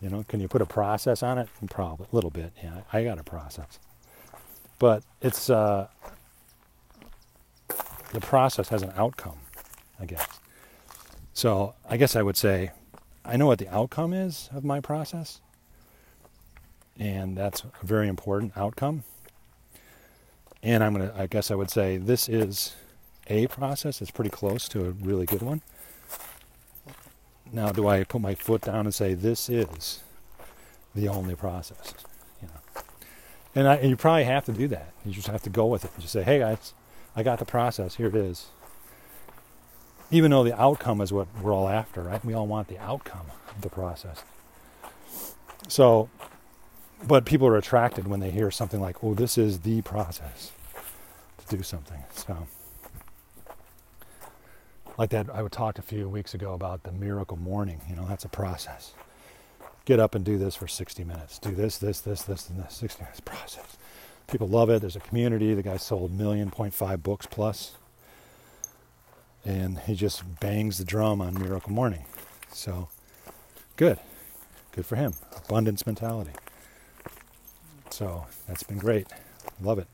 you 0.00 0.08
know, 0.10 0.24
can 0.28 0.40
you 0.40 0.48
put 0.48 0.62
a 0.62 0.66
process 0.66 1.22
on 1.22 1.38
it? 1.38 1.48
Probably 1.70 2.06
a 2.10 2.14
little 2.14 2.30
bit. 2.30 2.52
Yeah, 2.62 2.82
I 2.92 3.04
got 3.04 3.18
a 3.18 3.24
process. 3.24 3.78
but 4.78 5.04
it's 5.20 5.50
uh, 5.50 5.88
the 8.12 8.20
process 8.20 8.68
has 8.70 8.82
an 8.82 8.92
outcome, 8.96 9.38
I 10.00 10.06
guess. 10.06 10.26
So 11.34 11.74
I 11.88 11.96
guess 11.96 12.16
I 12.16 12.22
would 12.22 12.36
say 12.36 12.72
I 13.24 13.36
know 13.36 13.46
what 13.46 13.58
the 13.58 13.68
outcome 13.68 14.12
is 14.12 14.48
of 14.52 14.64
my 14.64 14.80
process, 14.80 15.40
and 16.98 17.36
that's 17.36 17.62
a 17.64 17.86
very 17.86 18.08
important 18.08 18.56
outcome. 18.56 19.04
And 20.62 20.84
I'm 20.84 20.92
gonna, 20.92 21.12
I 21.16 21.26
guess 21.26 21.50
I 21.50 21.54
would 21.54 21.70
say 21.70 21.96
this 21.96 22.28
is 22.28 22.74
a 23.28 23.46
process. 23.46 24.02
It's 24.02 24.10
pretty 24.10 24.30
close 24.30 24.68
to 24.70 24.86
a 24.86 24.90
really 24.90 25.26
good 25.26 25.42
one. 25.42 25.62
Now, 27.52 27.72
do 27.72 27.88
I 27.88 28.04
put 28.04 28.20
my 28.20 28.34
foot 28.34 28.62
down 28.62 28.86
and 28.86 28.94
say 28.94 29.14
this 29.14 29.48
is 29.48 30.02
the 30.94 31.08
only 31.08 31.34
process? 31.34 31.94
You 32.40 32.48
know, 32.48 32.82
and, 33.54 33.68
I, 33.68 33.76
and 33.76 33.90
you 33.90 33.96
probably 33.96 34.24
have 34.24 34.44
to 34.44 34.52
do 34.52 34.68
that. 34.68 34.92
You 35.04 35.12
just 35.12 35.28
have 35.28 35.42
to 35.42 35.50
go 35.50 35.66
with 35.66 35.84
it. 35.84 35.90
You 35.96 36.02
just 36.02 36.12
say, 36.12 36.22
"Hey 36.22 36.38
guys, 36.38 36.74
I 37.16 37.22
got 37.22 37.38
the 37.38 37.44
process. 37.44 37.96
Here 37.96 38.08
it 38.08 38.14
is." 38.14 38.46
Even 40.12 40.30
though 40.32 40.44
the 40.44 40.60
outcome 40.60 41.00
is 41.00 41.12
what 41.12 41.28
we're 41.40 41.54
all 41.54 41.68
after, 41.68 42.02
right? 42.02 42.24
We 42.24 42.34
all 42.34 42.46
want 42.46 42.68
the 42.68 42.78
outcome 42.78 43.26
of 43.48 43.62
the 43.62 43.68
process. 43.68 44.24
So, 45.68 46.08
but 47.06 47.24
people 47.24 47.46
are 47.46 47.56
attracted 47.56 48.06
when 48.06 48.20
they 48.20 48.30
hear 48.30 48.50
something 48.50 48.80
like, 48.80 49.02
"Oh, 49.02 49.14
this 49.14 49.38
is 49.38 49.60
the 49.60 49.82
process 49.82 50.52
to 51.38 51.56
do 51.56 51.62
something." 51.62 52.02
So 52.14 52.46
like 54.98 55.10
that 55.10 55.34
I 55.34 55.46
talked 55.48 55.78
a 55.78 55.82
few 55.82 56.08
weeks 56.08 56.34
ago 56.34 56.52
about 56.52 56.82
the 56.82 56.92
miracle 56.92 57.36
morning. 57.36 57.80
You 57.88 57.96
know, 57.96 58.06
that's 58.06 58.24
a 58.24 58.28
process. 58.28 58.92
Get 59.86 59.98
up 59.98 60.14
and 60.14 60.24
do 60.24 60.38
this 60.38 60.54
for 60.54 60.68
60 60.68 61.04
minutes. 61.04 61.38
Do 61.38 61.52
this, 61.52 61.78
this, 61.78 62.00
this, 62.00 62.22
this, 62.22 62.48
and 62.50 62.62
this. 62.62 62.74
60 62.74 63.02
minutes 63.02 63.20
process. 63.20 63.76
People 64.26 64.46
love 64.46 64.70
it. 64.70 64.80
There's 64.80 64.96
a 64.96 65.00
community. 65.00 65.54
The 65.54 65.62
guy 65.62 65.78
sold 65.78 66.12
million 66.12 66.50
point 66.50 66.74
five 66.74 67.02
books 67.02 67.26
plus. 67.26 67.70
plus, 67.70 67.80
and 69.44 69.78
he 69.80 69.94
just 69.94 70.40
bangs 70.40 70.78
the 70.78 70.84
drum 70.84 71.20
on 71.20 71.34
miracle 71.34 71.72
morning. 71.72 72.04
So, 72.52 72.88
good, 73.76 73.98
good 74.72 74.86
for 74.86 74.96
him. 74.96 75.14
Abundance 75.36 75.86
mentality. 75.86 76.32
So 77.90 78.24
that's 78.46 78.62
been 78.62 78.78
great. 78.78 79.06
Love 79.60 79.78
it. 79.78 79.88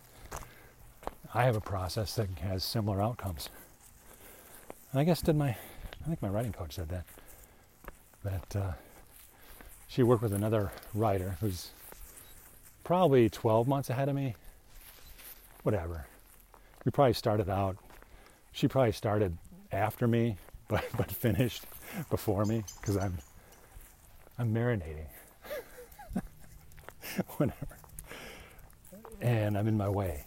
I 1.34 1.44
have 1.44 1.56
a 1.56 1.60
process 1.60 2.14
that 2.16 2.28
has 2.40 2.64
similar 2.64 3.02
outcomes. 3.02 3.48
I 4.94 5.04
guess 5.04 5.20
did 5.20 5.36
my, 5.36 5.48
I 5.50 6.08
think 6.08 6.22
my 6.22 6.28
writing 6.28 6.52
coach 6.52 6.74
said 6.74 6.88
that, 6.88 7.04
that 8.24 8.56
uh, 8.56 8.72
she 9.88 10.02
worked 10.02 10.22
with 10.22 10.32
another 10.32 10.72
writer 10.94 11.36
who's 11.40 11.70
probably 12.84 13.28
12 13.28 13.68
months 13.68 13.90
ahead 13.90 14.08
of 14.08 14.14
me. 14.14 14.34
Whatever. 15.64 16.06
We 16.84 16.92
probably 16.92 17.12
started 17.12 17.50
out, 17.50 17.76
she 18.52 18.68
probably 18.68 18.92
started 18.92 19.36
after 19.72 20.08
me, 20.08 20.36
but, 20.68 20.84
but 20.96 21.10
finished 21.10 21.64
before 22.08 22.44
me 22.46 22.64
because 22.80 22.96
I'm, 22.96 23.18
I'm 24.38 24.54
marinating. 24.54 25.06
Whatever. 27.36 27.76
And 29.20 29.56
I'm 29.56 29.68
in 29.68 29.76
my 29.76 29.88
way. 29.88 30.24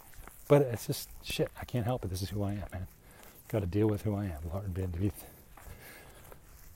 But 0.48 0.62
it's 0.62 0.86
just 0.86 1.08
shit. 1.22 1.50
I 1.60 1.64
can't 1.64 1.84
help 1.84 2.04
it. 2.04 2.08
This 2.08 2.22
is 2.22 2.30
who 2.30 2.42
I 2.42 2.52
am, 2.52 2.64
man 2.72 2.86
got 3.50 3.60
to 3.60 3.66
deal 3.66 3.88
with 3.88 4.02
who 4.02 4.14
I 4.14 4.26
am. 4.26 4.38
Lord, 4.52 4.72
be, 4.72 4.86
be, 4.86 5.12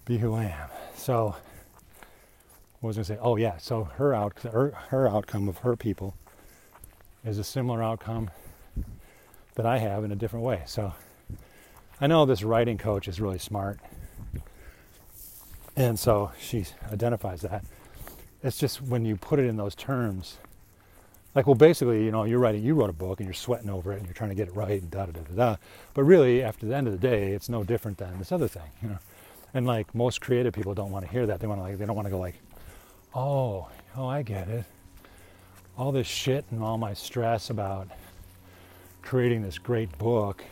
be 0.04 0.18
who 0.18 0.34
I 0.34 0.44
am. 0.44 0.68
So, 0.96 1.36
what 2.80 2.88
was 2.88 2.98
I 2.98 3.02
to 3.02 3.04
say? 3.04 3.18
Oh, 3.20 3.36
yeah. 3.36 3.58
So, 3.58 3.84
her, 3.84 4.12
out, 4.12 4.40
her, 4.40 4.70
her 4.88 5.08
outcome 5.08 5.48
of 5.48 5.58
her 5.58 5.76
people 5.76 6.16
is 7.24 7.38
a 7.38 7.44
similar 7.44 7.80
outcome 7.80 8.30
that 9.54 9.66
I 9.66 9.78
have 9.78 10.02
in 10.02 10.10
a 10.10 10.16
different 10.16 10.44
way. 10.44 10.62
So, 10.66 10.94
I 12.00 12.08
know 12.08 12.26
this 12.26 12.42
writing 12.42 12.76
coach 12.76 13.06
is 13.06 13.20
really 13.20 13.38
smart. 13.38 13.78
And 15.76 15.98
so 15.98 16.32
she 16.40 16.66
identifies 16.92 17.42
that. 17.42 17.64
It's 18.42 18.58
just 18.58 18.82
when 18.82 19.04
you 19.04 19.16
put 19.16 19.38
it 19.38 19.46
in 19.46 19.56
those 19.56 19.76
terms, 19.76 20.38
like 21.34 21.46
well 21.46 21.54
basically 21.54 22.04
you 22.04 22.10
know 22.10 22.24
you're 22.24 22.38
writing 22.38 22.62
you 22.62 22.74
wrote 22.74 22.90
a 22.90 22.94
book 22.94 23.20
and 23.20 23.26
you're 23.26 23.34
sweating 23.34 23.70
over 23.70 23.92
it 23.92 23.98
and 23.98 24.06
you're 24.06 24.14
trying 24.14 24.30
to 24.30 24.36
get 24.36 24.48
it 24.48 24.54
right 24.54 24.80
and 24.80 24.90
da 24.90 25.06
da 25.06 25.12
da 25.12 25.20
da 25.20 25.34
da. 25.34 25.56
But 25.92 26.04
really 26.04 26.42
after 26.42 26.66
the 26.66 26.74
end 26.74 26.86
of 26.86 26.92
the 26.92 26.98
day 26.98 27.32
it's 27.32 27.48
no 27.48 27.64
different 27.64 27.98
than 27.98 28.18
this 28.18 28.32
other 28.32 28.48
thing 28.48 28.70
you 28.82 28.88
know? 28.88 28.98
And 29.52 29.66
like 29.66 29.94
most 29.94 30.20
creative 30.20 30.52
people 30.52 30.74
don't 30.74 30.90
want 30.90 31.04
to 31.04 31.10
hear 31.10 31.26
that. 31.26 31.40
They 31.40 31.46
want 31.46 31.60
to 31.60 31.62
like 31.62 31.78
they 31.78 31.86
don't 31.86 31.96
want 31.96 32.06
to 32.06 32.10
go 32.10 32.18
like 32.18 32.36
oh 33.14 33.68
oh 33.96 34.06
i 34.06 34.22
get 34.22 34.48
it. 34.48 34.64
All 35.76 35.92
this 35.92 36.06
shit 36.06 36.44
and 36.50 36.62
all 36.62 36.78
my 36.78 36.94
stress 36.94 37.50
about 37.50 37.88
creating 39.02 39.42
this 39.42 39.58
great 39.58 39.96
book 39.98 40.44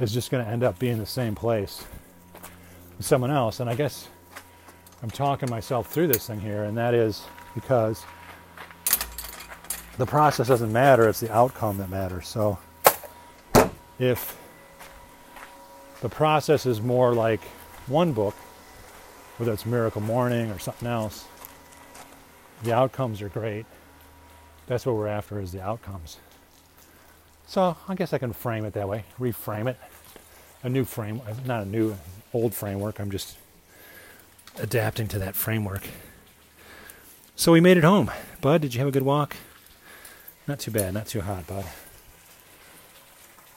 is 0.00 0.12
just 0.12 0.30
going 0.30 0.44
to 0.44 0.50
end 0.50 0.62
up 0.62 0.78
being 0.78 0.98
the 0.98 1.06
same 1.06 1.34
place 1.34 1.84
with 2.96 3.06
someone 3.06 3.30
else. 3.30 3.60
And 3.60 3.70
i 3.70 3.74
guess 3.74 4.08
i'm 5.02 5.10
talking 5.10 5.48
myself 5.48 5.92
through 5.92 6.08
this 6.08 6.26
thing 6.26 6.40
here 6.40 6.64
and 6.64 6.76
that 6.76 6.92
is 6.92 7.22
because 7.54 8.04
the 9.98 10.06
process 10.06 10.48
doesn't 10.48 10.72
matter, 10.72 11.08
it's 11.08 11.20
the 11.20 11.32
outcome 11.32 11.78
that 11.78 11.90
matters. 11.90 12.26
So 12.28 12.58
if 13.98 14.38
the 16.00 16.08
process 16.08 16.66
is 16.66 16.80
more 16.80 17.12
like 17.12 17.40
one 17.88 18.12
book, 18.12 18.34
whether 19.36 19.52
it's 19.52 19.66
Miracle 19.66 20.00
Morning 20.00 20.50
or 20.50 20.58
something 20.58 20.88
else, 20.88 21.26
the 22.62 22.72
outcomes 22.72 23.20
are 23.22 23.28
great. 23.28 23.66
That's 24.68 24.86
what 24.86 24.94
we're 24.94 25.08
after 25.08 25.40
is 25.40 25.52
the 25.52 25.62
outcomes. 25.62 26.18
So 27.46 27.76
I 27.88 27.94
guess 27.94 28.12
I 28.12 28.18
can 28.18 28.32
frame 28.32 28.64
it 28.64 28.74
that 28.74 28.88
way, 28.88 29.04
reframe 29.18 29.68
it. 29.68 29.76
A 30.62 30.68
new 30.68 30.84
frame, 30.84 31.20
not 31.46 31.62
a 31.62 31.68
new, 31.68 31.96
old 32.32 32.52
framework. 32.52 33.00
I'm 33.00 33.10
just 33.10 33.36
adapting 34.58 35.08
to 35.08 35.18
that 35.20 35.34
framework. 35.34 35.82
So 37.36 37.52
we 37.52 37.60
made 37.60 37.76
it 37.76 37.84
home. 37.84 38.10
Bud, 38.40 38.60
did 38.60 38.74
you 38.74 38.80
have 38.80 38.88
a 38.88 38.92
good 38.92 39.04
walk? 39.04 39.36
Not 40.48 40.60
too 40.60 40.70
bad, 40.70 40.94
not 40.94 41.06
too 41.06 41.20
hot, 41.20 41.46
bud. 41.46 41.66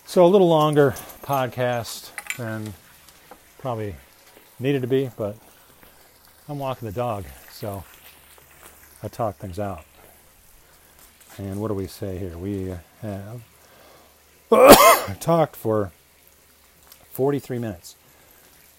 So 0.05 0.25
a 0.25 0.27
little 0.27 0.49
longer 0.49 0.93
podcast 1.23 2.11
than 2.35 2.73
probably 3.59 3.95
needed 4.59 4.81
to 4.81 4.89
be, 4.89 5.09
but 5.15 5.37
I'm 6.49 6.59
walking 6.59 6.85
the 6.85 6.93
dog, 6.93 7.23
so 7.49 7.85
I 9.01 9.07
talk 9.07 9.37
things 9.37 9.57
out. 9.57 9.85
And 11.37 11.61
what 11.61 11.69
do 11.69 11.75
we 11.75 11.87
say 11.87 12.17
here? 12.17 12.37
We 12.37 12.75
have 13.01 13.41
talked 15.21 15.55
for 15.55 15.93
43 17.13 17.57
minutes. 17.57 17.95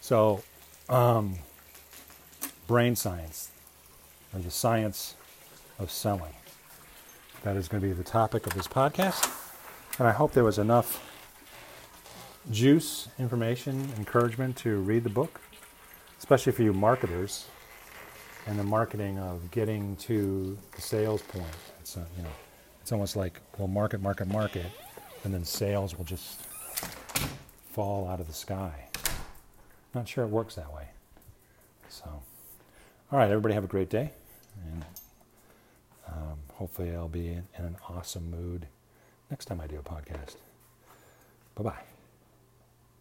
So, 0.03 0.43
um, 0.91 1.37
brain 2.67 2.95
science, 2.95 3.51
or 4.35 4.41
the 4.41 4.51
science 4.51 5.15
of 5.79 5.91
selling. 5.91 6.35
That 7.43 7.57
is 7.57 7.67
going 7.67 7.81
to 7.81 7.89
be 7.89 7.93
the 7.93 8.05
topic 8.05 8.47
of 8.47 8.55
this 8.55 8.69
podcast. 8.69 9.29
And 9.99 10.07
I 10.07 10.13
hope 10.13 10.33
there 10.33 10.45
was 10.45 10.59
enough 10.59 11.03
juice, 12.53 13.09
information, 13.19 13.91
encouragement 13.97 14.57
to 14.59 14.77
read 14.79 15.03
the 15.03 15.11
book, 15.11 15.41
especially 16.19 16.53
for 16.53 16.63
you 16.63 16.73
marketers 16.73 17.47
and 18.47 18.57
the 18.59 18.65
marketing 18.65 19.19
of 19.19 19.51
getting 19.51 19.97
to 19.97 20.57
the 20.77 20.81
sales 20.81 21.23
point. 21.23 21.45
It's, 21.81 21.97
a, 21.97 22.07
you 22.17 22.23
know, 22.23 22.31
it's 22.81 22.93
almost 22.93 23.17
like, 23.17 23.41
well, 23.59 23.67
market, 23.67 24.01
market, 24.01 24.29
market, 24.29 24.67
and 25.25 25.35
then 25.35 25.45
sales 25.45 25.99
will 25.99 26.05
just 26.05 26.43
fall 27.73 28.07
out 28.07 28.21
of 28.21 28.29
the 28.29 28.33
sky. 28.33 28.87
Not 29.95 30.07
sure 30.07 30.25
it 30.25 30.29
works 30.29 30.55
that 30.55 30.73
way. 30.73 30.87
So, 31.89 32.05
all 32.07 33.19
right, 33.19 33.31
everybody 33.31 33.55
have 33.55 33.65
a 33.65 33.69
great 33.69 33.91
day. 33.91 34.13
And 34.71 34.85
um, 36.13 36.39
hopefully, 36.55 36.95
I'll 36.95 37.09
be 37.09 37.29
in, 37.29 37.47
in 37.59 37.65
an 37.65 37.77
awesome 37.89 38.31
mood 38.31 38.67
next 39.31 39.47
time 39.47 39.61
I 39.61 39.67
do 39.67 39.79
a 39.79 39.83
podcast. 39.83 40.37
Bye 41.55 41.65
bye. 41.65 41.92